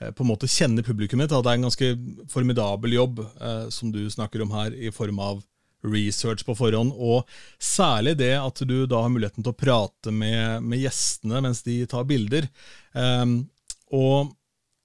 eh, 0.00 0.12
på 0.14 0.24
en 0.24 0.30
måte 0.30 0.50
kjenne 0.50 0.84
publikummet, 0.86 1.32
da 1.32 1.42
det 1.42 1.52
er 1.52 1.60
en 1.60 1.66
ganske 1.68 1.90
formidabel 2.32 2.96
jobb 2.96 3.26
som 3.74 3.90
du 3.92 4.04
snakker 4.10 4.44
om 4.44 4.54
her, 4.54 4.72
i 4.72 4.94
form 4.94 5.20
av 5.20 5.42
research 5.84 6.46
på 6.46 6.54
forhånd, 6.56 6.94
og 6.96 7.28
særlig 7.60 8.14
det 8.22 8.32
at 8.38 8.62
du 8.64 8.86
da 8.88 9.02
har 9.04 9.12
muligheten 9.12 9.44
til 9.44 9.52
å 9.52 9.58
prate 9.58 10.14
med, 10.14 10.64
med 10.64 10.80
gjestene 10.80 11.42
mens 11.44 11.60
de 11.66 11.82
tar 11.90 12.06
bilder. 12.08 12.48
Og 13.92 14.32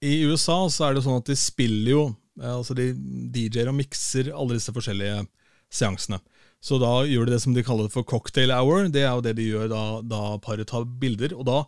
i 0.04 0.18
USA 0.28 0.58
så 0.68 0.86
er 0.86 0.96
det 0.96 1.04
sånn 1.06 1.22
at 1.22 1.30
de 1.30 1.38
spiller 1.40 1.94
jo 1.94 2.02
altså 2.40 2.76
De 2.78 2.92
DJ-er 3.34 3.70
og 3.70 3.78
mikser 3.78 4.32
alle 4.32 4.56
disse 4.56 4.72
forskjellige 4.74 5.24
seansene. 5.70 6.20
Så 6.60 6.76
da 6.80 6.90
gjør 7.08 7.28
de 7.28 7.34
det 7.36 7.42
som 7.44 7.54
de 7.56 7.64
kaller 7.64 7.88
for 7.92 8.04
cocktail 8.04 8.52
hour. 8.52 8.88
Det 8.92 9.04
er 9.04 9.14
jo 9.14 9.24
det 9.24 9.36
de 9.38 9.48
gjør 9.48 9.70
da, 9.72 9.84
da 10.04 10.22
paret 10.44 10.68
tar 10.68 10.84
bilder. 10.84 11.32
Og 11.38 11.46
da 11.48 11.62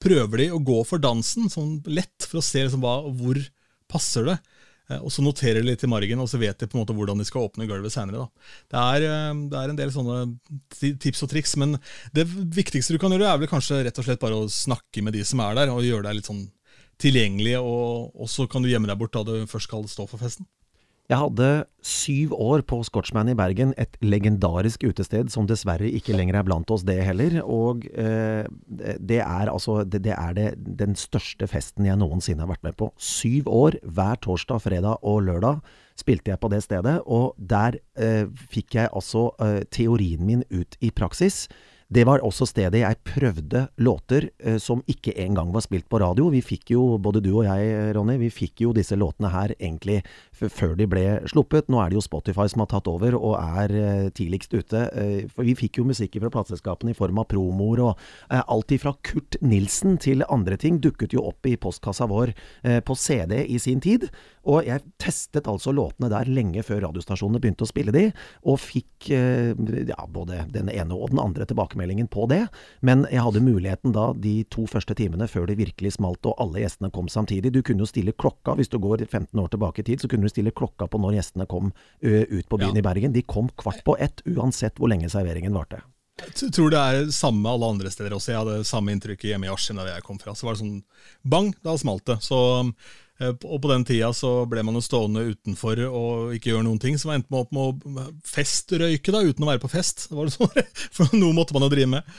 prøver 0.00 0.44
de 0.44 0.52
å 0.54 0.62
gå 0.62 0.78
for 0.88 1.02
dansen, 1.02 1.50
sånn 1.52 1.78
lett, 1.90 2.24
for 2.24 2.40
å 2.40 2.44
se 2.44 2.62
liksom 2.64 2.84
hva, 2.84 3.00
hvor 3.18 3.40
passer 3.90 4.28
det. 4.30 4.38
Eh, 4.88 5.00
og 5.02 5.12
så 5.12 5.24
noterer 5.24 5.60
de 5.60 5.68
litt 5.68 5.84
i 5.84 5.90
margen, 5.90 6.20
og 6.22 6.30
så 6.30 6.40
vet 6.40 6.60
de 6.60 6.68
på 6.68 6.78
en 6.78 6.84
måte 6.84 6.96
hvordan 6.96 7.20
de 7.20 7.26
skal 7.28 7.48
åpne 7.48 7.68
gulvet 7.68 7.92
senere. 7.92 8.28
Det 8.72 8.84
eh, 9.04 9.32
det 9.52 9.60
er 9.60 9.72
en 9.72 9.80
del 9.80 9.92
sånne 9.94 10.20
tips 11.02 11.26
og 11.26 11.32
triks, 11.32 11.56
men 11.60 11.76
det 12.16 12.24
viktigste 12.28 12.96
du 12.96 13.02
kan 13.02 13.12
gjøre, 13.12 13.28
er 13.28 13.42
vel 13.42 13.50
kanskje 13.50 13.82
rett 13.84 14.00
og 14.00 14.08
slett 14.08 14.22
bare 14.22 14.38
å 14.38 14.52
snakke 14.52 15.04
med 15.04 15.18
de 15.18 15.26
som 15.28 15.42
er 15.44 15.58
der, 15.60 15.74
og 15.74 15.84
gjøre 15.84 16.08
deg 16.08 16.20
litt 16.20 16.30
sånn 16.30 16.46
tilgjengelig, 17.02 17.58
og, 17.62 18.26
så 18.30 18.48
kan 18.50 18.64
du 18.64 18.70
gjemme 18.70 18.90
deg 18.90 18.98
bort 19.00 19.14
da 19.14 19.24
du 19.26 19.48
først 19.48 19.70
skal 19.70 19.86
stå 19.90 20.08
for 20.10 20.20
festen? 20.20 20.48
Jeg 21.08 21.22
hadde 21.22 21.46
syv 21.80 22.34
år 22.36 22.60
på 22.68 22.82
Scotchman 22.84 23.30
i 23.32 23.36
Bergen, 23.36 23.70
et 23.80 23.94
legendarisk 24.04 24.82
utested 24.84 25.30
som 25.32 25.46
dessverre 25.48 25.88
ikke 25.88 26.12
lenger 26.12 26.36
er 26.36 26.44
blant 26.44 26.68
oss, 26.68 26.84
det 26.84 26.98
heller. 27.00 27.38
Og 27.48 27.86
eh, 27.96 28.44
det 28.68 29.22
er 29.24 29.48
altså 29.48 29.78
det, 29.88 30.02
det 30.04 30.12
er 30.12 30.36
det, 30.36 30.50
den 30.58 30.92
største 31.00 31.48
festen 31.48 31.88
jeg 31.88 31.96
noensinne 31.96 32.44
har 32.44 32.52
vært 32.52 32.66
med 32.68 32.76
på. 32.76 32.90
Syv 33.00 33.48
år, 33.48 33.78
hver 33.88 34.20
torsdag, 34.20 34.60
fredag 34.66 35.00
og 35.00 35.24
lørdag 35.30 35.64
spilte 35.96 36.34
jeg 36.34 36.42
på 36.44 36.52
det 36.52 36.60
stedet. 36.66 36.98
Og 37.08 37.32
der 37.40 37.80
eh, 37.96 38.28
fikk 38.52 38.76
jeg 38.76 38.92
altså 38.92 39.30
eh, 39.40 39.62
teorien 39.72 40.28
min 40.28 40.44
ut 40.52 40.76
i 40.84 40.92
praksis. 40.92 41.46
Det 41.88 42.02
var 42.04 42.20
også 42.20 42.44
stedet 42.44 42.82
jeg 42.82 42.96
prøvde 43.00 43.62
låter 43.80 44.26
eh, 44.44 44.58
som 44.60 44.82
ikke 44.92 45.14
engang 45.22 45.54
var 45.54 45.64
spilt 45.64 45.86
på 45.88 46.00
radio. 46.02 46.26
Vi 46.28 46.42
fikk 46.44 46.74
jo, 46.74 46.82
både 47.00 47.22
du 47.24 47.30
og 47.32 47.46
jeg, 47.46 47.94
Ronny, 47.96 48.18
vi 48.20 48.28
fikk 48.28 48.60
jo 48.66 48.74
disse 48.76 48.96
låtene 48.98 49.30
her 49.32 49.54
egentlig 49.56 50.02
før 50.46 50.74
de 50.78 50.86
ble 50.90 51.04
sluppet. 51.30 51.68
Nå 51.70 51.80
er 51.82 51.90
det 51.90 51.98
jo 51.98 52.04
Spotify 52.04 52.46
som 52.50 52.62
har 52.62 52.70
tatt 52.72 52.88
over 52.90 53.16
og 53.18 53.34
er 53.38 53.74
eh, 53.74 54.08
tidligst 54.14 54.54
ute. 54.54 54.84
Eh, 54.92 55.26
for 55.32 55.46
vi 55.46 55.56
fikk 55.58 55.80
jo 55.80 55.86
musikk 55.88 56.18
fra 56.20 56.32
plateselskapene 56.34 56.94
i 56.94 56.98
form 56.98 57.20
av 57.20 57.28
promoer, 57.32 57.82
og 57.88 58.02
eh, 58.30 58.42
alt 58.42 58.74
ifra 58.74 58.94
Kurt 59.06 59.38
Nilsen 59.42 59.98
til 60.02 60.24
andre 60.28 60.58
ting 60.60 60.80
dukket 60.84 61.16
jo 61.16 61.26
opp 61.28 61.46
i 61.48 61.56
postkassa 61.58 62.08
vår 62.08 62.34
på 62.84 62.94
CD 62.98 63.34
i 63.44 63.58
sin 63.62 63.80
tid. 63.82 64.06
Og 64.48 64.66
jeg 64.66 64.82
testet 65.00 65.48
altså 65.50 65.72
låtene 65.74 66.10
der 66.10 66.28
lenge 66.30 66.62
før 66.64 66.80
radiostasjonene 66.86 67.40
begynte 67.42 67.66
å 67.66 67.68
spille 67.68 67.92
de, 67.94 68.06
og 68.48 68.60
fikk 68.62 69.10
ja, 69.10 69.98
både 70.12 70.40
den 70.52 70.70
ene 70.72 70.96
og 70.96 71.12
den 71.12 71.20
andre 71.22 71.46
tilbakemeldingen 71.48 72.08
på 72.12 72.26
det. 72.30 72.44
Men 72.84 73.04
jeg 73.12 73.24
hadde 73.24 73.44
muligheten 73.44 73.94
da 73.96 74.10
de 74.16 74.40
to 74.52 74.64
første 74.70 74.96
timene 74.98 75.28
før 75.30 75.48
det 75.48 75.58
virkelig 75.60 75.96
smalt 75.98 76.26
og 76.28 76.38
alle 76.42 76.62
gjestene 76.64 76.92
kom 76.94 77.10
samtidig. 77.12 77.52
Du 77.54 77.60
kunne 77.62 77.84
jo 77.84 77.90
stille 77.90 78.16
klokka, 78.16 78.56
hvis 78.58 78.72
du 78.72 78.78
går 78.82 79.04
15 79.06 79.38
år 79.40 79.52
tilbake 79.52 79.84
i 79.84 79.88
tid, 79.90 80.02
så 80.02 80.10
kunne 80.10 80.27
du 80.27 80.27
stille 80.32 80.54
klokka 80.56 80.88
på 80.90 81.00
når 81.02 81.18
gjestene 81.18 81.48
kom 81.50 81.72
ut 82.00 82.48
på 82.48 82.58
byen 82.60 82.76
ja. 82.76 82.82
i 82.82 82.86
Bergen. 82.86 83.14
De 83.14 83.24
kom 83.26 83.50
kvart 83.58 83.84
på 83.86 83.96
ett, 83.98 84.22
uansett 84.26 84.78
hvor 84.78 84.92
lenge 84.92 85.10
serveringen 85.12 85.56
varte. 85.56 85.82
Jeg 86.18 86.50
tror 86.54 86.72
det 86.72 86.78
er 86.78 87.10
samme 87.14 87.50
alle 87.50 87.68
andre 87.76 87.90
steder 87.94 88.16
også. 88.16 88.32
Jeg 88.32 88.40
hadde 88.40 88.66
samme 88.66 88.90
inntrykk 88.94 89.28
hjemme 89.28 89.46
i 89.46 89.52
Askim, 89.52 89.78
der 89.78 89.92
jeg 89.92 90.06
kom 90.06 90.18
fra. 90.18 90.34
Så 90.34 90.48
var 90.48 90.56
det 90.56 90.64
sånn 90.64 90.80
bang, 91.22 91.52
da 91.62 91.76
smalt 91.78 92.08
det. 92.10 92.18
Så 92.26 92.40
og 93.18 93.56
på 93.58 93.70
den 93.72 93.82
tida 93.86 94.12
så 94.14 94.44
ble 94.46 94.62
man 94.62 94.76
jo 94.78 94.82
stående 94.84 95.24
utenfor 95.26 95.80
og 95.88 96.34
ikke 96.36 96.52
gjøre 96.52 96.66
noen 96.68 96.82
ting. 96.82 96.98
Så 96.98 97.10
man 97.10 97.18
endte 97.18 97.34
man 97.34 97.42
opp 97.42 97.86
med 97.86 98.02
å 98.04 98.10
festrøyke 98.26 99.14
da, 99.14 99.24
uten 99.26 99.46
å 99.46 99.50
være 99.50 99.62
på 99.64 99.70
fest. 99.72 100.06
Det 100.10 100.18
var 100.18 100.28
det 100.28 100.36
sånn, 100.36 100.68
For 100.96 101.18
noe 101.18 101.34
måtte 101.36 101.56
man 101.56 101.66
jo 101.66 101.72
drive 101.72 101.90
med. 101.96 102.18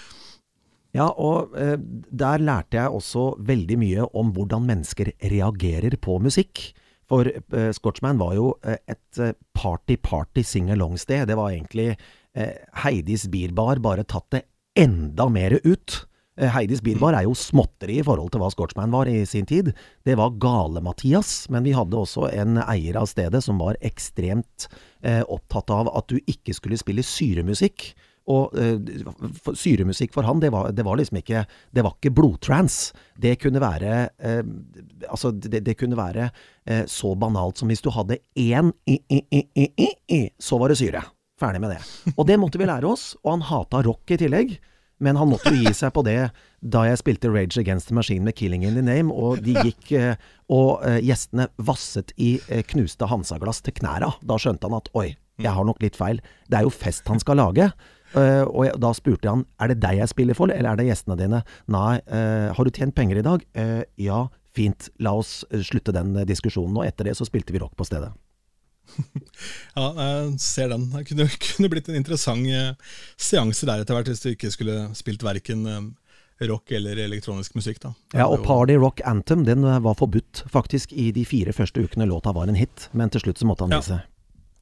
Ja, 0.97 1.05
og 1.07 1.53
eh, 1.59 1.77
der 1.79 2.43
lærte 2.43 2.79
jeg 2.79 2.91
også 2.97 3.31
veldig 3.45 3.77
mye 3.79 4.07
om 4.17 4.33
hvordan 4.35 4.65
mennesker 4.67 5.13
reagerer 5.21 5.95
på 6.01 6.17
musikk. 6.23 6.71
For 7.09 7.29
uh, 7.29 7.71
Scotchman 7.73 8.19
var 8.21 8.35
jo 8.37 8.51
eh, 8.63 8.77
et 8.89 9.21
eh, 9.21 9.33
party-party 9.57 10.43
sing-along-sted. 10.45 11.25
Det 11.29 11.37
var 11.39 11.55
egentlig 11.55 11.89
eh, 11.91 12.53
Heidis 12.83 13.25
Bierbar, 13.33 13.81
bare 13.81 14.05
tatt 14.05 14.29
det 14.35 14.43
enda 14.77 15.25
mer 15.33 15.57
ut. 15.63 16.03
Eh, 16.39 16.47
Heidis 16.53 16.81
Bilbar 16.85 17.17
er 17.17 17.25
jo 17.27 17.35
småtteri 17.35 17.99
i 17.99 18.05
forhold 18.05 18.31
til 18.31 18.43
hva 18.43 18.51
Scotchman 18.53 18.93
var 18.93 19.09
i 19.11 19.23
sin 19.27 19.47
tid. 19.49 19.73
Det 20.07 20.15
var 20.19 20.37
Gale-Mathias, 20.39 21.49
men 21.51 21.65
vi 21.67 21.75
hadde 21.75 21.99
også 21.99 22.29
en 22.31 22.61
eier 22.63 22.99
av 22.99 23.09
stedet 23.11 23.41
som 23.43 23.59
var 23.59 23.79
ekstremt 23.85 24.69
eh, 25.03 25.21
opptatt 25.27 25.73
av 25.75 25.91
at 25.91 26.07
du 26.11 26.19
ikke 26.21 26.55
skulle 26.55 26.79
spille 26.79 27.03
syremusikk. 27.03 27.91
Og 28.29 28.53
uh, 28.53 29.53
syremusikk 29.57 30.13
for 30.13 30.27
han, 30.27 30.41
det 30.41 30.51
var, 30.53 30.69
det 30.75 30.85
var, 30.85 30.99
liksom 30.99 31.19
ikke 31.21 31.45
Det 31.73 31.83
var 31.85 31.95
ikke 31.97 32.13
blodtrans. 32.13 32.91
Det 33.17 33.37
kunne 33.41 33.61
være 33.61 34.09
uh, 34.21 34.43
Altså, 35.09 35.31
det, 35.31 35.63
det, 35.65 35.77
kunne 35.79 35.97
være 35.97 36.29
uh, 36.29 36.83
så 36.85 37.15
banalt 37.17 37.59
som 37.59 37.71
hvis 37.71 37.83
du 37.85 37.91
hadde 37.93 38.21
én 38.37 38.73
i-i-i-i-i, 38.85 40.21
så 40.39 40.59
var 40.61 40.69
det 40.69 40.79
syre. 40.81 41.03
Ferdig 41.39 41.61
med 41.63 41.71
det. 41.71 41.79
Og 42.17 42.27
det 42.27 42.35
måtte 42.39 42.59
vi 42.59 42.67
lære 42.67 42.87
oss, 42.87 43.13
og 43.23 43.37
han 43.37 43.47
hata 43.47 43.81
rock 43.85 44.11
i 44.11 44.19
tillegg. 44.19 44.57
Men 44.99 45.15
han 45.15 45.29
måtte 45.31 45.53
gi 45.55 45.71
seg 45.71 45.93
på 45.95 46.03
det 46.03 46.17
da 46.59 46.81
jeg 46.83 46.99
spilte 46.99 47.29
Rage 47.31 47.61
Against 47.61 47.87
the 47.87 47.95
Machine 47.95 48.25
med 48.27 48.35
'Killing 48.35 48.65
in 48.67 48.75
the 48.75 48.83
Name', 48.83 49.13
og 49.15 49.39
de 49.45 49.55
gikk 49.55 49.93
Og 50.51 50.83
gjestene 50.99 51.47
vasset 51.55 52.11
i 52.17 52.33
knuste 52.67 53.07
Hansa-glass 53.07 53.63
til 53.63 53.77
knæra. 53.79 54.11
Da 54.19 54.35
skjønte 54.35 54.67
han 54.67 54.75
at 54.75 54.91
oi, 54.97 55.13
jeg 55.39 55.55
har 55.55 55.63
nok 55.63 55.79
litt 55.83 55.95
feil. 55.95 56.19
Det 56.51 56.59
er 56.59 56.67
jo 56.67 56.73
fest 56.73 57.07
han 57.07 57.21
skal 57.23 57.39
lage. 57.39 57.69
Uh, 58.15 58.45
og 58.47 58.63
jeg, 58.65 58.77
da 58.81 58.93
spurte 58.97 59.27
jeg 59.27 59.35
han 59.35 59.45
er 59.61 59.71
det 59.71 59.81
deg 59.83 59.99
jeg 59.99 60.11
spiller 60.13 60.37
for, 60.37 60.51
eller 60.53 60.71
er 60.71 60.79
det 60.79 60.87
gjestene 60.89 61.19
dine. 61.19 61.43
Nei, 61.69 61.99
uh, 62.09 62.49
har 62.57 62.65
du 62.65 62.73
tjent 62.73 62.95
penger 62.97 63.21
i 63.21 63.25
dag? 63.25 63.45
Uh, 63.57 63.83
ja, 64.01 64.23
fint. 64.55 64.89
La 65.03 65.13
oss 65.19 65.43
slutte 65.67 65.93
den 65.95 66.17
diskusjonen. 66.29 66.81
Og 66.81 66.89
etter 66.89 67.09
det 67.09 67.19
så 67.19 67.27
spilte 67.27 67.55
vi 67.55 67.61
rock 67.61 67.77
på 67.77 67.87
stedet. 67.87 68.11
ja, 69.77 69.87
jeg 69.93 70.35
ser 70.41 70.69
den. 70.73 70.89
Det 70.93 71.05
kunne, 71.09 71.29
kunne 71.45 71.71
blitt 71.71 71.89
en 71.89 71.99
interessant 71.99 72.47
eh, 72.49 72.75
seanse 73.19 73.67
der 73.69 73.83
etter 73.83 73.97
hvert, 73.97 74.11
hvis 74.11 74.23
du 74.23 74.31
ikke 74.33 74.51
skulle 74.53 74.77
spilt 74.97 75.25
verken 75.25 75.65
eh, 75.69 75.81
rock 76.49 76.71
eller 76.75 77.01
elektronisk 77.05 77.57
musikk. 77.59 77.81
da. 77.83 77.93
Ja, 78.13 78.29
og 78.29 78.45
Party 78.47 78.77
Rock 78.79 79.03
Anthem 79.07 79.45
den 79.47 79.65
eh, 79.67 79.81
var 79.85 79.97
forbudt 79.99 80.45
faktisk 80.51 80.93
i 80.93 81.11
de 81.15 81.25
fire 81.27 81.55
første 81.55 81.83
ukene 81.83 82.09
låta 82.09 82.33
var 82.35 82.49
en 82.49 82.59
hit, 82.59 82.89
men 82.91 83.11
til 83.13 83.27
slutt 83.27 83.41
så 83.41 83.49
måtte 83.49 83.67
han 83.67 83.77
ja. 83.77 83.83
vise. 83.83 83.99
Det 83.99 84.18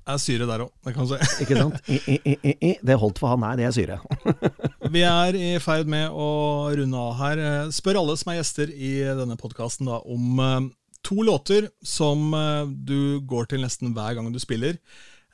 er 0.08 0.22
syre 0.22 0.48
der 0.48 0.64
òg, 0.66 0.72
det 0.86 0.94
kan 0.96 1.08
si. 1.10 1.18
ikke 1.44 1.58
sant? 1.60 1.90
I, 1.92 1.98
i, 2.16 2.54
i, 2.54 2.72
det 2.86 2.98
holdt 3.00 3.20
for 3.22 3.34
han, 3.34 3.44
er, 3.48 3.60
det 3.60 3.68
er 3.68 3.76
syre. 3.76 4.00
vi 4.96 5.04
er 5.08 5.38
i 5.38 5.52
ferd 5.64 5.90
med 5.92 6.14
å 6.14 6.30
runde 6.78 7.04
av 7.04 7.18
her. 7.22 7.42
Eh, 7.44 7.74
spør 7.76 8.02
alle 8.02 8.18
som 8.20 8.32
er 8.32 8.40
gjester 8.40 8.72
i 8.72 8.94
denne 9.20 9.38
podkasten 9.40 9.90
om 9.98 10.42
eh, 10.44 10.70
to 11.08 11.20
låter 11.28 11.70
som 11.86 12.32
eh, 12.38 12.64
du 12.68 13.20
går 13.28 13.52
til 13.52 13.64
nesten 13.66 13.94
hver 13.96 14.18
gang 14.18 14.32
du 14.34 14.42
spiller. 14.44 14.80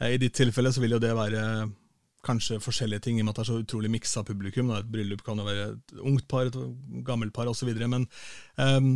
I 0.04 0.18
ditt 0.20 0.36
tilfelle 0.36 0.72
så 0.74 0.82
vil 0.84 0.98
jo 0.98 1.00
det 1.00 1.14
være 1.16 1.42
kanskje 2.26 2.58
forskjellige 2.64 3.06
ting, 3.06 3.20
i 3.20 3.22
og 3.22 3.28
med 3.28 3.34
at 3.34 3.38
det 3.40 3.44
er 3.44 3.52
så 3.52 3.60
utrolig 3.62 3.92
miksa 3.94 4.24
publikum. 4.28 4.72
Da. 4.72 4.82
Et 4.82 4.90
bryllup 4.90 5.22
kan 5.24 5.40
jo 5.40 5.46
være 5.48 5.68
et 5.70 5.94
ungt 6.02 6.26
par, 6.32 6.50
et 6.50 6.58
gammelt 7.08 7.32
par 7.36 7.48
osv. 7.52 7.70
Men 7.86 8.08
um, 8.58 8.90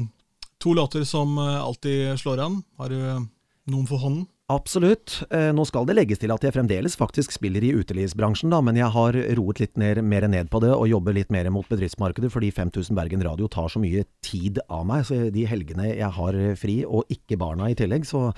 to 0.59 0.73
låter 0.75 1.05
som 1.07 1.37
alltid 1.39 2.17
slår 2.19 2.41
an. 2.43 2.57
Har 2.81 2.91
du 2.91 2.97
noen 3.71 3.87
for 3.87 4.03
hånden? 4.03 4.25
Absolutt. 4.47 5.25
Eh, 5.27 5.49
nå 5.51 5.65
skal 5.67 5.83
det 5.89 5.97
legges 5.97 6.21
til 6.21 6.31
at 6.31 6.45
jeg 6.45 6.55
fremdeles 6.55 6.93
faktisk 6.95 7.33
spiller 7.35 7.65
i 7.67 7.73
utelivsbransjen, 7.75 8.53
da, 8.53 8.61
men 8.63 8.77
jeg 8.79 8.87
har 8.93 9.17
roet 9.35 9.59
litt 9.59 9.73
ned, 9.75 9.99
mer 10.07 10.23
ned 10.31 10.47
på 10.53 10.61
det 10.63 10.69
og 10.71 10.87
jobber 10.87 11.17
litt 11.17 11.33
mer 11.35 11.49
mot 11.51 11.67
bedriftsmarkedet 11.67 12.31
fordi 12.31 12.53
5000 12.55 12.95
Bergen 12.95 13.25
Radio 13.27 13.49
tar 13.51 13.67
så 13.73 13.81
mye 13.83 14.05
tid 14.23 14.61
av 14.71 14.85
meg. 14.87 15.03
Så 15.09 15.19
de 15.35 15.43
helgene 15.51 15.89
jeg 15.89 16.11
har 16.15 16.39
fri, 16.55 16.77
og 16.87 17.11
ikke 17.11 17.39
barna 17.41 17.67
i 17.67 17.75
tillegg, 17.75 18.07
så 18.07 18.29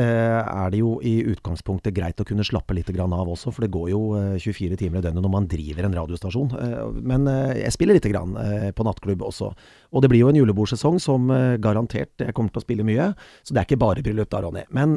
er 0.00 0.70
det 0.72 0.78
jo 0.80 0.94
i 1.04 1.18
utgangspunktet 1.28 1.92
greit 1.92 2.20
å 2.20 2.24
kunne 2.24 2.46
slappe 2.46 2.72
litt 2.72 2.88
av 2.96 3.28
også, 3.28 3.52
for 3.52 3.64
det 3.64 3.72
går 3.74 3.90
jo 3.92 4.00
24 4.40 4.72
eh, 4.72 4.78
timer 4.80 5.00
i 5.00 5.04
døgnet 5.04 5.20
når 5.20 5.32
man 5.32 5.48
driver 5.50 5.84
en 5.84 5.96
radiostasjon. 5.98 6.54
Eh, 6.56 7.00
men 7.04 7.28
jeg 7.58 7.74
spiller 7.74 7.98
litt 7.98 8.08
på 8.08 8.86
nattklubb 8.86 9.22
også. 9.22 9.50
Og 9.92 10.02
det 10.02 10.08
blir 10.08 10.22
jo 10.22 10.30
en 10.32 10.38
julebordsesong 10.38 10.98
som 11.02 11.28
garantert 11.60 12.24
jeg 12.24 12.32
kommer 12.36 12.52
til 12.52 12.62
å 12.62 12.64
spille 12.64 12.86
mye, 12.86 13.10
så 13.44 13.52
det 13.52 13.60
er 13.60 13.68
ikke 13.68 13.80
bare 13.82 14.04
bryllup 14.04 14.30
da, 14.32 14.40
Ronny. 14.44 14.64
Men 14.72 14.96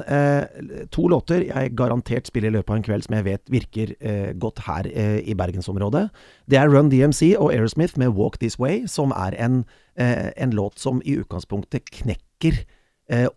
to 0.94 1.10
låter 1.12 1.44
jeg 1.50 1.74
garantert 1.76 2.30
spiller 2.30 2.54
i 2.54 2.56
løpet 2.56 2.72
av 2.72 2.80
en 2.80 2.86
kveld 2.88 3.08
som 3.08 3.18
jeg 3.18 3.28
vet 3.28 3.52
virker 3.52 3.92
godt 4.40 4.64
her 4.68 4.88
i 4.88 5.36
bergensområdet. 5.38 6.08
Det 6.48 6.60
er 6.60 6.72
Run 6.72 6.92
DMC 6.94 7.36
og 7.36 7.52
Aerosmith 7.52 8.00
med 8.00 8.16
Walk 8.16 8.40
This 8.40 8.60
Way, 8.62 8.86
som 8.92 9.14
er 9.16 9.36
en, 9.42 9.64
en 9.96 10.56
låt 10.56 10.80
som 10.80 11.04
i 11.04 11.18
utgangspunktet 11.20 11.92
knekker 11.92 12.62
eh, 12.62 12.85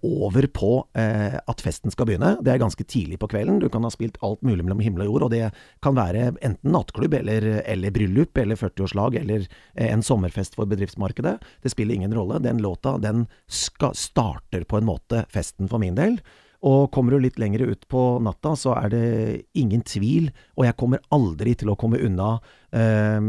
over 0.02 0.46
på 0.48 0.70
eh, 0.96 1.36
at 1.36 1.60
festen 1.60 1.92
skal 1.92 2.08
begynne. 2.08 2.36
Det 2.44 2.54
er 2.54 2.62
ganske 2.62 2.84
tidlig 2.88 3.18
på 3.20 3.28
kvelden. 3.28 3.60
Du 3.60 3.68
kan 3.68 3.84
ha 3.84 3.90
spilt 3.92 4.16
alt 4.24 4.40
mulig 4.46 4.64
mellom 4.64 4.80
himmel 4.80 5.04
og 5.04 5.10
jord, 5.10 5.26
og 5.26 5.34
det 5.34 5.50
kan 5.84 5.96
være 5.98 6.30
enten 6.32 6.72
nattklubb 6.72 7.18
eller, 7.20 7.46
eller 7.68 7.92
bryllup 7.92 8.38
eller 8.40 8.56
40-årslag 8.56 9.20
eller 9.20 9.44
eh, 9.74 9.90
en 9.92 10.04
sommerfest 10.04 10.56
for 10.56 10.68
bedriftsmarkedet. 10.70 11.36
Det 11.62 11.72
spiller 11.74 11.98
ingen 11.98 12.16
rolle. 12.16 12.40
Den 12.44 12.62
låta 12.64 12.96
den 13.02 13.26
skal, 13.46 13.96
starter 13.98 14.64
på 14.64 14.80
en 14.80 14.88
måte 14.88 15.26
festen 15.34 15.68
for 15.68 15.84
min 15.84 15.98
del. 15.98 16.20
Og 16.66 16.88
kommer 16.90 17.14
du 17.14 17.22
litt 17.22 17.38
lenger 17.38 17.68
ut 17.68 17.84
på 17.92 18.18
natta, 18.24 18.56
så 18.58 18.72
er 18.80 18.90
det 18.90 19.06
ingen 19.54 19.84
tvil, 19.86 20.32
og 20.58 20.66
jeg 20.66 20.74
kommer 20.80 21.04
aldri 21.14 21.52
til 21.54 21.70
å 21.70 21.76
komme 21.78 22.00
unna 22.02 22.32
uh, 22.74 23.22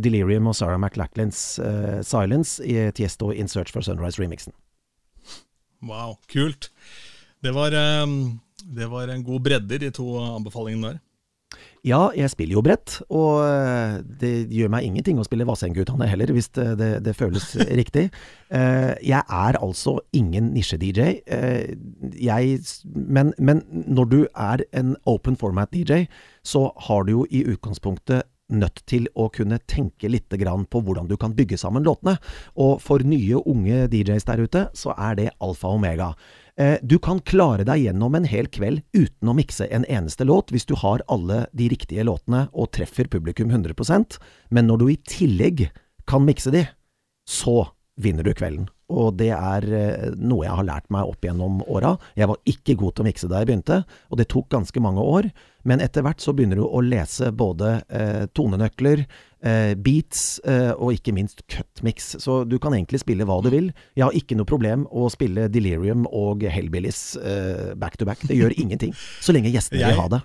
Delirium 0.00 0.48
og 0.48 0.56
Sarah 0.56 0.80
McLachlans 0.80 1.60
uh, 1.60 2.00
Silence 2.00 2.64
i 2.64 2.78
Tiesto 2.96 3.28
In 3.28 3.52
Search 3.52 3.74
for 3.76 3.84
Sunrise-remixen. 3.84 4.56
Wow, 5.82 6.16
kult. 6.30 6.70
Det 7.42 7.54
var, 7.54 7.74
ehm, 7.74 8.38
det 8.62 8.90
var 8.90 9.10
en 9.10 9.24
god 9.26 9.40
bredde 9.48 9.78
de 9.82 9.90
to 9.90 10.14
anbefalingene 10.22 10.92
der. 10.92 11.00
Ja, 11.84 12.12
jeg 12.14 12.30
spiller 12.30 12.54
jo 12.54 12.62
bredt, 12.62 13.00
og 13.10 13.42
eh, 13.42 13.96
det 14.20 14.30
gjør 14.54 14.70
meg 14.70 14.86
ingenting 14.86 15.18
å 15.18 15.24
spille 15.26 15.46
Vassendgutane 15.48 16.06
heller, 16.06 16.30
hvis 16.30 16.48
det, 16.54 16.66
det, 16.78 16.90
det 17.02 17.14
føles 17.18 17.48
riktig. 17.80 18.04
Eh, 18.54 18.92
jeg 19.02 19.18
er 19.18 19.58
altså 19.58 19.96
ingen 20.14 20.52
nisje-DJ, 20.54 21.08
eh, 21.26 21.74
men, 22.94 23.34
men 23.38 23.64
når 23.90 24.10
du 24.14 24.20
er 24.30 24.62
en 24.78 24.94
open 25.10 25.36
format-DJ, 25.36 26.06
så 26.46 26.68
har 26.86 27.08
du 27.08 27.16
jo 27.16 27.26
i 27.34 27.42
utgangspunktet 27.50 28.30
nødt 28.52 28.84
til 28.88 29.08
å 29.16 29.28
kunne 29.32 29.58
tenke 29.70 30.10
litt 30.10 30.28
på 30.32 30.80
hvordan 30.80 31.08
du 31.08 31.16
kan 31.16 31.34
bygge 31.34 31.58
sammen 31.58 31.84
låtene. 31.84 32.16
Og 32.56 32.80
for 32.80 33.02
nye, 33.04 33.40
unge 33.40 33.88
DJs 33.88 34.28
der 34.28 34.44
ute, 34.44 34.68
så 34.74 34.94
er 34.96 35.16
det 35.18 35.30
alfa 35.40 35.68
og 35.68 35.80
omega. 35.80 36.12
Eh, 36.60 36.78
du 36.82 36.98
kan 36.98 37.20
klare 37.20 37.64
deg 37.64 37.86
gjennom 37.86 38.14
en 38.14 38.28
hel 38.28 38.48
kveld 38.52 38.82
uten 38.92 39.28
å 39.28 39.36
mikse 39.36 39.68
en 39.72 39.86
eneste 39.88 40.26
låt, 40.28 40.52
hvis 40.52 40.68
du 40.68 40.74
har 40.76 41.04
alle 41.08 41.46
de 41.56 41.70
riktige 41.72 42.04
låtene 42.04 42.46
og 42.52 42.72
treffer 42.76 43.08
publikum 43.08 43.48
100% 43.48 44.18
men 44.52 44.68
når 44.68 44.82
du 44.82 44.86
i 44.92 45.00
tillegg 45.08 45.70
kan 46.08 46.24
mikse 46.26 46.52
de, 46.52 46.66
så 47.28 47.62
vinner 48.02 48.26
du 48.26 48.32
kvelden. 48.36 48.68
Og 48.92 49.16
det 49.16 49.30
er 49.32 49.66
eh, 49.72 50.10
noe 50.20 50.44
jeg 50.44 50.58
har 50.58 50.68
lært 50.68 50.90
meg 50.92 51.08
opp 51.08 51.24
gjennom 51.24 51.62
åra. 51.64 51.94
Jeg 52.18 52.28
var 52.28 52.40
ikke 52.48 52.76
god 52.80 52.96
til 52.96 53.04
å 53.04 53.08
mikse 53.08 53.30
da 53.30 53.40
jeg 53.40 53.48
begynte, 53.48 53.82
og 54.10 54.20
det 54.20 54.28
tok 54.32 54.50
ganske 54.52 54.84
mange 54.84 55.04
år. 55.04 55.30
Men 55.68 55.82
etter 55.84 56.04
hvert 56.04 56.22
så 56.22 56.34
begynner 56.36 56.58
du 56.60 56.64
å 56.66 56.82
lese 56.84 57.30
både 57.34 57.76
eh, 57.92 58.24
tonenøkler, 58.34 59.04
eh, 59.44 59.72
beats 59.78 60.40
eh, 60.48 60.72
og 60.72 60.96
ikke 60.96 61.14
minst 61.16 61.44
cutmix. 61.50 62.14
Så 62.22 62.42
du 62.48 62.58
kan 62.62 62.74
egentlig 62.76 63.02
spille 63.04 63.26
hva 63.28 63.38
du 63.44 63.50
vil. 63.54 63.70
Jeg 63.98 64.06
har 64.06 64.18
ikke 64.18 64.38
noe 64.38 64.48
problem 64.48 64.86
å 64.90 65.08
spille 65.12 65.48
Delirium 65.52 66.08
og 66.10 66.42
Hellbillies 66.42 67.02
eh, 67.22 67.72
back 67.78 67.98
to 68.00 68.08
back. 68.08 68.24
Det 68.26 68.38
gjør 68.38 68.56
ingenting, 68.62 68.94
så 69.20 69.34
lenge 69.36 69.54
gjestene 69.54 69.86
vil 69.86 70.00
ha 70.02 70.10
det 70.16 70.22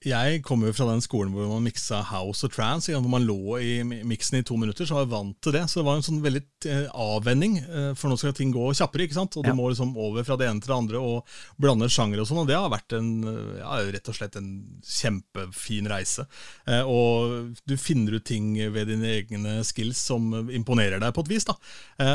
jeg 0.00 0.40
kommer 0.40 0.70
jo 0.70 0.74
fra 0.78 0.86
den 0.88 1.02
skolen 1.04 1.34
hvor 1.34 1.48
man 1.50 1.66
miksa 1.66 1.98
house 2.08 2.46
og 2.46 2.54
trance, 2.54 2.92
hvor 2.94 3.12
man 3.12 3.26
lå 3.28 3.58
i 3.60 3.72
miksen 3.84 4.38
i 4.38 4.44
to 4.48 4.56
minutter, 4.56 4.86
så 4.88 4.96
var 4.96 5.04
jeg 5.04 5.12
vant 5.12 5.36
til 5.44 5.52
det. 5.52 5.66
Så 5.68 5.80
det 5.80 5.84
var 5.90 5.98
en 5.98 6.06
sånn 6.06 6.22
veldig 6.24 6.40
eh, 6.72 6.86
avvenning, 6.88 7.58
eh, 7.60 7.90
for 7.98 8.08
nå 8.08 8.16
skal 8.16 8.32
ting 8.36 8.54
gå 8.54 8.70
kjappere, 8.78 9.04
ikke 9.04 9.18
sant. 9.18 9.36
Og 9.36 9.44
du 9.44 9.52
må 9.56 9.68
liksom 9.68 9.92
over 10.00 10.24
fra 10.24 10.38
det 10.40 10.48
ene 10.48 10.64
til 10.64 10.72
det 10.72 10.78
andre 10.78 11.02
og 11.04 11.34
blande 11.60 11.90
sjangere 11.92 12.24
og 12.24 12.30
sånn. 12.30 12.40
Og 12.40 12.48
det 12.48 12.56
har 12.56 12.72
vært 12.72 12.96
en, 12.96 13.10
ja, 13.58 13.74
rett 13.92 14.08
og 14.08 14.16
slett 14.16 14.38
en 14.40 14.48
kjempefin 14.80 15.90
reise. 15.92 16.24
Eh, 16.64 16.80
og 16.80 17.52
du 17.68 17.76
finner 17.76 18.16
ut 18.16 18.24
ting 18.24 18.54
ved 18.72 18.88
dine 18.88 19.12
egne 19.18 19.58
skills 19.68 20.00
som 20.08 20.32
imponerer 20.48 21.02
deg 21.02 21.12
på 21.12 21.26
et 21.26 21.32
vis, 21.34 21.48
da. 21.48 21.58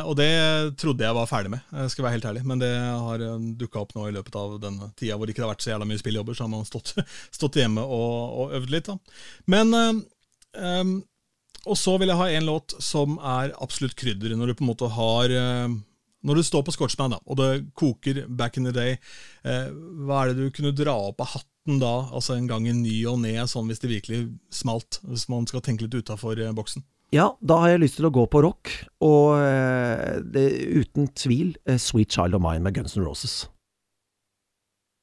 Og 0.07 0.15
det 0.17 0.31
trodde 0.81 1.05
jeg 1.05 1.13
var 1.13 1.29
ferdig 1.29 1.51
med, 1.53 1.61
jeg 1.83 1.93
skal 1.93 2.07
være 2.07 2.17
helt 2.17 2.27
ærlig. 2.31 2.45
Men 2.49 2.61
det 2.61 2.73
har 2.73 3.21
dukka 3.61 3.83
opp 3.83 3.93
nå 3.93 4.09
i 4.09 4.15
løpet 4.15 4.41
av 4.41 4.57
denne 4.63 4.89
tida 4.97 5.19
hvor 5.19 5.29
det 5.29 5.35
ikke 5.35 5.45
har 5.45 5.53
vært 5.53 5.65
så 5.65 5.75
jævla 5.75 5.87
mye 5.89 6.01
spilljobber, 6.01 6.37
så 6.37 6.47
har 6.47 6.53
man 6.55 6.65
stått, 6.65 6.95
stått 7.37 7.59
hjemme 7.61 7.74
hjemme 7.75 7.83
og, 7.85 8.37
og 8.39 8.55
øvd 8.59 8.71
litt. 8.73 8.87
da. 8.87 8.97
Men 9.51 9.73
um, 9.75 11.03
Og 11.65 11.77
så 11.77 11.97
vil 11.97 12.11
jeg 12.11 12.19
ha 12.19 12.29
en 12.29 12.45
låt 12.45 12.75
som 12.79 13.17
er 13.17 13.55
absolutt 13.61 13.95
krydder, 13.97 14.35
når 14.35 14.47
du 14.47 14.55
på 14.55 14.65
en 14.65 14.71
måte 14.71 14.89
har 14.93 15.33
uh, 15.33 15.69
Når 16.25 16.35
du 16.35 16.43
står 16.43 16.63
på 16.65 16.73
Scotchman 16.73 17.13
da, 17.13 17.19
og 17.25 17.37
det 17.37 17.65
koker 17.77 18.25
back 18.27 18.57
in 18.57 18.65
the 18.65 18.73
day, 18.73 18.97
hva 19.43 20.23
er 20.23 20.31
det 20.31 20.41
du 20.41 20.49
kunne 20.49 20.73
dra 20.73 20.95
opp 20.97 21.21
av 21.21 21.35
hatten 21.35 21.77
da, 21.77 22.09
altså 22.09 22.33
en 22.33 22.47
gang 22.49 22.65
i 22.65 22.73
ny 22.73 22.95
og 23.05 23.19
ne, 23.21 23.35
sånn 23.45 23.69
hvis 23.69 23.83
det 23.83 23.91
virkelig 23.91 24.23
smalt? 24.49 25.03
Hvis 25.05 25.27
man 25.29 25.45
skal 25.45 25.61
tenke 25.61 25.85
litt 25.85 25.93
utafor 25.93 26.41
boksen? 26.57 26.81
Ja, 27.13 27.35
da 27.45 27.59
har 27.61 27.75
jeg 27.75 27.83
lyst 27.83 27.99
til 27.99 28.09
å 28.09 28.13
gå 28.17 28.25
på 28.25 28.41
rock, 28.41 28.73
og 29.05 29.37
det, 30.33 30.47
uten 30.81 31.11
tvil 31.13 31.53
Sweet 31.77 32.17
Child 32.17 32.39
of 32.39 32.41
Mine 32.41 32.65
med 32.65 32.73
Guns 32.79 32.97
N' 32.97 33.05
Roses 33.05 33.43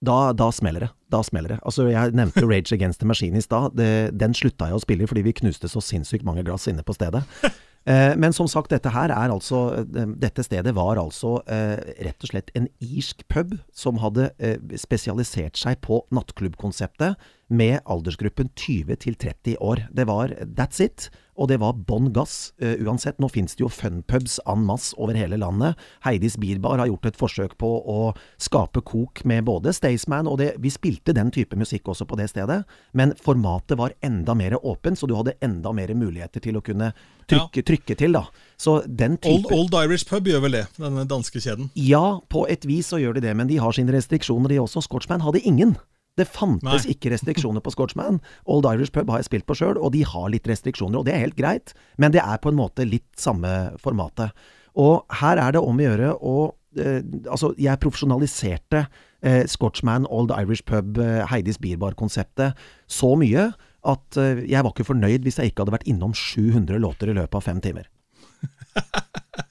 da, 0.03 0.33
da, 0.37 0.51
smeller 0.53 0.87
det. 0.87 0.93
Da 1.15 1.23
smeller 1.23 1.55
det. 1.55 1.61
Altså, 1.63 1.87
jeg 1.91 2.15
nevnte 2.19 2.47
Rage 2.47 2.75
Against 2.75 3.01
the 3.01 3.09
Machine 3.09 3.39
i 3.39 3.45
stad. 3.45 3.79
Den 4.13 4.35
slutta 4.35 4.71
jeg 4.71 4.79
å 4.79 4.83
spille 4.83 5.07
fordi 5.11 5.23
vi 5.29 5.37
knuste 5.43 5.71
så 5.71 5.83
sinnssykt 5.85 6.27
mange 6.27 6.45
glass 6.47 6.67
inne 6.71 6.85
på 6.87 6.97
stedet. 6.97 7.23
Eh, 7.83 8.13
men 8.15 8.31
som 8.31 8.47
sagt, 8.47 8.71
dette 8.71 8.93
her 8.95 9.11
er 9.11 9.33
altså 9.35 9.63
eh, 9.83 10.11
Dette 10.23 10.45
stedet 10.47 10.71
var 10.77 11.01
altså 11.03 11.41
eh, 11.51 11.81
rett 12.07 12.23
og 12.23 12.31
slett 12.31 12.53
en 12.55 12.69
irsk 12.79 13.25
pub 13.33 13.57
som 13.75 13.99
hadde 13.99 14.29
eh, 14.39 14.55
spesialisert 14.79 15.59
seg 15.59 15.81
på 15.83 15.99
nattklubbkonseptet 16.15 17.19
med 17.51 17.81
aldersgruppen 17.83 18.53
20 18.55 19.03
til 19.03 19.19
30 19.19 19.59
år. 19.59 19.83
Det 19.91 20.07
var 20.07 20.31
that's 20.47 20.79
it 20.85 21.09
og 21.33 21.49
det 21.49 21.59
var 21.63 21.79
bånn 21.89 22.11
gass 22.13 22.53
uh, 22.63 22.75
uansett. 22.85 23.19
Nå 23.23 23.31
finnes 23.33 23.57
det 23.57 23.65
jo 23.65 23.71
funpubs 23.73 24.39
en 24.49 24.67
masse 24.69 24.97
over 25.01 25.17
hele 25.17 25.39
landet. 25.41 25.81
Heidis 26.05 26.37
Bierbar 26.41 26.83
har 26.83 26.91
gjort 26.91 27.09
et 27.09 27.19
forsøk 27.19 27.57
på 27.61 27.71
å 27.89 28.13
skape 28.43 28.83
kok 28.85 29.25
med 29.29 29.47
både 29.49 29.73
Staysman 29.73 30.29
og 30.29 30.39
det 30.43 30.53
Vi 30.63 30.71
spilte 30.73 31.15
den 31.17 31.31
type 31.33 31.57
musikk 31.57 31.89
også 31.89 32.07
på 32.09 32.19
det 32.21 32.29
stedet, 32.33 32.63
men 32.93 33.15
formatet 33.17 33.79
var 33.81 33.95
enda 34.05 34.35
mer 34.37 34.59
åpent, 34.61 34.99
så 34.99 35.09
du 35.09 35.17
hadde 35.17 35.37
enda 35.45 35.73
mer 35.73 35.95
muligheter 35.97 36.43
til 36.45 36.59
å 36.59 36.65
kunne 36.65 36.93
trykke, 37.31 37.63
ja. 37.63 37.67
trykke 37.73 37.97
til, 37.99 38.17
da. 38.19 38.27
Så 38.61 38.81
den 38.87 39.17
type 39.17 39.49
Old, 39.51 39.73
Old, 39.73 39.79
Irish 39.87 40.09
Pub 40.09 40.29
gjør 40.29 40.45
vel 40.47 40.59
det, 40.61 40.67
denne 40.79 41.07
danske 41.09 41.41
kjeden? 41.43 41.71
Ja, 41.79 42.21
på 42.33 42.45
et 42.53 42.67
vis 42.69 42.93
så 42.93 43.01
gjør 43.01 43.17
de 43.17 43.25
det, 43.27 43.35
men 43.39 43.51
de 43.51 43.59
har 43.63 43.75
sine 43.77 43.95
restriksjoner, 43.95 44.53
de 44.53 44.61
også. 44.63 44.85
Scotchman 44.85 45.25
hadde 45.25 45.43
ingen. 45.49 45.77
Det 46.21 46.27
fantes 46.29 46.85
Nei. 46.85 46.93
ikke 46.93 47.13
restriksjoner 47.15 47.65
på 47.65 47.73
Scotchman. 47.73 48.19
Old 48.45 48.67
Irish 48.69 48.93
Pub 48.93 49.09
har 49.09 49.23
jeg 49.23 49.31
spilt 49.31 49.47
på 49.49 49.57
sjøl, 49.57 49.79
og 49.81 49.95
de 49.95 50.03
har 50.05 50.27
litt 50.33 50.49
restriksjoner, 50.49 51.01
og 51.01 51.07
det 51.09 51.15
er 51.15 51.25
helt 51.25 51.39
greit, 51.39 51.73
men 51.97 52.13
det 52.13 52.21
er 52.21 52.41
på 52.43 52.53
en 52.53 52.59
måte 52.59 52.85
litt 52.89 53.09
samme 53.21 53.73
formatet. 53.81 54.35
Og 54.77 55.07
her 55.23 55.41
er 55.41 55.57
det 55.57 55.63
om 55.65 55.81
å 55.81 55.87
gjøre 55.87 56.13
å 56.17 56.37
eh, 56.81 57.01
Altså, 57.29 57.53
jeg 57.61 57.81
profesjonaliserte 57.81 58.87
eh, 59.21 59.43
Scotchman, 59.49 60.09
Old 60.09 60.33
Irish 60.37 60.65
Pub, 60.69 61.01
eh, 61.01 61.23
Heidis 61.29 61.61
Bierbar-konseptet 61.61 62.61
så 62.89 63.13
mye 63.21 63.51
at 63.83 64.21
eh, 64.21 64.45
jeg 64.49 64.65
var 64.65 64.73
ikke 64.73 64.89
fornøyd 64.89 65.27
hvis 65.27 65.41
jeg 65.41 65.53
ikke 65.53 65.65
hadde 65.65 65.77
vært 65.77 65.89
innom 65.91 66.17
700 66.17 66.81
låter 66.81 67.13
i 67.13 67.17
løpet 67.17 67.41
av 67.41 67.45
fem 67.49 67.61
timer. 67.65 67.89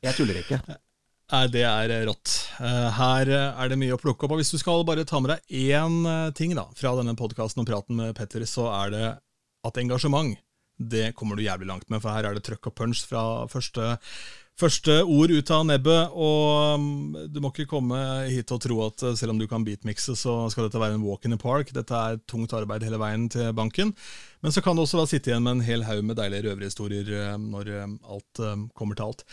Jeg 0.01 0.17
tuller 0.17 0.41
ikke. 0.41 0.61
Det 1.31 1.61
er 1.63 1.91
rått. 2.03 2.31
Eh, 2.59 2.87
her 2.97 3.29
er 3.31 3.69
det 3.71 3.77
mye 3.79 3.95
å 3.95 3.99
plukke 4.01 4.27
opp. 4.27 4.33
og 4.35 4.41
Hvis 4.41 4.51
du 4.51 4.59
skal 4.59 4.83
bare 4.83 5.07
ta 5.07 5.21
med 5.23 5.31
deg 5.31 5.71
én 5.71 6.03
eh, 6.03 6.31
ting 6.35 6.51
da, 6.57 6.65
fra 6.75 6.91
denne 6.97 7.15
podkasten 7.15 7.63
og 7.63 7.69
praten 7.69 7.95
med 7.95 8.17
Petter, 8.17 8.43
så 8.43 8.67
er 8.67 8.91
det 8.91 9.05
at 9.63 9.79
engasjement 9.79 10.35
det 10.81 11.13
kommer 11.15 11.37
du 11.37 11.45
jævlig 11.45 11.69
langt 11.69 11.87
med, 11.93 12.01
for 12.01 12.11
her 12.11 12.25
er 12.25 12.35
det 12.35 12.41
trøkk 12.43 12.71
og 12.71 12.75
punch 12.75 13.03
fra 13.05 13.45
første, 13.47 13.93
første 14.59 14.95
ord 15.05 15.31
ut 15.31 15.53
av 15.53 15.63
nebbet. 15.69 16.11
Og 16.11 16.81
um, 16.81 17.15
du 17.29 17.39
må 17.39 17.53
ikke 17.53 17.69
komme 17.77 18.01
hit 18.27 18.51
og 18.51 18.63
tro 18.65 18.81
at 18.89 19.05
selv 19.15 19.35
om 19.35 19.39
du 19.39 19.47
kan 19.47 19.63
beatmixe, 19.63 20.17
så 20.19 20.35
skal 20.51 20.67
dette 20.67 20.81
være 20.81 20.97
en 20.97 21.05
walk 21.05 21.29
in 21.29 21.37
the 21.37 21.39
park. 21.39 21.71
Dette 21.71 21.95
er 21.95 22.19
tungt 22.27 22.57
arbeid 22.57 22.83
hele 22.83 22.99
veien 22.99 23.29
til 23.31 23.53
banken. 23.55 23.95
Men 24.41 24.51
så 24.51 24.65
kan 24.65 24.75
du 24.75 24.83
også 24.83 24.99
da 24.99 25.07
sitte 25.07 25.31
igjen 25.31 25.45
med 25.45 25.59
en 25.59 25.67
hel 25.69 25.85
haug 25.87 26.03
med 26.03 26.19
deilige 26.19 26.49
røverhistorier 26.49 27.37
når 27.39 27.75
alt 27.77 28.47
kommer 28.75 28.97
til 28.97 29.11
alt. 29.11 29.29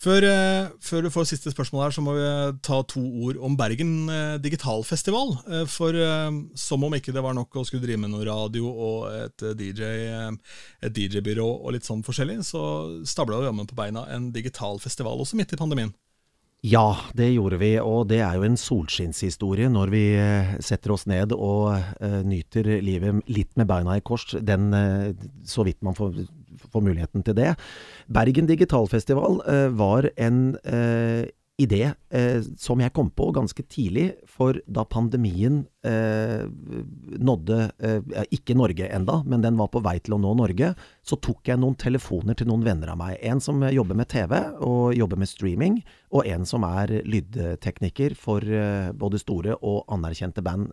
Før, 0.00 0.24
eh, 0.24 0.70
før, 0.80 1.02
du 1.04 1.12
får 1.12 1.26
siste 1.28 1.50
spørsmål 1.52 1.82
her, 1.84 1.92
så 1.92 2.00
må 2.00 2.14
vi 2.16 2.28
ta 2.64 2.78
to 2.88 3.02
ord 3.20 3.36
om 3.44 3.56
Bergen 3.58 4.08
eh, 4.08 4.38
digitalfestival. 4.40 5.34
Eh, 5.44 5.66
for 5.68 5.92
eh, 5.92 6.30
som 6.56 6.86
om 6.86 6.96
ikke 6.96 7.12
det 7.12 7.20
var 7.20 7.36
nok 7.36 7.60
å 7.60 7.66
skulle 7.68 7.84
drive 7.84 8.00
med 8.00 8.14
noe 8.14 8.24
radio 8.24 8.70
og 8.70 9.10
et 9.12 9.44
eh, 9.44 9.52
DJ-byrå 9.60 10.38
eh, 10.88 10.94
DJ 10.96 11.36
og 11.44 11.68
litt 11.76 11.84
sånn 11.84 12.00
forskjellig, 12.06 12.38
så 12.48 12.62
stabla 13.04 13.42
vi 13.42 13.50
jammen 13.50 13.68
på 13.68 13.76
beina 13.76 14.06
en 14.08 14.30
digital 14.32 14.80
festival 14.80 15.20
også 15.20 15.36
midt 15.36 15.52
i 15.52 15.60
pandemien. 15.60 15.92
Ja, 16.64 16.96
det 17.16 17.30
gjorde 17.34 17.60
vi, 17.60 17.74
og 17.80 18.08
det 18.08 18.22
er 18.24 18.40
jo 18.40 18.48
en 18.48 18.56
solskinnshistorie 18.60 19.68
når 19.72 19.92
vi 19.92 20.02
setter 20.60 20.92
oss 20.92 21.06
ned 21.08 21.32
og 21.32 21.70
uh, 21.72 22.18
nyter 22.20 22.68
livet 22.84 23.22
litt 23.32 23.56
med 23.56 23.64
beina 23.70 23.96
i 23.96 24.02
kors, 24.04 24.26
den, 24.44 24.68
uh, 24.76 25.08
så 25.48 25.64
vidt 25.64 25.80
man 25.80 25.96
får 25.96 26.20
få 26.72 26.82
muligheten 26.84 27.26
til 27.26 27.36
det. 27.38 27.54
Bergen 28.10 28.48
digitalfestival 28.50 29.42
eh, 29.48 29.68
var 29.76 30.10
en 30.16 30.56
eh, 30.64 31.28
idé 31.60 31.82
eh, 32.08 32.40
som 32.56 32.80
jeg 32.80 32.92
kom 32.96 33.10
på 33.12 33.28
ganske 33.36 33.62
tidlig, 33.68 34.14
for 34.28 34.56
da 34.66 34.86
pandemien 34.88 35.66
nådde 35.80 37.56
ikke 38.36 38.52
Norge 38.52 38.84
enda, 38.92 39.14
men 39.24 39.40
den 39.40 39.56
var 39.56 39.70
på 39.72 39.80
vei 39.80 39.94
til 40.04 40.12
å 40.12 40.18
nå 40.20 40.34
Norge, 40.36 40.74
så 41.00 41.16
tok 41.16 41.48
jeg 41.48 41.56
noen 41.60 41.78
telefoner 41.80 42.36
til 42.36 42.50
noen 42.50 42.66
venner 42.66 42.92
av 42.92 42.98
meg. 43.00 43.14
En 43.24 43.40
som 43.40 43.64
jobber 43.64 43.96
med 43.96 44.10
TV 44.12 44.34
og 44.60 44.92
jobber 44.92 45.22
med 45.22 45.30
streaming, 45.30 45.78
og 46.12 46.28
en 46.28 46.44
som 46.48 46.66
er 46.68 46.98
lydtekniker 47.08 48.12
for 48.12 48.44
både 49.00 49.22
store 49.24 49.56
og 49.56 49.88
anerkjente 49.96 50.44
band 50.44 50.68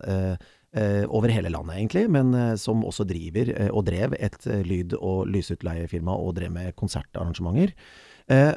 over 1.08 1.32
hele 1.32 1.50
landet, 1.52 1.76
egentlig, 1.76 2.04
men 2.12 2.34
eh, 2.36 2.54
som 2.60 2.84
også 2.86 3.06
driver 3.08 3.52
eh, 3.54 3.70
og 3.72 3.86
drev 3.88 4.16
et 4.18 4.40
lyd- 4.66 4.96
og 4.98 5.28
lysutleiefirma 5.32 6.14
og 6.14 6.36
drev 6.38 6.52
med 6.54 6.76
konsertarrangementer. 6.78 7.74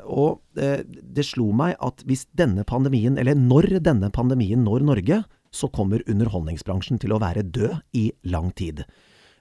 og 0.03 0.41
det 0.53 1.23
slo 1.23 1.53
meg 1.55 1.77
at 1.79 2.03
hvis 2.03 2.25
denne 2.35 2.65
pandemien, 2.67 3.17
eller 3.17 3.35
når 3.39 3.79
denne 3.79 4.09
pandemien 4.11 4.65
når 4.65 4.83
Norge, 4.83 5.21
så 5.51 5.69
kommer 5.71 6.03
underholdningsbransjen 6.11 6.99
til 6.99 7.13
å 7.13 7.19
være 7.23 7.43
død 7.43 7.79
i 7.95 8.11
lang 8.23 8.51
tid. 8.51 8.83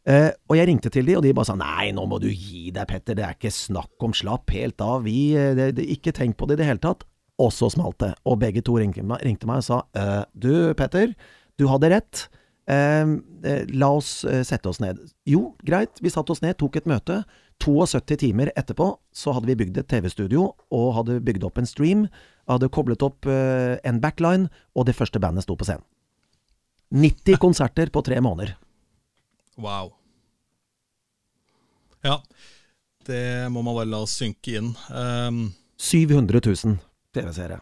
Uh, 0.09 0.31
og 0.49 0.57
jeg 0.57 0.68
ringte 0.70 0.89
til 0.89 1.05
de, 1.05 1.16
og 1.18 1.24
de 1.26 1.35
bare 1.37 1.51
sa 1.51 1.55
nei, 1.61 1.91
nå 1.93 2.07
må 2.09 2.16
du 2.22 2.31
gi 2.31 2.70
deg, 2.72 2.87
Petter, 2.89 3.18
det 3.18 3.24
er 3.26 3.35
ikke 3.37 3.53
snakk 3.53 4.07
om 4.07 4.14
slapp 4.16 4.49
helt 4.55 4.81
av, 4.81 5.05
vi, 5.05 5.35
det, 5.37 5.74
det, 5.76 5.85
ikke 5.93 6.14
tenk 6.16 6.39
på 6.41 6.49
det 6.49 6.57
i 6.57 6.62
det 6.62 6.70
hele 6.70 6.83
tatt. 6.83 7.05
Og 7.41 7.53
så 7.53 7.70
smalt 7.72 8.01
det, 8.03 8.14
og 8.28 8.41
begge 8.41 8.62
to 8.64 8.78
ringte 8.81 9.05
ringte 9.24 9.49
meg 9.49 9.62
og 9.62 9.66
sa 9.66 9.83
uh, 9.97 10.24
du, 10.33 10.72
Petter, 10.76 11.12
du 11.61 11.66
hadde 11.68 11.93
rett. 11.93 12.24
Ehm, 12.70 13.22
eh, 13.42 13.64
la 13.74 13.88
oss 13.90 14.24
eh, 14.24 14.42
sette 14.46 14.68
oss 14.68 14.80
ned. 14.80 14.98
Jo, 15.26 15.54
greit, 15.66 15.98
vi 16.00 16.10
satte 16.12 16.34
oss 16.34 16.42
ned, 16.44 16.58
tok 16.60 16.78
et 16.78 16.88
møte. 16.90 17.22
72 17.60 18.16
timer 18.22 18.52
etterpå 18.56 18.86
så 19.12 19.34
hadde 19.36 19.50
vi 19.50 19.56
bygd 19.60 19.80
et 19.82 19.88
TV-studio 19.90 20.46
og 20.72 20.92
hadde 20.96 21.18
bygd 21.24 21.44
opp 21.48 21.58
en 21.60 21.68
stream. 21.68 22.06
Hadde 22.48 22.70
koblet 22.72 23.02
opp 23.04 23.28
eh, 23.28 23.76
en 23.84 24.00
backline, 24.02 24.50
og 24.76 24.86
det 24.88 24.96
første 24.98 25.22
bandet 25.22 25.46
sto 25.46 25.56
på 25.58 25.66
scenen. 25.68 25.86
90 26.94 27.40
konserter 27.44 27.90
på 27.92 28.04
tre 28.06 28.20
måneder. 28.22 28.54
Wow. 29.60 29.96
Ja, 32.06 32.20
det 33.06 33.50
må 33.52 33.64
man 33.66 33.76
bare 33.76 33.90
la 33.90 34.04
oss 34.06 34.14
synke 34.20 34.56
inn. 34.56 34.70
Um, 34.88 35.50
700 35.76 36.40
000 36.46 36.78
TV-seere. 37.12 37.60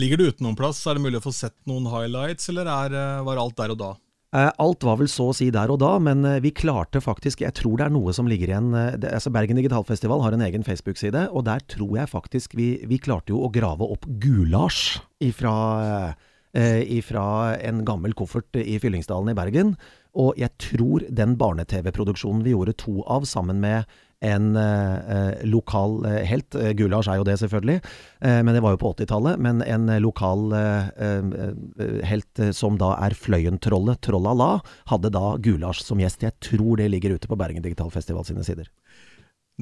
Ligger 0.00 0.16
du 0.16 0.28
utenom 0.30 0.56
plass? 0.56 0.80
Er 0.88 0.96
det 0.96 1.04
mulig 1.04 1.20
å 1.20 1.26
få 1.26 1.34
sett 1.36 1.58
noen 1.68 1.84
highlights, 1.92 2.48
eller 2.48 2.64
er, 2.64 2.94
eh, 2.96 3.24
var 3.26 3.36
alt 3.36 3.56
der 3.56 3.74
og 3.74 3.78
da? 3.78 3.90
Eh, 4.32 4.50
alt 4.58 4.82
var 4.82 4.96
vel 4.96 5.08
så 5.12 5.28
å 5.28 5.34
si 5.36 5.50
der 5.52 5.68
og 5.68 5.78
da, 5.82 5.98
men 5.98 6.24
eh, 6.24 6.40
vi 6.40 6.50
klarte 6.50 7.02
faktisk 7.04 7.42
Jeg 7.42 7.52
tror 7.52 7.76
det 7.76 7.84
er 7.84 7.92
noe 7.92 8.14
som 8.16 8.26
ligger 8.26 8.48
igjen 8.48 8.72
altså 8.72 9.28
Bergen 9.28 9.60
Digitalfestival 9.60 10.22
har 10.22 10.32
en 10.32 10.40
egen 10.40 10.64
Facebook-side, 10.64 11.28
og 11.30 11.44
der 11.44 11.60
tror 11.68 11.98
jeg 11.98 12.08
faktisk 12.08 12.56
vi, 12.56 12.80
vi 12.88 12.96
klarte 12.96 13.34
jo 13.34 13.44
å 13.44 13.52
grave 13.52 13.84
opp 13.84 14.06
gulasj 14.08 15.02
ifra, 15.20 16.16
ifra 16.56 17.58
en 17.60 17.84
gammel 17.84 18.16
koffert 18.16 18.56
i 18.56 18.78
Fyllingsdalen 18.80 19.28
i 19.28 19.36
Bergen. 19.36 19.76
Og 20.16 20.40
jeg 20.40 20.56
tror 20.56 21.04
den 21.12 21.36
barne-TV-produksjonen 21.36 22.42
vi 22.44 22.56
gjorde 22.56 22.78
to 22.80 23.02
av, 23.04 23.28
sammen 23.28 23.60
med 23.60 23.84
en 24.22 24.56
eh, 24.56 25.42
lokal 25.44 26.04
eh, 26.06 26.22
helt, 26.30 26.54
eh, 26.54 26.70
Gulasj 26.78 27.10
er 27.10 27.18
jo 27.18 27.26
det 27.26 27.36
selvfølgelig, 27.40 27.80
eh, 28.22 28.38
men 28.46 28.54
det 28.54 28.62
var 28.62 28.76
jo 28.76 28.80
på 28.84 28.92
80-tallet, 28.94 29.40
men 29.42 29.62
en 29.66 29.90
lokal 30.02 30.54
eh, 30.54 32.04
helt 32.06 32.42
som 32.54 32.78
da 32.78 32.92
er 33.02 33.16
Fløyentrollet, 33.18 33.98
Trollala, 34.06 34.60
hadde 34.92 35.10
da 35.14 35.34
Gulasj 35.42 35.82
som 35.88 36.02
gjest. 36.02 36.22
Jeg 36.22 36.38
tror 36.44 36.78
det 36.78 36.90
ligger 36.92 37.16
ute 37.16 37.30
på 37.30 37.38
Bergen 37.38 37.64
Digital 37.64 37.90
Festival 37.94 38.26
sine 38.28 38.46
sider. 38.46 38.70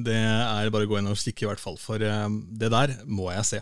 Det 0.01 0.15
er 0.15 0.69
bare 0.73 0.87
å 0.87 0.89
gå 0.89 0.99
inn 1.01 1.09
og 1.09 1.19
stikke, 1.19 1.45
i 1.45 1.49
hvert 1.49 1.61
fall. 1.61 1.75
For 1.81 1.99
det 1.99 2.69
der 2.71 2.93
må 3.05 3.27
jeg 3.33 3.47
se. 3.49 3.59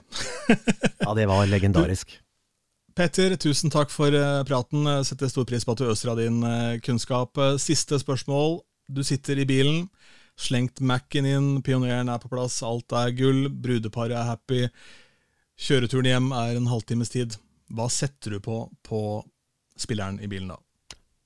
ja, 1.06 1.14
det 1.18 1.26
var 1.32 1.48
legendarisk. 1.50 2.14
Petter, 2.96 3.34
tusen 3.40 3.72
takk 3.74 3.92
for 3.92 4.14
praten. 4.48 4.86
Setter 5.08 5.32
stor 5.32 5.48
pris 5.50 5.66
på 5.66 5.74
at 5.74 5.82
du 5.82 5.90
øser 5.90 6.14
av 6.14 6.22
din 6.22 6.44
kunnskap. 6.86 7.40
Siste 7.60 8.00
spørsmål. 8.04 8.60
Du 8.94 9.02
sitter 9.06 9.42
i 9.42 9.48
bilen. 9.50 9.88
Slengt 10.40 10.80
Mac-en 10.80 11.28
inn, 11.28 11.50
pioneren 11.66 12.10
er 12.12 12.22
på 12.22 12.32
plass, 12.32 12.62
alt 12.64 12.94
er 12.96 13.12
gull, 13.18 13.50
brudeparet 13.52 14.16
er 14.16 14.30
happy. 14.30 14.62
Kjøreturen 15.60 16.08
hjem 16.08 16.32
er 16.32 16.56
en 16.56 16.70
halvtimes 16.72 17.12
tid. 17.12 17.36
Hva 17.76 17.90
setter 17.92 18.38
du 18.38 18.40
på 18.44 18.62
på 18.88 19.02
spilleren 19.80 20.22
i 20.24 20.30
bilen 20.32 20.54
da? 20.54 20.60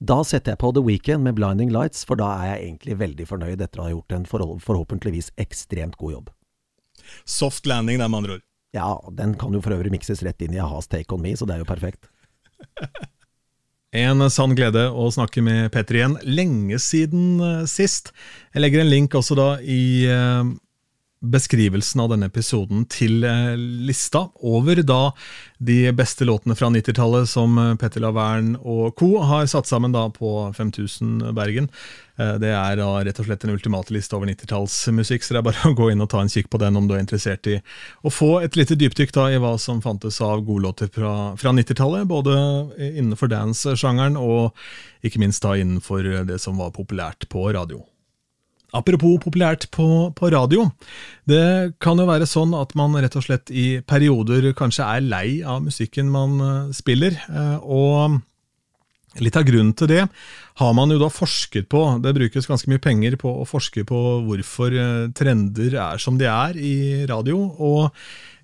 Da 0.04 0.18
setter 0.28 0.54
jeg 0.54 0.60
på 0.60 0.74
The 0.76 0.82
Weekend 0.84 1.24
med 1.24 1.38
Blinding 1.38 1.70
Lights, 1.72 2.02
for 2.10 2.20
da 2.20 2.32
er 2.42 2.50
jeg 2.50 2.64
egentlig 2.66 2.98
veldig 3.00 3.28
fornøyd 3.30 3.62
etter 3.62 3.80
å 3.80 3.86
ha 3.86 3.94
gjort 3.94 4.18
en 4.18 4.26
forhåpentligvis 4.28 5.30
ekstremt 5.40 5.96
god 6.02 6.18
jobb. 6.18 6.34
Soft 7.24 7.70
landing, 7.70 8.02
det, 8.02 8.10
med 8.10 8.24
andre 8.24 8.40
ord. 8.40 8.46
Ja, 8.74 8.90
den 9.14 9.38
kan 9.40 9.54
jo 9.54 9.62
for 9.62 9.78
øvrig 9.78 9.94
mikses 9.94 10.26
rett 10.26 10.42
inn 10.42 10.58
i 10.58 10.60
a-has 10.60 10.90
Take 10.90 11.14
On 11.14 11.22
Me, 11.22 11.36
så 11.38 11.48
det 11.48 11.56
er 11.56 11.64
jo 11.64 11.70
perfekt. 11.70 12.10
En 13.94 14.26
sann 14.34 14.56
glede 14.58 14.88
å 14.90 15.06
snakke 15.14 15.44
med 15.46 15.70
Petter 15.74 16.00
igjen. 16.00 16.16
Lenge 16.26 16.80
siden 16.82 17.38
uh, 17.38 17.66
sist. 17.70 18.10
Jeg 18.56 18.64
legger 18.64 18.82
en 18.82 18.90
link 18.90 19.14
også 19.14 19.38
da 19.38 19.50
i 19.62 20.10
uh, 20.10 20.50
beskrivelsen 21.24 22.04
av 22.04 22.12
denne 22.12 22.28
episoden 22.28 22.84
til 22.92 23.24
uh, 23.24 23.56
lista 23.58 24.28
over 24.44 24.84
da 24.84 25.02
de 25.64 25.88
beste 25.96 26.28
låtene 26.28 26.58
fra 26.60 26.68
90-tallet 26.74 27.30
som 27.32 27.56
Petter 27.80 28.04
Lavern 28.04 28.58
og 28.60 28.98
co. 29.00 29.14
har 29.24 29.48
satt 29.48 29.70
sammen 29.70 29.94
da 29.96 30.10
på 30.12 30.52
5000 30.58 31.32
Bergen. 31.38 31.70
Eh, 32.20 32.36
det 32.42 32.52
er 32.54 32.78
da 32.78 32.90
rett 33.06 33.20
og 33.22 33.28
slett 33.28 33.46
en 33.46 33.54
ultimate 33.56 33.94
liste 33.96 34.16
over 34.18 34.30
90-tallsmusikk, 34.30 35.26
så 35.26 35.34
det 35.34 35.42
er 35.42 35.48
bare 35.48 35.70
å 35.72 35.78
gå 35.78 35.90
inn 35.94 36.04
og 36.04 36.12
ta 36.14 36.22
en 36.22 36.32
kikk 36.32 36.52
på 36.54 36.62
den 36.62 36.78
om 36.78 36.90
du 36.90 36.96
er 36.98 37.04
interessert 37.04 37.50
i 37.50 37.60
å 38.04 38.14
få 38.14 38.36
et 38.46 38.58
lite 38.60 38.78
dypdykk 38.80 39.16
da 39.16 39.30
i 39.32 39.40
hva 39.42 39.56
som 39.62 39.82
fantes 39.84 40.20
av 40.24 40.44
godlåter 40.46 40.92
fra, 40.94 41.14
fra 41.40 41.56
90-tallet, 41.56 42.06
både 42.10 42.36
innenfor 42.92 43.32
dance-sjangeren 43.34 44.20
og 44.20 44.54
ikke 45.04 45.24
minst 45.24 45.44
da 45.46 45.58
innenfor 45.60 46.26
det 46.28 46.40
som 46.44 46.60
var 46.62 46.76
populært 46.76 47.28
på 47.32 47.50
radio. 47.56 47.82
Apropos 48.74 49.20
populært 49.22 49.68
på, 49.74 49.88
på, 50.18 50.30
radio. 50.34 50.68
Det 51.30 51.78
kan 51.84 52.00
jo 52.02 52.10
være 52.10 52.28
sånn 52.30 52.56
at 52.58 52.74
man 52.80 52.96
rett 52.98 53.18
og 53.20 53.26
slett 53.28 53.54
i 53.54 53.80
perioder 53.86 54.50
kanskje 54.58 54.88
er 54.98 55.06
lei 55.06 55.28
av 55.46 55.62
musikken 55.66 56.10
man 56.14 56.38
eh, 56.42 56.72
spiller. 56.76 57.20
Eh, 57.30 57.58
og 57.62 58.22
Litt 59.22 59.36
av 59.38 59.44
grunnen 59.46 59.76
til 59.78 59.92
det 59.92 60.04
har 60.58 60.72
man 60.74 60.90
jo 60.90 60.98
da 60.98 61.06
forsket 61.14 61.68
på. 61.70 61.82
Det 62.02 62.16
brukes 62.18 62.48
ganske 62.50 62.70
mye 62.72 62.82
penger 62.82 63.14
på 63.22 63.30
å 63.30 63.46
forske 63.46 63.84
på 63.86 64.00
hvorfor 64.26 64.74
eh, 64.74 65.10
trender 65.14 65.76
er 65.78 66.02
som 66.02 66.18
de 66.18 66.26
er 66.26 66.58
i 66.58 66.76
radio. 67.10 67.38
Og 67.62 67.94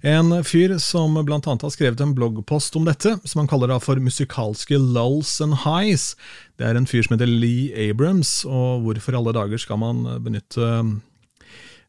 en 0.01 0.31
fyr 0.47 0.77
som 0.79 1.17
bl.a. 1.25 1.39
har 1.43 1.73
skrevet 1.73 1.99
en 1.99 2.15
bloggpost 2.15 2.75
om 2.79 2.85
dette, 2.87 3.17
som 3.23 3.41
han 3.41 3.49
kaller 3.51 3.73
da 3.73 3.79
for 3.83 3.99
musikalske 3.99 4.79
lulls 4.79 5.41
and 5.43 5.61
highs. 5.65 6.13
Det 6.55 6.69
er 6.69 6.79
en 6.79 6.87
fyr 6.87 7.03
som 7.03 7.17
heter 7.17 7.27
Lee 7.27 7.73
Abrams, 7.89 8.45
og 8.47 8.85
hvorfor 8.85 9.17
alle 9.19 9.35
dager 9.35 9.59
skal 9.59 9.81
man 9.81 10.05
benytte 10.23 10.69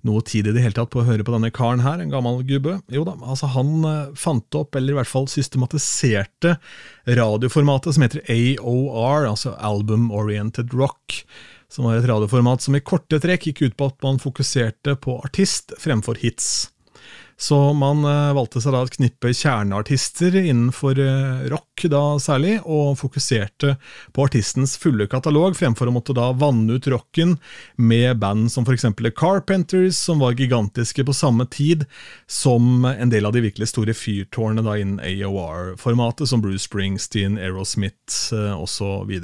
noe 0.07 0.25
tid 0.25 0.49
i 0.49 0.55
det 0.55 0.63
hele 0.65 0.77
tatt 0.77 0.91
på 0.93 1.03
å 1.03 1.07
høre 1.07 1.25
på 1.27 1.35
denne 1.35 1.53
karen 1.55 1.83
her, 1.85 2.01
en 2.01 2.13
gammel 2.13 2.41
gubbe. 2.49 2.79
Jo 2.93 3.05
da, 3.07 3.15
altså 3.21 3.51
han 3.53 3.73
uh, 3.85 4.13
fant 4.19 4.59
opp, 4.59 4.75
eller 4.79 4.95
i 4.95 4.99
hvert 5.01 5.11
fall 5.11 5.29
systematiserte, 5.31 6.57
radioformatet 7.21 7.97
som 7.97 8.07
heter 8.07 8.25
AOR, 8.25 9.29
altså 9.29 9.55
Album 9.59 10.09
Oriented 10.17 10.75
Rock. 10.77 11.23
Som 11.71 11.87
var 11.87 12.01
et 12.01 12.09
radioformat 12.09 12.65
som 12.65 12.75
i 12.75 12.83
korte 12.83 13.21
trekk 13.23 13.51
gikk 13.51 13.61
ut 13.69 13.79
på 13.79 13.91
at 13.93 14.01
man 14.03 14.19
fokuserte 14.19 14.97
på 14.99 15.21
artist 15.21 15.77
fremfor 15.79 16.19
hits. 16.19 16.71
Så 17.41 17.73
man 17.73 18.05
eh, 18.05 18.33
valgte 18.37 18.61
seg 18.61 18.75
da 18.75 18.83
et 18.85 18.93
knippe 18.99 19.31
kjerneartister 19.33 20.35
innenfor 20.43 20.99
eh, 21.01 21.47
rock, 21.49 21.87
da 21.89 22.03
særlig, 22.21 22.59
og 22.69 22.99
fokuserte 23.01 23.79
på 24.13 24.27
artistens 24.27 24.75
fulle 24.77 25.07
katalog, 25.09 25.57
fremfor 25.57 25.89
å 25.89 25.95
måtte 25.95 26.13
da 26.17 26.27
vanne 26.37 26.77
ut 26.77 26.89
rocken 26.93 27.39
med 27.81 28.21
band 28.21 28.53
som 28.53 28.69
f.eks. 28.69 28.85
The 28.99 29.15
Carpenters, 29.17 29.97
som 29.97 30.21
var 30.21 30.37
gigantiske 30.37 31.07
på 31.09 31.17
samme 31.17 31.49
tid 31.49 31.87
som 32.29 32.85
en 32.85 33.15
del 33.15 33.25
av 33.25 33.33
de 33.33 33.47
virkelig 33.49 33.71
store 33.73 33.97
fyrtårnene 33.97 34.67
da 34.67 34.77
innen 34.77 35.01
AOR-formatet, 35.01 36.29
som 36.29 36.45
Bruce 36.45 36.69
Springsteen, 36.69 37.41
Aerosmith 37.41 38.35
eh, 38.37 38.53
osv. 38.53 39.17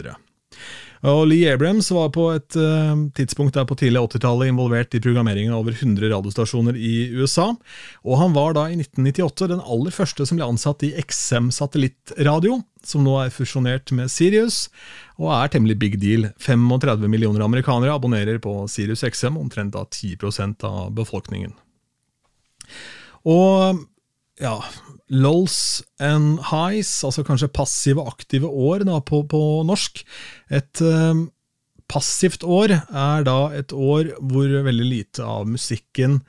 Og 1.04 1.26
Lee 1.28 1.50
Abrams 1.52 1.90
var 1.92 2.08
på 2.14 2.28
et 2.32 2.56
uh, 2.56 2.94
tidspunkt 3.16 3.56
der 3.56 3.66
på 3.68 3.76
tidlig 3.78 4.00
80-tallet 4.06 4.52
involvert 4.52 4.94
i 4.96 5.00
programmeringen 5.04 5.52
av 5.52 5.64
over 5.64 5.76
100 5.76 6.08
radiostasjoner 6.12 6.78
i 6.78 7.10
USA, 7.18 7.50
og 8.06 8.20
han 8.22 8.36
var 8.36 8.56
da 8.56 8.66
i 8.70 8.78
1998 8.78 9.50
den 9.52 9.60
aller 9.60 9.94
første 9.94 10.26
som 10.28 10.40
ble 10.40 10.48
ansatt 10.48 10.86
i 10.86 10.94
XM 11.02 11.50
satellittradio, 11.54 12.60
som 12.86 13.04
nå 13.04 13.18
er 13.24 13.34
fusjonert 13.34 13.92
med 13.96 14.12
Sirius, 14.12 14.66
og 15.20 15.34
er 15.34 15.52
temmelig 15.52 15.76
big 15.82 15.98
deal. 16.00 16.30
35 16.42 17.10
millioner 17.10 17.44
amerikanere 17.44 17.94
abonnerer 17.96 18.40
på 18.42 18.62
Sirius 18.70 19.04
XM, 19.04 19.36
omtrent 19.40 19.74
da 19.76 19.84
10% 19.84 20.64
av 20.68 20.94
befolkningen. 20.96 21.52
Og 23.26 23.84
ja, 24.42 24.56
lols 25.08 25.82
and 26.02 26.40
highs, 26.50 26.90
altså 27.06 27.24
kanskje 27.26 27.52
passive 27.54 28.02
og 28.02 28.16
aktive 28.16 28.50
år 28.50 28.84
da, 28.88 29.00
på, 29.00 29.22
på, 29.30 29.42
norsk. 29.68 30.02
Et 30.54 30.82
uh, 30.84 31.26
passivt 31.90 32.44
år 32.44 32.74
er 32.76 33.26
da 33.26 33.38
et 33.56 33.72
år 33.72 34.16
hvor 34.20 34.50
veldig 34.66 34.88
lite 34.90 35.24
av 35.24 35.46
musikken 35.48 36.20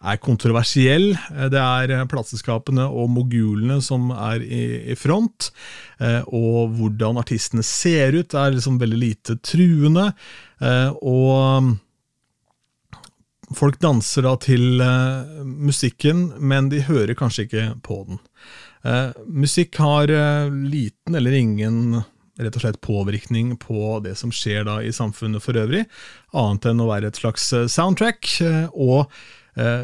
er 0.00 0.16
kontroversiell. 0.22 1.10
Det 1.52 1.60
er 1.60 1.92
eh, 1.92 2.06
plateselskapene 2.08 2.86
og 2.88 3.10
mogulene 3.12 3.80
som 3.84 4.08
er 4.14 4.40
i, 4.40 4.62
i 4.92 4.96
front. 4.96 5.50
Eh, 6.00 6.22
og 6.24 6.72
hvordan 6.78 7.20
artistene 7.20 7.64
ser 7.66 8.16
ut, 8.16 8.32
er 8.32 8.54
liksom 8.56 8.80
veldig 8.80 9.00
lite 9.00 9.36
truende. 9.44 10.10
Eh, 10.64 10.88
og 11.04 11.74
Folk 13.56 13.80
danser 13.82 14.22
da 14.26 14.36
til 14.38 14.78
uh, 14.78 15.42
musikken, 15.42 16.28
men 16.38 16.68
de 16.70 16.84
hører 16.86 17.16
kanskje 17.18 17.48
ikke 17.48 17.66
på 17.82 17.98
den. 18.06 18.20
Uh, 18.86 19.10
musikk 19.26 19.80
har 19.82 20.12
uh, 20.12 20.52
liten 20.70 21.18
eller 21.18 21.34
ingen 21.34 22.00
rett 22.40 22.56
og 22.56 22.62
slett 22.62 22.80
påvirkning 22.80 23.56
på 23.60 23.98
det 24.04 24.14
som 24.16 24.30
skjer 24.32 24.64
da 24.68 24.78
i 24.80 24.94
samfunnet 24.94 25.42
for 25.44 25.58
øvrig, 25.60 25.82
annet 26.32 26.70
enn 26.70 26.80
å 26.80 26.88
være 26.88 27.10
et 27.10 27.18
slags 27.20 27.50
soundtrack. 27.68 28.30
og 28.72 29.10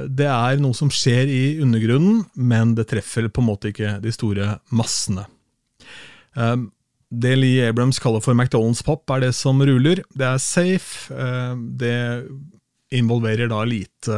det 0.09 0.29
er 0.31 0.61
noe 0.63 0.73
som 0.73 0.89
skjer 0.89 1.29
i 1.29 1.43
undergrunnen, 1.61 2.23
men 2.33 2.73
det 2.79 2.87
treffer 2.89 3.27
på 3.29 3.43
en 3.43 3.49
måte 3.51 3.75
ikke 3.75 3.99
de 4.01 4.13
store 4.15 4.55
massene. 4.73 5.27
Det 7.11 7.35
Lee 7.37 7.67
Abrams 7.67 8.01
kaller 8.01 8.25
for 8.25 8.33
McDonald's 8.33 8.81
pop, 8.87 9.05
er 9.11 9.27
det 9.27 9.35
som 9.37 9.61
ruler. 9.61 10.01
Det 10.17 10.31
er 10.31 10.41
safe, 10.41 11.13
det 11.77 11.99
involverer 12.95 13.51
da 13.51 13.65
lite 13.67 14.17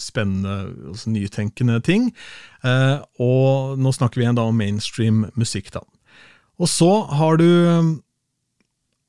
spennende, 0.00 0.72
altså 0.92 1.12
nytenkende 1.12 1.80
ting. 1.84 2.10
Eh, 2.64 2.98
og 3.22 3.80
nå 3.80 3.92
snakker 3.94 4.20
vi 4.20 4.26
igjen 4.26 4.38
da 4.38 4.46
om 4.48 4.58
mainstream 4.58 5.26
musikk, 5.38 5.72
da. 5.74 5.84
Og 6.60 6.68
så 6.68 6.90
har 7.10 7.40
du 7.40 7.48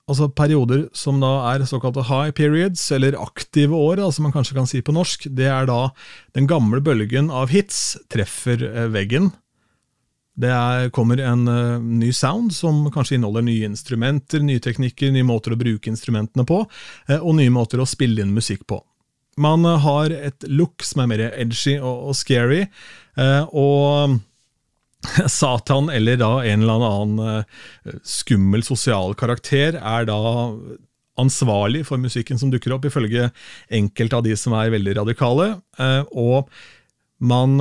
altså 0.10 0.28
perioder 0.36 0.88
som 0.96 1.22
da 1.24 1.32
er 1.54 1.64
såkalte 1.68 2.08
high 2.10 2.34
periods, 2.36 2.86
eller 2.92 3.20
aktive 3.20 3.76
år, 3.76 4.02
altså 4.04 4.26
man 4.26 4.34
kanskje 4.36 4.58
kan 4.58 4.68
si 4.68 4.82
på 4.84 4.96
norsk. 4.96 5.30
Det 5.32 5.48
er 5.48 5.68
da 5.70 5.88
den 6.36 6.50
gamle 6.50 6.82
bølgen 6.84 7.32
av 7.32 7.54
hits 7.54 7.98
treffer 8.12 8.64
eh, 8.68 8.92
veggen. 8.94 9.32
Det 10.34 10.50
er, 10.50 10.88
kommer 10.90 11.20
en 11.22 11.46
uh, 11.46 11.78
ny 11.78 12.08
sound 12.10 12.56
som 12.58 12.88
kanskje 12.90 13.20
inneholder 13.20 13.44
nye 13.46 13.68
instrumenter, 13.68 14.42
nye 14.42 14.62
teknikker, 14.66 15.12
nye 15.14 15.28
måter 15.28 15.54
å 15.54 15.60
bruke 15.60 15.92
instrumentene 15.92 16.42
på, 16.50 16.64
uh, 16.66 17.20
og 17.20 17.36
nye 17.38 17.54
måter 17.54 17.78
å 17.78 17.86
spille 17.86 18.26
inn 18.26 18.34
musikk 18.34 18.66
på. 18.66 18.80
Man 19.40 19.66
har 19.66 20.14
et 20.14 20.46
look 20.50 20.86
som 20.86 21.04
er 21.04 21.10
mer 21.10 21.24
edgy 21.32 21.78
og, 21.80 22.10
og 22.12 22.18
scary, 22.18 22.66
eh, 23.18 23.44
og 23.50 24.20
Satan 25.40 25.90
eller 25.94 26.20
da 26.22 26.32
en 26.46 26.64
eller 26.66 26.88
annen 26.88 27.28
eh, 27.28 28.00
skummel 28.08 28.66
sosial 28.66 29.16
karakter 29.20 29.80
er 29.80 30.10
da 30.10 30.20
ansvarlig 31.20 31.84
for 31.86 32.02
musikken 32.02 32.40
som 32.42 32.50
dukker 32.54 32.74
opp, 32.74 32.88
ifølge 32.90 33.30
enkelte 33.74 34.18
av 34.18 34.26
de 34.26 34.38
som 34.40 34.56
er 34.58 34.74
veldig 34.74 34.98
radikale. 35.02 35.54
Eh, 35.82 36.02
og 36.14 36.50
man 37.24 37.56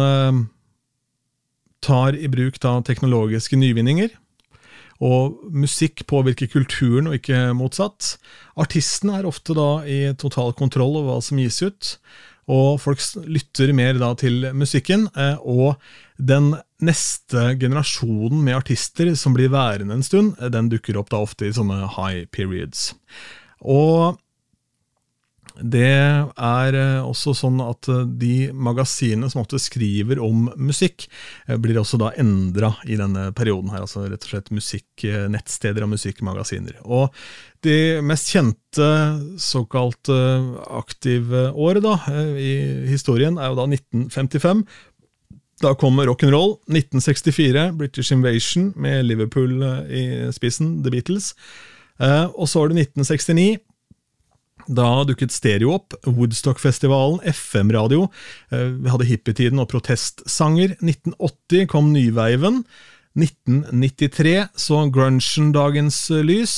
tar 1.82 2.16
i 2.18 2.26
bruk 2.30 2.56
da 2.62 2.76
teknologiske 2.82 3.58
nyvinninger 3.58 4.10
og 5.02 5.40
musikk 5.50 6.04
påvirker 6.10 6.50
kulturen, 6.52 7.08
og 7.10 7.18
ikke 7.18 7.50
motsatt. 7.58 8.16
Artisten 8.60 9.10
er 9.10 9.26
ofte 9.26 9.56
da 9.58 9.70
i 9.82 10.04
total 10.18 10.54
kontroll 10.54 11.00
over 11.00 11.16
hva 11.16 11.24
som 11.24 11.40
gis 11.42 11.58
ut, 11.64 11.96
og 12.50 12.80
folk 12.82 13.02
lytter 13.30 13.70
mer 13.74 13.98
da 14.02 14.12
til 14.18 14.48
musikken. 14.54 15.06
Eh, 15.14 15.38
og 15.42 15.78
den 16.18 16.52
neste 16.82 17.52
generasjonen 17.60 18.42
med 18.42 18.58
artister 18.58 19.12
som 19.18 19.34
blir 19.36 19.52
værende 19.52 19.94
en 19.98 20.06
stund, 20.06 20.34
eh, 20.40 20.50
den 20.50 20.70
dukker 20.72 20.98
opp 20.98 21.10
da 21.10 21.22
ofte 21.22 21.46
i 21.46 21.54
sånne 21.54 21.86
high 21.96 22.26
periods. 22.34 22.92
Og 23.62 24.18
det 25.60 25.84
er 25.84 26.76
eh, 26.78 27.04
også 27.04 27.34
sånn 27.36 27.60
at 27.64 27.88
eh, 27.90 28.04
de 28.06 28.50
magasinene 28.54 29.28
som 29.30 29.42
ofte 29.42 29.60
skriver 29.60 30.20
om 30.22 30.46
musikk, 30.56 31.06
eh, 31.46 31.58
blir 31.60 31.80
også 31.80 32.00
da 32.00 32.12
endra 32.20 32.72
i 32.88 32.96
denne 33.00 33.28
perioden 33.36 33.72
her. 33.72 33.84
Altså 33.84 34.06
rett 34.06 34.24
og 34.24 34.30
slett 34.32 34.52
musikknettsteder 34.54 35.84
og 35.84 35.92
musikkmagasiner. 35.92 36.78
Og 36.84 37.12
de 37.62 38.00
mest 38.02 38.32
kjente 38.32 38.88
såkalt 39.38 40.10
aktive 40.10 41.44
året 41.54 41.84
da, 41.84 41.92
i 42.34 42.88
historien 42.88 43.36
er 43.38 43.52
jo 43.52 43.60
da 43.60 43.68
1955. 43.68 44.64
Da 45.62 45.76
kommer 45.78 46.10
rock'n'roll. 46.10 46.56
1964, 46.66 47.68
British 47.78 48.10
Invasion 48.10 48.72
med 48.74 49.04
Liverpool 49.06 49.62
i 49.86 50.32
spissen, 50.34 50.80
The 50.82 50.90
Beatles. 50.90 51.36
Og 52.34 52.50
så 52.50 52.64
var 52.64 52.72
det 52.72 52.88
1969. 52.88 53.60
Da 54.70 55.02
dukket 55.08 55.34
stereo 55.34 55.74
opp, 55.76 55.96
Woodstock-festivalen, 56.06 57.20
FM-radio, 57.32 58.06
eh, 58.52 58.70
vi 58.78 58.92
hadde 58.92 59.08
hippietiden 59.08 59.62
og 59.62 59.70
protestsanger. 59.72 60.76
1980 60.80 61.68
kom 61.72 61.92
Nyveiven. 61.94 62.62
1993 63.18 64.48
så 64.56 64.86
grungen 64.92 65.52
dagens 65.52 65.98
eh, 66.10 66.24
lys. 66.24 66.56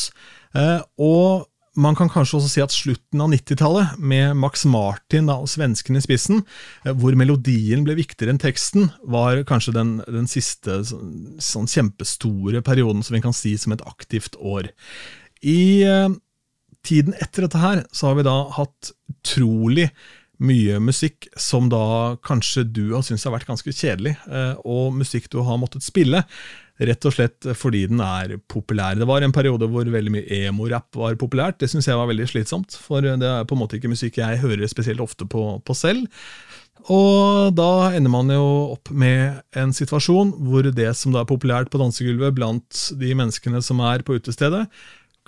Eh, 0.55 0.81
og 1.01 1.49
man 1.75 1.97
kan 1.99 2.11
kanskje 2.13 2.39
også 2.39 2.51
si 2.53 2.63
at 2.63 2.75
slutten 2.75 3.23
av 3.25 3.33
90-tallet, 3.33 3.97
med 3.99 4.37
Max 4.39 4.63
Martin 4.71 5.27
da, 5.27 5.41
og 5.43 5.51
svenskene 5.51 5.99
i 5.99 6.05
spissen, 6.05 6.45
hvor 6.87 7.17
melodien 7.19 7.83
ble 7.83 7.97
viktigere 7.99 8.31
enn 8.31 8.39
teksten, 8.39 8.93
var 9.11 9.41
kanskje 9.49 9.75
den, 9.75 9.97
den 10.07 10.29
siste 10.31 10.85
sånn 10.87 11.67
kjempestore 11.67 12.63
perioden 12.63 13.03
som 13.03 13.17
vi 13.17 13.25
kan 13.25 13.35
si 13.35 13.57
som 13.59 13.75
et 13.75 13.83
aktivt 13.91 14.39
år. 14.39 14.71
I 15.43 15.91
tiden 16.85 17.17
etter 17.21 17.47
dette 17.47 17.63
her, 17.63 17.85
så 17.93 18.11
har 18.11 18.21
vi 18.21 18.27
da 18.27 18.37
hatt 18.57 18.93
utrolig 19.11 19.89
mye 20.45 20.81
musikk 20.83 21.29
som 21.39 21.69
da 21.71 22.17
kanskje 22.27 22.65
du 22.67 22.85
har 22.93 23.05
syntes 23.07 23.25
har 23.29 23.37
vært 23.37 23.49
ganske 23.49 23.73
kjedelig, 23.73 24.17
eh, 24.27 24.55
og 24.67 24.95
musikk 24.99 25.31
du 25.33 25.41
har 25.47 25.61
måttet 25.63 25.87
spille. 25.87 26.25
Rett 26.75 27.07
og 27.07 27.15
slett 27.15 27.47
fordi 27.55 27.85
den 27.87 28.01
er 28.03 28.35
populær. 28.51 28.99
Det 28.99 29.07
var 29.07 29.23
en 29.23 29.35
periode 29.35 29.69
hvor 29.71 29.87
veldig 29.87 30.11
mye 30.17 30.41
emo-rapp 30.43 30.99
var 30.99 31.15
populært. 31.21 31.61
Det 31.63 31.69
syns 31.71 31.87
jeg 31.87 31.99
var 32.01 32.11
veldig 32.11 32.27
slitsomt, 32.33 32.75
for 32.75 33.05
det 33.05 33.15
er 33.15 33.47
på 33.47 33.55
en 33.55 33.63
måte 33.63 33.79
ikke 33.79 33.93
musikk 33.93 34.19
jeg 34.19 34.43
hører 34.43 34.67
spesielt 34.71 35.03
ofte 35.05 35.29
på, 35.31 35.47
på 35.63 35.79
selv. 35.79 36.11
Og 36.91 37.55
da 37.57 37.95
ender 37.95 38.11
man 38.13 38.33
jo 38.35 38.75
opp 38.75 38.91
med 38.91 39.39
en 39.57 39.71
situasjon 39.73 40.35
hvor 40.45 40.67
det 40.67 40.91
som 40.99 41.15
da 41.15 41.23
er 41.23 41.31
populært 41.31 41.71
på 41.73 41.81
dansegulvet 41.81 42.35
blant 42.37 42.83
de 42.99 43.15
menneskene 43.17 43.63
som 43.65 43.81
er 43.87 44.03
på 44.05 44.19
utestedet, 44.19 44.67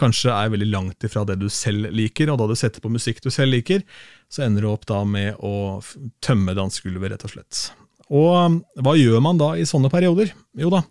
kanskje 0.00 0.32
er 0.34 0.52
veldig 0.52 0.68
langt 0.72 1.06
ifra 1.06 1.24
det 1.28 1.38
du 1.40 1.48
selv 1.52 1.90
liker, 1.94 2.30
og 2.32 2.40
da 2.40 2.50
du 2.50 2.56
setter 2.58 2.84
på 2.84 2.92
musikk 2.92 3.22
du 3.24 3.30
selv 3.32 3.54
liker, 3.56 3.84
så 4.32 4.44
ender 4.46 4.66
du 4.66 4.70
opp 4.70 4.86
da 4.88 5.02
med 5.08 5.40
å 5.40 5.80
tømme 6.24 6.56
dansegulvet, 6.56 7.14
rett 7.14 7.26
og 7.28 7.36
slett. 7.36 7.62
Og 8.06 8.32
um, 8.38 8.60
hva 8.84 8.94
gjør 8.98 9.22
man 9.24 9.40
da 9.40 9.54
i 9.58 9.66
sånne 9.66 9.90
perioder? 9.90 10.30
Jo 10.58 10.70
da, 10.70 10.84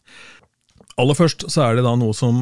aller 1.01 1.17
først 1.17 1.47
så 1.51 1.65
er 1.65 1.77
det 1.77 1.85
da 1.85 1.93
noe 1.99 2.15
som 2.15 2.41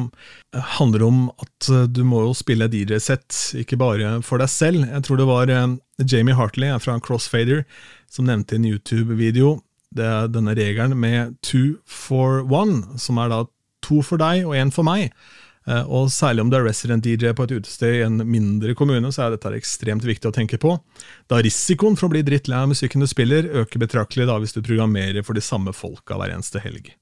eh, 0.54 0.74
handler 0.78 1.04
om 1.06 1.20
at 1.42 1.68
eh, 1.70 1.86
du 1.90 2.02
må 2.06 2.22
jo 2.26 2.34
spille 2.38 2.70
DJ-sett, 2.70 3.34
ikke 3.60 3.78
bare 3.80 4.16
for 4.26 4.42
deg 4.42 4.50
selv. 4.52 4.86
Jeg 4.86 5.06
tror 5.06 5.20
det 5.20 5.28
var 5.30 5.50
eh, 5.50 5.76
Jamie 6.02 6.36
Hartley 6.38 6.74
fra 6.82 6.98
Crossfader 7.02 7.64
som 8.10 8.28
nevnte 8.28 8.56
i 8.56 8.62
en 8.62 8.68
YouTube-video 8.74 9.58
denne 9.94 10.56
regelen 10.58 10.96
med 10.98 11.36
two 11.46 11.76
for 11.86 12.40
one, 12.50 12.98
som 12.98 13.20
er 13.22 13.28
da 13.30 13.36
to 13.84 14.00
for 14.02 14.18
deg 14.18 14.42
og 14.42 14.56
én 14.58 14.72
for 14.74 14.86
meg. 14.86 15.12
Eh, 15.64 15.84
og 15.88 16.10
Særlig 16.12 16.44
om 16.44 16.50
du 16.52 16.58
er 16.58 16.66
resident 16.66 17.04
DJ 17.04 17.32
på 17.36 17.46
et 17.46 17.54
utested 17.56 17.98
i 17.98 18.02
en 18.04 18.20
mindre 18.28 18.74
kommune, 18.76 19.10
så 19.14 19.24
er 19.24 19.34
dette 19.34 19.52
ekstremt 19.56 20.04
viktig 20.04 20.28
å 20.28 20.34
tenke 20.34 20.58
på. 20.60 20.76
Da 21.30 21.40
risikoen 21.44 21.96
for 21.96 22.08
å 22.08 22.14
bli 22.14 22.24
drittlei 22.26 22.60
av 22.60 22.70
musikken 22.72 23.04
du 23.04 23.08
spiller, 23.10 23.48
øker 23.62 23.82
betraktelig 23.82 24.28
da 24.28 24.36
hvis 24.42 24.54
du 24.56 24.60
programmerer 24.60 25.24
for 25.24 25.36
de 25.36 25.44
samme 25.44 25.72
folka 25.76 26.18
hver 26.20 26.34
eneste 26.34 26.60
helg. 26.64 26.92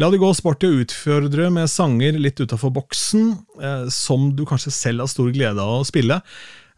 La 0.00 0.10
det 0.12 0.20
gå 0.22 0.32
sport 0.36 0.64
i 0.64 0.70
å 0.70 0.82
utfordre 0.84 1.48
med 1.54 1.70
sanger 1.72 2.20
litt 2.20 2.42
utafor 2.42 2.74
boksen, 2.76 3.32
eh, 3.62 3.86
som 3.92 4.32
du 4.36 4.44
kanskje 4.48 4.74
selv 4.76 5.06
har 5.06 5.12
stor 5.12 5.32
glede 5.32 5.64
av 5.64 5.80
å 5.80 5.88
spille. 5.88 6.20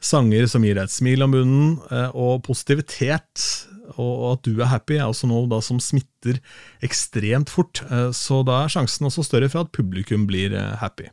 Sanger 0.05 0.47
som 0.51 0.65
gir 0.67 0.77
deg 0.77 0.87
et 0.87 0.95
smil 0.95 1.25
om 1.25 1.35
munnen, 1.35 1.79
eh, 1.91 2.11
og 2.15 2.45
positivitet, 2.47 3.67
og 4.01 4.39
at 4.39 4.47
du 4.47 4.63
er 4.63 4.71
happy, 4.71 4.97
er 4.97 5.11
også 5.11 5.29
noe 5.29 5.61
som 5.63 5.77
smitter 5.83 6.39
ekstremt 6.83 7.51
fort. 7.53 7.83
Så 8.17 8.41
da 8.43 8.63
er 8.65 8.73
sjansen 8.73 9.07
også 9.07 9.23
større 9.27 9.51
for 9.53 9.67
at 9.67 9.75
publikum 9.77 10.25
blir 10.27 10.57
happy. 10.81 11.11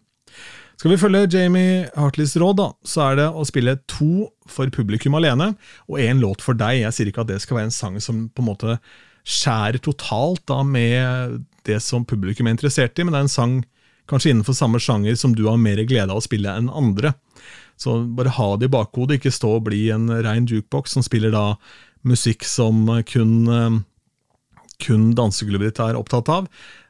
Skal 0.81 0.95
vi 0.95 0.97
følge 0.97 1.27
Jamie 1.29 1.81
Hartleys 1.93 2.31
råd, 2.41 2.55
da, 2.57 2.71
så 2.81 3.03
er 3.05 3.19
det 3.19 3.27
å 3.37 3.43
spille 3.45 3.75
to 3.85 4.31
for 4.49 4.71
publikum 4.73 5.13
alene, 5.13 5.51
og 5.85 5.99
én 6.01 6.17
låt 6.23 6.41
for 6.41 6.57
deg. 6.57 6.79
Jeg 6.79 6.95
sier 6.97 7.11
ikke 7.11 7.21
at 7.21 7.29
det 7.29 7.37
skal 7.43 7.59
være 7.59 7.69
en 7.69 7.75
sang 7.75 7.99
som 8.01 8.23
på 8.33 8.41
en 8.41 8.47
måte 8.47 8.77
skjærer 9.21 9.77
totalt 9.85 10.41
da 10.49 10.63
med 10.65 11.43
det 11.69 11.77
som 11.85 12.01
publikum 12.09 12.49
er 12.49 12.55
interessert 12.55 12.97
i, 12.97 13.05
men 13.05 13.13
det 13.13 13.19
er 13.19 13.27
en 13.27 13.35
sang 13.35 13.53
kanskje 14.09 14.33
innenfor 14.33 14.57
samme 14.57 14.81
sjanger 14.81 15.21
som 15.21 15.37
du 15.37 15.43
har 15.51 15.61
mer 15.61 15.83
glede 15.85 16.09
av 16.09 16.17
å 16.17 16.25
spille 16.25 16.49
enn 16.49 16.73
andre. 16.73 17.13
Så 17.77 17.99
bare 18.17 18.33
ha 18.39 18.49
det 18.57 18.71
i 18.71 18.73
bakhodet, 18.73 19.19
ikke 19.19 19.37
stå 19.37 19.59
og 19.59 19.67
bli 19.69 19.83
en 19.93 20.09
rein 20.25 20.49
jukebox 20.49 20.97
som 20.97 21.05
spiller 21.05 21.29
da 21.37 21.45
musikk 22.09 22.41
som 22.41 22.87
kun, 23.05 23.37
eh, 23.53 23.79
kun 24.81 25.11
ditt 25.13 25.85
er 25.85 26.01
opptatt 26.01 26.33
av. 26.41 26.49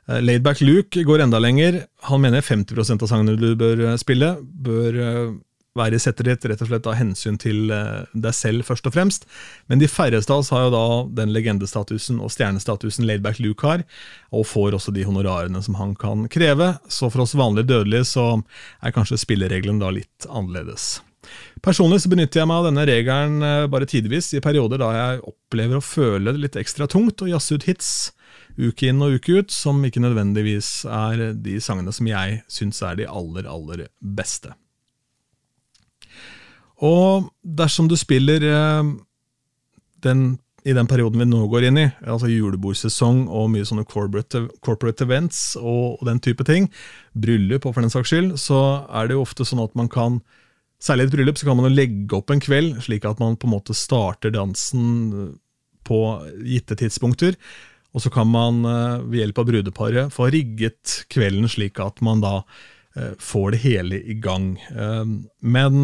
Eh, 0.10 0.22
Laidback 0.22 0.62
Luke 0.62 1.04
går 1.04 1.20
enda 1.20 1.40
lenger. 1.40 1.86
Han 2.10 2.22
mener 2.22 2.42
50% 2.42 3.04
av 3.04 3.08
sangene 3.08 3.38
du 3.38 3.54
bør 3.56 3.86
eh, 3.92 3.98
spille, 4.02 4.34
bør 4.42 5.00
eh, 5.00 5.34
være 5.78 5.96
i 5.96 6.04
settet 6.04 6.28
ditt 6.28 6.46
rett 6.50 6.64
og 6.66 6.68
slett 6.68 6.88
av 6.90 6.98
hensyn 7.00 7.38
til 7.40 7.70
deg 7.72 8.34
selv, 8.36 8.66
først 8.68 8.90
og 8.90 8.92
fremst. 8.92 9.24
Men 9.72 9.80
de 9.80 9.88
færreste 9.88 10.34
av 10.34 10.42
oss 10.42 10.50
har 10.52 10.66
jo 10.66 10.74
da 10.74 10.88
den 11.22 11.32
legendestatusen 11.32 12.20
og 12.20 12.34
stjernestatusen 12.34 13.08
Laidback 13.08 13.40
Luke 13.40 13.64
har, 13.64 13.86
og 14.36 14.50
får 14.50 14.76
også 14.76 14.92
de 14.92 15.06
honorarene 15.08 15.64
som 15.64 15.80
han 15.80 15.96
kan 15.96 16.28
kreve. 16.28 16.74
Så 16.92 17.08
for 17.08 17.24
oss 17.24 17.38
vanlige 17.40 17.70
dødelige 17.72 18.10
så 18.10 18.26
er 18.84 18.92
kanskje 18.92 19.22
spilleregelen 19.24 19.80
da 19.80 19.94
litt 19.96 20.28
annerledes. 20.28 20.98
Personlig 21.64 22.02
så 22.04 22.12
benytter 22.12 22.42
jeg 22.42 22.52
meg 22.52 22.60
av 22.60 22.68
denne 22.68 22.88
regelen 22.92 23.72
bare 23.72 23.88
tidvis, 23.88 24.34
i 24.36 24.44
perioder 24.44 24.82
da 24.82 24.92
jeg 24.98 25.24
opplever 25.24 25.80
å 25.80 25.86
føle 25.86 26.36
det 26.36 26.50
litt 26.50 26.60
ekstra 26.60 26.90
tungt 26.92 27.24
å 27.24 27.32
jazze 27.32 27.56
ut 27.56 27.70
hits 27.70 27.94
uke 28.62 28.90
inn 28.92 29.02
og 29.04 29.18
uke 29.18 29.42
ut, 29.42 29.54
som 29.54 29.82
ikke 29.86 30.04
nødvendigvis 30.04 30.84
er 30.86 31.32
de 31.38 31.58
sangene 31.64 31.94
som 31.96 32.10
jeg 32.10 32.42
syns 32.52 32.82
er 32.86 33.00
de 33.00 33.10
aller, 33.10 33.48
aller 33.50 33.88
beste. 34.00 34.54
Og 36.82 37.30
dersom 37.42 37.90
du 37.90 37.96
spiller 38.00 38.42
eh, 38.46 38.92
den, 40.02 40.24
i 40.66 40.74
den 40.78 40.90
perioden 40.90 41.22
vi 41.22 41.30
nå 41.30 41.44
går 41.52 41.70
inn 41.70 41.80
i, 41.82 41.88
altså 42.02 42.30
julebordsesong 42.32 43.28
og 43.30 43.52
mye 43.54 43.68
sånne 43.68 43.86
corporate, 43.90 44.48
corporate 44.66 45.06
events 45.06 45.52
og, 45.60 46.00
og, 46.00 46.06
den 46.10 46.22
type 46.26 46.46
ting, 46.48 46.72
bryllup 47.14 47.68
og 47.68 47.76
for 47.76 47.86
den 47.86 47.94
saks 47.94 48.14
skyld, 48.14 48.34
så 48.42 48.62
er 48.90 49.10
det 49.10 49.18
jo 49.18 49.26
ofte 49.26 49.46
sånn 49.48 49.64
at 49.64 49.78
man 49.80 49.92
kan 49.92 50.22
Særlig 50.82 51.04
i 51.04 51.08
et 51.12 51.14
bryllup 51.14 51.38
så 51.38 51.46
kan 51.46 51.60
man 51.60 51.68
jo 51.68 51.78
legge 51.78 52.16
opp 52.18 52.32
en 52.34 52.40
kveld, 52.42 52.80
slik 52.82 53.04
at 53.06 53.20
man 53.22 53.36
på 53.38 53.46
en 53.46 53.52
måte 53.54 53.76
starter 53.78 54.32
dansen 54.34 54.88
på 55.86 56.00
gitte 56.42 56.74
tidspunkter. 56.80 57.36
Og 57.92 58.04
så 58.04 58.12
kan 58.14 58.30
man 58.32 58.64
eh, 58.66 59.00
ved 59.04 59.22
hjelp 59.22 59.42
av 59.42 59.48
brudeparet 59.50 60.14
få 60.16 60.30
rigget 60.32 61.02
kvelden 61.12 61.50
slik 61.52 61.80
at 61.84 62.00
man 62.06 62.24
da 62.24 62.38
eh, 62.96 63.16
får 63.20 63.56
det 63.56 63.64
hele 63.66 64.00
i 64.00 64.16
gang. 64.24 64.54
Eh, 64.72 65.16
men 65.40 65.82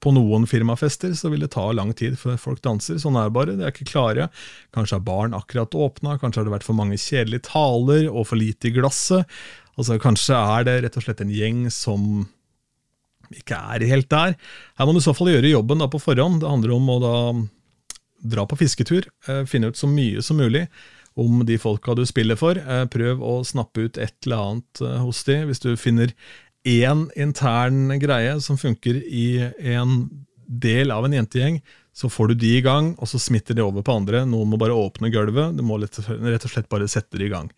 på 0.00 0.12
noen 0.14 0.46
firmafester 0.48 1.12
så 1.18 1.30
vil 1.32 1.44
det 1.44 1.52
ta 1.56 1.66
lang 1.74 1.92
tid 1.96 2.16
før 2.20 2.38
folk 2.40 2.62
danser. 2.64 3.00
Sånn 3.02 3.18
er 3.18 3.28
det 3.28 3.36
bare. 3.36 3.56
De 3.58 3.66
er 3.66 3.74
ikke 3.74 3.88
klare. 3.90 4.30
Kanskje 4.76 4.98
har 4.98 5.06
barn 5.08 5.36
akkurat 5.36 5.76
åpna, 5.76 6.16
kanskje 6.20 6.42
har 6.42 6.48
det 6.48 6.56
vært 6.56 6.68
for 6.68 6.78
mange 6.78 7.00
kjedelige 7.00 7.48
taler 7.50 8.08
og 8.08 8.28
for 8.30 8.40
lite 8.40 8.70
i 8.70 8.74
glasset. 8.76 9.28
Altså, 9.76 9.98
kanskje 10.00 10.38
er 10.38 10.64
det 10.68 10.78
rett 10.84 10.96
og 10.96 11.04
slett 11.04 11.20
en 11.24 11.32
gjeng 11.32 11.66
som 11.74 12.24
ikke 13.34 13.58
er 13.74 13.82
helt 13.90 14.08
der. 14.12 14.36
Her 14.78 14.86
må 14.86 14.94
du 14.94 15.02
i 15.02 15.04
så 15.04 15.12
fall 15.16 15.32
gjøre 15.32 15.50
jobben 15.50 15.82
da 15.82 15.88
på 15.90 16.00
forhånd. 16.00 16.40
Det 16.40 16.48
handler 16.48 16.76
om 16.76 16.92
å 16.92 17.00
da 17.02 17.16
dra 18.36 18.46
på 18.48 18.56
fisketur, 18.56 19.04
finne 19.50 19.68
ut 19.68 19.76
så 19.76 19.88
mye 19.90 20.22
som 20.24 20.38
mulig 20.40 20.64
om 21.16 21.40
de 21.48 21.56
folka 21.58 21.94
du 21.96 22.04
spiller 22.08 22.38
for. 22.38 22.58
Eh, 22.60 22.84
prøv 22.92 23.22
å 23.24 23.40
snappe 23.46 23.86
ut 23.86 23.98
et 23.98 24.14
eller 24.26 24.42
annet 24.42 24.84
eh, 24.84 25.00
hos 25.02 25.24
de. 25.28 25.40
Hvis 25.48 25.62
du 25.64 25.72
finner 25.80 26.12
én 26.66 27.06
intern 27.16 27.96
greie 28.02 28.36
som 28.42 28.58
funker 28.60 29.00
i 29.00 29.28
en 29.72 29.98
del 30.46 30.92
av 30.94 31.06
en 31.06 31.16
jentegjeng, 31.16 31.60
så 31.96 32.10
får 32.12 32.28
du 32.28 32.40
de 32.42 32.50
i 32.58 32.64
gang, 32.64 32.90
og 33.00 33.08
så 33.08 33.18
smitter 33.22 33.56
de 33.56 33.64
over 33.64 33.84
på 33.84 33.94
andre. 33.96 34.26
Noen 34.28 34.50
må 34.52 34.58
bare 34.60 34.76
åpne 34.76 35.08
gulvet. 35.14 35.56
Du 35.56 35.62
må 35.64 35.78
rett 35.80 35.96
og 35.96 36.50
slett 36.52 36.68
bare 36.68 36.88
sette 36.92 37.16
det 37.16 37.30
i 37.30 37.32
gang. 37.32 37.48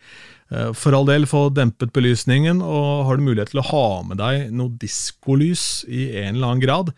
Eh, 0.54 0.70
for 0.78 0.94
all 0.94 1.08
del, 1.08 1.26
få 1.26 1.48
dempet 1.50 1.90
belysningen, 1.96 2.62
og 2.62 3.08
har 3.08 3.18
du 3.18 3.26
mulighet 3.26 3.50
til 3.50 3.64
å 3.64 3.68
ha 3.72 3.88
med 4.06 4.22
deg 4.22 4.52
noe 4.54 4.76
diskolys 4.78 5.82
i 5.90 6.12
en 6.22 6.36
eller 6.36 6.52
annen 6.52 6.62
grad, 6.62 6.94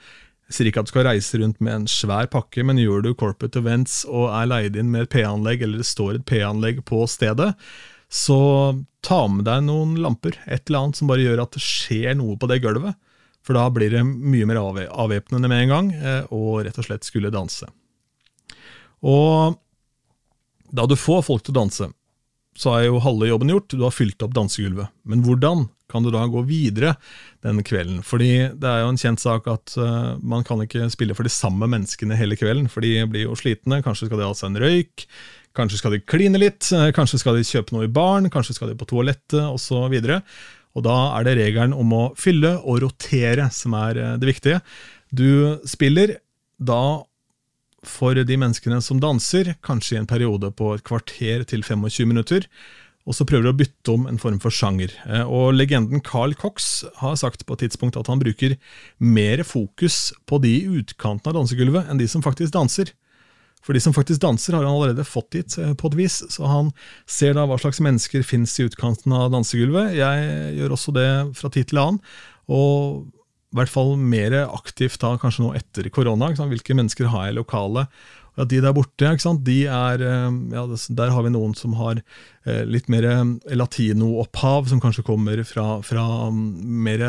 jeg 0.50 0.56
sier 0.56 0.66
ikke 0.66 0.82
at 0.82 0.88
du 0.88 0.90
skal 0.90 1.06
reise 1.06 1.38
rundt 1.38 1.60
med 1.62 1.76
en 1.76 1.84
svær 1.86 2.26
pakke, 2.30 2.64
men 2.66 2.80
gjør 2.82 3.04
du 3.04 3.12
corporate 3.14 3.60
events 3.62 4.00
og 4.10 4.32
er 4.34 4.48
leid 4.50 4.78
inn 4.80 4.88
med 4.90 5.06
et 5.06 5.12
P-anlegg, 5.12 5.62
eller 5.62 5.78
det 5.78 5.86
står 5.86 6.16
et 6.18 6.24
P-anlegg 6.26 6.80
på 6.88 7.04
stedet, 7.06 7.52
så 8.10 8.40
ta 9.06 9.20
med 9.30 9.46
deg 9.46 9.62
noen 9.68 9.94
lamper, 10.02 10.34
et 10.50 10.66
eller 10.66 10.80
annet 10.80 10.98
som 10.98 11.06
bare 11.06 11.22
gjør 11.22 11.44
at 11.44 11.54
det 11.54 11.62
skjer 11.62 12.18
noe 12.18 12.34
på 12.34 12.50
det 12.50 12.58
gulvet. 12.64 12.98
For 13.46 13.54
da 13.54 13.68
blir 13.70 13.94
det 13.94 14.02
mye 14.02 14.48
mer 14.50 14.58
avvæpnende 14.58 15.48
med 15.48 15.62
en 15.62 15.74
gang, 15.76 15.92
eh, 15.94 16.26
og 16.34 16.64
rett 16.66 16.82
og 16.82 16.88
slett 16.88 17.06
skulle 17.06 17.30
danse. 17.30 17.70
Og 19.06 19.54
da 20.74 20.90
du 20.90 20.98
får 20.98 21.22
folk 21.30 21.46
til 21.46 21.54
å 21.54 21.60
danse, 21.62 21.92
så 22.58 22.74
er 22.74 22.88
jo 22.88 23.04
halve 23.06 23.30
jobben 23.30 23.54
gjort, 23.54 23.70
du 23.70 23.86
har 23.86 23.94
fylt 23.94 24.26
opp 24.26 24.34
dansegulvet. 24.34 24.90
Men 25.06 25.22
hvordan 25.22 25.68
kan 25.90 26.04
du 26.04 26.12
da 26.14 26.22
gå 26.30 26.42
videre 26.48 26.94
den 27.44 27.60
kvelden? 27.66 28.00
Fordi 28.06 28.30
det 28.54 28.70
er 28.70 28.84
jo 28.84 28.92
en 28.92 29.00
kjent 29.00 29.22
sak 29.22 29.48
at 29.50 29.74
uh, 29.80 30.16
man 30.22 30.46
kan 30.46 30.62
ikke 30.64 30.88
spille 30.92 31.16
for 31.18 31.26
de 31.26 31.34
samme 31.34 31.68
menneskene 31.70 32.18
hele 32.18 32.38
kvelden, 32.38 32.70
for 32.72 32.86
de 32.86 32.94
blir 33.10 33.26
jo 33.26 33.36
slitne. 33.38 33.82
Kanskje 33.84 34.08
skal 34.08 34.22
de 34.22 34.28
ha 34.28 34.36
seg 34.36 34.52
en 34.52 34.62
røyk, 34.62 35.04
kanskje 35.58 35.82
skal 35.82 35.96
de 35.96 36.02
kline 36.04 36.40
litt, 36.40 36.70
uh, 36.76 36.88
kanskje 36.96 37.22
skal 37.22 37.38
de 37.38 37.46
kjøpe 37.46 37.76
noe 37.76 37.88
i 37.88 37.92
baren, 37.92 38.30
kanskje 38.32 38.56
skal 38.58 38.72
de 38.72 38.78
på 38.80 38.88
toalettet 38.90 39.42
osv. 39.42 39.98
Og, 40.70 40.82
da 40.86 40.96
er 41.18 41.26
det 41.26 41.38
regelen 41.40 41.76
om 41.76 41.94
å 41.96 42.02
fylle 42.18 42.56
og 42.62 42.82
rotere 42.86 43.50
som 43.54 43.76
er 43.78 44.00
uh, 44.00 44.16
det 44.20 44.34
viktige. 44.34 44.64
Du 45.10 45.58
spiller 45.68 46.20
da 46.60 47.02
for 47.86 48.12
de 48.12 48.36
menneskene 48.36 48.78
som 48.84 49.00
danser, 49.00 49.54
kanskje 49.64 49.96
i 49.96 50.00
en 50.02 50.08
periode 50.08 50.50
på 50.52 50.74
et 50.74 50.84
kvarter 50.84 51.46
til 51.48 51.64
25 51.64 52.08
minutter 52.10 52.44
og 53.08 53.16
så 53.16 53.24
prøver 53.26 53.48
de 53.48 53.52
å 53.54 53.58
bytte 53.58 53.92
om 53.94 54.06
en 54.10 54.20
form 54.20 54.38
for 54.42 54.54
sjanger. 54.54 54.92
Eh, 55.08 55.24
og 55.24 55.54
Legenden 55.56 56.02
Carl 56.04 56.34
Cox 56.38 56.84
har 57.00 57.16
sagt 57.20 57.46
på 57.46 57.56
et 57.56 57.64
tidspunkt 57.64 57.98
at 57.98 58.10
han 58.12 58.20
bruker 58.20 58.58
mer 59.00 59.42
fokus 59.46 60.10
på 60.28 60.40
de 60.44 60.56
i 60.60 60.80
utkanten 60.80 61.32
av 61.32 61.38
dansegulvet 61.38 61.88
enn 61.88 62.00
de 62.00 62.08
som 62.10 62.24
faktisk 62.24 62.54
danser. 62.56 62.92
For 63.64 63.76
de 63.76 63.80
som 63.84 63.92
faktisk 63.92 64.22
danser, 64.22 64.54
har 64.56 64.64
han 64.64 64.72
allerede 64.72 65.04
fått 65.08 65.32
dit 65.36 65.56
eh, 65.60 65.72
på 65.76 65.90
et 65.90 65.96
vis, 65.98 66.20
så 66.32 66.48
han 66.48 66.74
ser 67.08 67.36
da 67.36 67.46
hva 67.48 67.58
slags 67.60 67.80
mennesker 67.84 68.24
fins 68.26 68.58
i 68.60 68.68
utkanten 68.68 69.16
av 69.16 69.32
dansegulvet. 69.34 69.96
Jeg 69.96 70.60
gjør 70.60 70.76
også 70.76 70.94
det 70.96 71.08
fra 71.40 71.52
tid 71.52 71.72
til 71.72 71.82
annen, 71.82 72.04
og 72.50 73.08
i 73.50 73.58
hvert 73.58 73.72
fall 73.72 73.96
mer 73.98 74.34
aktivt 74.44 75.00
da 75.02 75.16
kanskje 75.18 75.42
nå 75.42 75.50
etter 75.58 75.88
korona. 75.90 76.28
Hvilke 76.38 76.76
mennesker 76.78 77.08
har 77.10 77.26
jeg 77.26 77.34
i 77.34 77.38
lokalet? 77.40 77.90
Ja, 78.40 78.46
De 78.48 78.60
der 78.64 78.72
borte, 78.72 79.10
de 79.44 79.58
er, 79.68 80.00
eh, 80.00 80.30
ja, 80.54 80.64
der 80.96 81.10
har 81.12 81.22
vi 81.26 81.32
noen 81.34 81.52
som 81.54 81.74
har 81.76 82.00
eh, 82.46 82.64
litt 82.64 82.88
mer 82.88 83.04
eh, 83.04 83.24
latinoopphav, 83.52 84.70
som 84.70 84.80
kanskje 84.80 85.04
kommer 85.04 85.42
fra, 85.44 85.82
fra 85.84 86.06
mm, 86.32 86.46
mer 86.86 87.04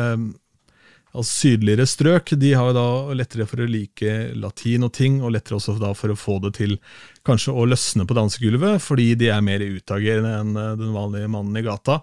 altså 1.12 1.48
sydligere 1.48 1.86
strøk. 1.88 2.34
De 2.36 2.52
har 2.52 2.68
jo 2.68 2.76
da 2.76 3.16
lettere 3.16 3.46
for 3.48 3.64
å 3.64 3.68
like 3.68 4.34
latin 4.36 4.84
og 4.84 4.92
ting, 4.92 5.22
og 5.22 5.32
lettere 5.32 5.56
også 5.56 5.78
da 5.80 5.94
for 5.96 6.12
å 6.12 6.18
få 6.20 6.36
det 6.44 6.52
til 6.60 6.76
kanskje 7.24 7.56
å 7.56 7.64
løsne 7.64 8.04
på 8.04 8.16
dansegulvet, 8.18 8.84
fordi 8.84 9.14
de 9.16 9.32
er 9.32 9.44
mer 9.44 9.64
utagerende 9.64 10.36
enn 10.36 10.52
den 10.52 10.92
vanlige 10.92 11.32
mannen 11.32 11.56
i 11.56 11.64
gata. 11.64 12.02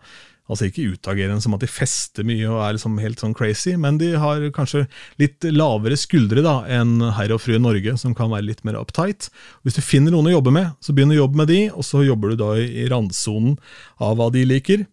Altså 0.50 0.66
ikke 0.66 0.96
utagerende 0.96 1.44
som 1.44 1.54
at 1.54 1.62
de 1.62 1.70
fester 1.70 2.26
mye 2.26 2.48
og 2.50 2.64
er 2.66 2.76
liksom 2.76 2.98
helt 3.02 3.22
sånn 3.22 3.36
crazy, 3.38 3.76
men 3.78 4.00
de 4.02 4.16
har 4.18 4.48
kanskje 4.56 4.88
litt 5.22 5.46
lavere 5.54 5.98
skuldre 6.00 6.42
da 6.46 6.56
enn 6.80 6.98
herr 7.18 7.36
og 7.36 7.44
fru 7.44 7.60
Norge, 7.62 7.94
som 8.02 8.16
kan 8.18 8.32
være 8.34 8.48
litt 8.48 8.64
mer 8.66 8.80
uptight. 8.82 9.30
Hvis 9.62 9.78
du 9.78 9.84
finner 9.86 10.16
noen 10.16 10.32
å 10.32 10.38
jobbe 10.40 10.54
med, 10.56 10.74
så 10.82 10.96
begynn 10.96 11.14
å 11.14 11.22
jobbe 11.22 11.44
med 11.44 11.52
de, 11.54 11.60
og 11.70 11.86
så 11.86 12.02
jobber 12.06 12.34
du 12.34 12.42
da 12.42 12.54
i 12.60 12.88
randsonen 12.90 13.60
av 14.02 14.18
hva 14.18 14.32
de 14.34 14.48
liker, 14.50 14.88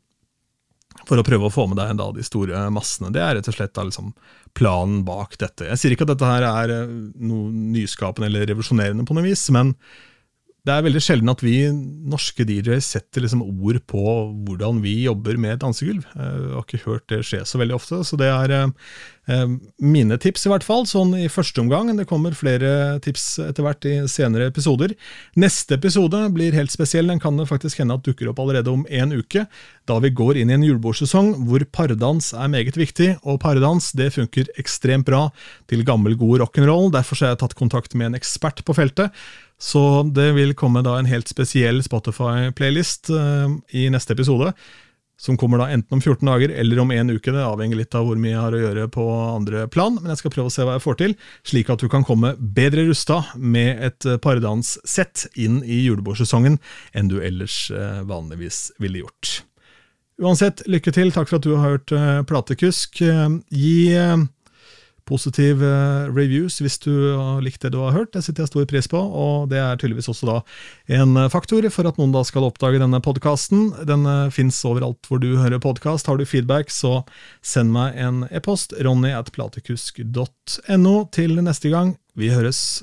for 1.07 1.21
å 1.21 1.25
prøve 1.27 1.49
å 1.49 1.53
få 1.53 1.67
med 1.71 1.79
deg 1.79 1.95
da 1.99 2.09
de 2.15 2.25
store 2.27 2.67
massene. 2.75 3.13
Det 3.15 3.23
er 3.23 3.37
rett 3.39 3.49
og 3.51 3.57
slett 3.57 3.75
da 3.77 3.85
liksom 3.87 4.13
planen 4.57 5.03
bak 5.07 5.37
dette. 5.41 5.69
Jeg 5.71 5.81
sier 5.81 5.95
ikke 5.95 6.07
at 6.07 6.15
dette 6.15 6.31
her 6.31 6.47
er 6.49 6.73
eh, 6.73 6.95
noe 7.29 7.53
nyskapende 7.77 8.31
eller 8.31 8.49
revolusjonerende 8.51 9.07
på 9.07 9.17
noe 9.17 9.27
vis, 9.27 9.45
men 9.55 9.75
det 10.67 10.75
er 10.75 10.83
veldig 10.83 11.01
sjelden 11.03 11.31
at 11.31 11.43
vi 11.47 11.69
norske 11.71 12.43
DJ-er 12.47 12.81
setter 12.83 13.23
liksom 13.23 13.45
ord 13.45 13.79
på 13.87 14.03
hvordan 14.49 14.81
vi 14.83 14.97
jobber 15.05 15.39
med 15.39 15.61
dansegulv. 15.62 16.03
Eh, 16.17 16.33
jeg 16.43 16.55
har 16.57 16.64
ikke 16.64 16.85
hørt 16.89 17.07
det 17.12 17.21
skje 17.29 17.45
så 17.47 17.61
veldig 17.61 17.77
ofte, 17.77 18.01
så 18.03 18.19
det 18.19 18.27
er 18.33 18.55
eh, 18.57 19.53
mine 19.79 20.19
tips 20.23 20.49
i 20.49 20.51
hvert 20.51 20.67
fall, 20.67 20.83
sånn 20.91 21.14
i 21.21 21.29
første 21.31 21.62
omgang. 21.62 21.93
Det 21.95 22.09
kommer 22.11 22.35
flere 22.35 22.99
tips 23.05 23.29
etter 23.47 23.62
hvert 23.62 23.87
i 23.87 23.95
senere 24.11 24.51
episoder. 24.51 24.97
Neste 25.39 25.79
episode 25.79 26.25
blir 26.35 26.59
helt 26.59 26.75
spesiell, 26.75 27.14
den 27.14 27.23
kan 27.23 27.39
det 27.39 27.47
faktisk 27.53 27.85
hende 27.85 28.01
at 28.01 28.07
dukker 28.07 28.33
opp 28.33 28.43
allerede 28.43 28.75
om 28.75 28.83
en 28.91 29.14
uke, 29.14 29.47
da 29.87 30.01
vi 30.03 30.11
går 30.19 30.43
inn 30.43 30.51
i 30.51 30.59
en 30.59 30.67
julebordsesong 30.67 31.33
hvor 31.47 31.62
pardans 31.71 32.33
er 32.35 32.51
meget 32.51 32.79
viktig, 32.79 33.12
og 33.23 33.39
pardans 33.47 33.93
det 33.95 34.11
funker 34.19 34.51
ekstremt 34.59 35.07
bra 35.07 35.29
til 35.71 35.87
gammel, 35.87 36.19
god 36.19 36.43
rock'n'roll. 36.43 36.91
Derfor 36.95 37.23
har 37.23 37.37
jeg 37.37 37.45
tatt 37.45 37.59
kontakt 37.59 37.95
med 37.95 38.11
en 38.11 38.19
ekspert 38.19 38.67
på 38.67 38.75
feltet 38.75 39.14
så 39.59 40.03
det 40.03 40.33
vil 40.37 40.55
komme 40.55 40.83
da 40.85 40.99
en 40.99 41.09
helt 41.09 41.29
spesiell 41.29 41.81
Spotify-playlist 41.85 43.11
uh, 43.11 43.49
i 43.73 43.89
neste 43.93 44.13
episode. 44.13 44.53
Som 45.17 45.39
kommer 45.41 45.63
da 45.63 45.71
enten 45.73 45.97
om 45.97 46.01
14 46.03 46.29
dager 46.29 46.53
eller 46.53 46.79
om 46.83 46.91
en 46.93 47.11
uke. 47.15 47.33
Det 47.33 47.41
avhenger 47.41 47.79
litt 47.79 47.95
av 47.97 48.05
hvor 48.05 48.19
mye 48.21 48.35
jeg 48.35 48.43
har 48.43 48.53
å 48.53 48.61
gjøre 48.61 48.85
på 48.93 49.07
andre 49.31 49.63
plan, 49.73 49.97
men 49.97 50.13
jeg 50.13 50.21
skal 50.21 50.35
prøve 50.35 50.51
å 50.51 50.53
se 50.53 50.67
hva 50.69 50.75
jeg 50.77 50.85
får 50.85 50.99
til, 51.01 51.15
slik 51.49 51.73
at 51.73 51.81
du 51.81 51.89
kan 51.89 52.05
komme 52.05 52.35
bedre 52.37 52.85
rusta 52.91 53.23
med 53.37 53.81
et 53.81 53.97
paredanssett 54.05 54.25
pardanssett 54.27 55.25
inn 55.41 55.63
i 55.65 55.81
julebordsesongen 55.87 56.59
enn 56.93 57.09
du 57.09 57.17
ellers 57.25 57.71
uh, 57.73 58.05
vanligvis 58.05 58.75
ville 58.83 59.07
gjort. 59.07 59.39
Uansett, 60.21 60.61
lykke 60.69 60.93
til. 60.93 61.15
Takk 61.17 61.33
for 61.33 61.41
at 61.41 61.49
du 61.49 61.55
har 61.57 61.79
hørt 61.79 61.97
uh, 61.97 62.21
Platekusk. 62.29 63.01
gi 63.01 63.77
positive 65.07 65.65
eh, 65.65 66.09
reviews 66.11 66.59
hvis 66.63 66.79
du 66.83 66.93
har 67.15 67.43
likt 67.45 67.63
det 67.65 67.73
du 67.75 67.81
har 67.83 67.95
hørt. 67.95 68.13
Det 68.15 68.25
setter 68.27 68.45
jeg 68.45 68.53
stor 68.53 68.67
pris 68.71 68.89
på, 68.91 69.01
og 69.01 69.49
det 69.53 69.61
er 69.63 69.79
tydeligvis 69.81 70.11
også 70.13 70.29
da 70.29 70.39
en 70.99 71.17
eh, 71.17 71.31
faktor 71.33 71.67
for 71.73 71.89
at 71.89 72.01
noen 72.01 72.15
da 72.15 72.25
skal 72.27 72.49
oppdage 72.49 72.83
denne 72.83 73.01
podkasten. 73.05 73.71
Den 73.89 74.07
eh, 74.11 74.27
fins 74.35 74.61
overalt 74.69 75.09
hvor 75.09 75.23
du 75.23 75.33
hører 75.41 75.63
podkast. 75.63 76.11
Har 76.11 76.21
du 76.21 76.27
feedback, 76.29 76.75
så 76.75 77.01
send 77.45 77.75
meg 77.77 77.97
en 78.01 78.25
e-post. 78.31 78.77
Ronny 78.83 79.15
at 79.17 79.33
platekusk.no. 79.37 80.97
Til 81.17 81.41
neste 81.43 81.73
gang, 81.73 81.97
vi 82.19 82.33
høres. 82.35 82.83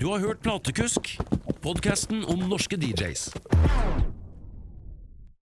Du 0.00 0.08
har 0.12 0.22
hørt 0.22 0.40
Platekusk, 0.42 1.16
podkasten 1.62 2.24
om 2.24 2.46
norske 2.48 2.78
DJs. 2.80 3.28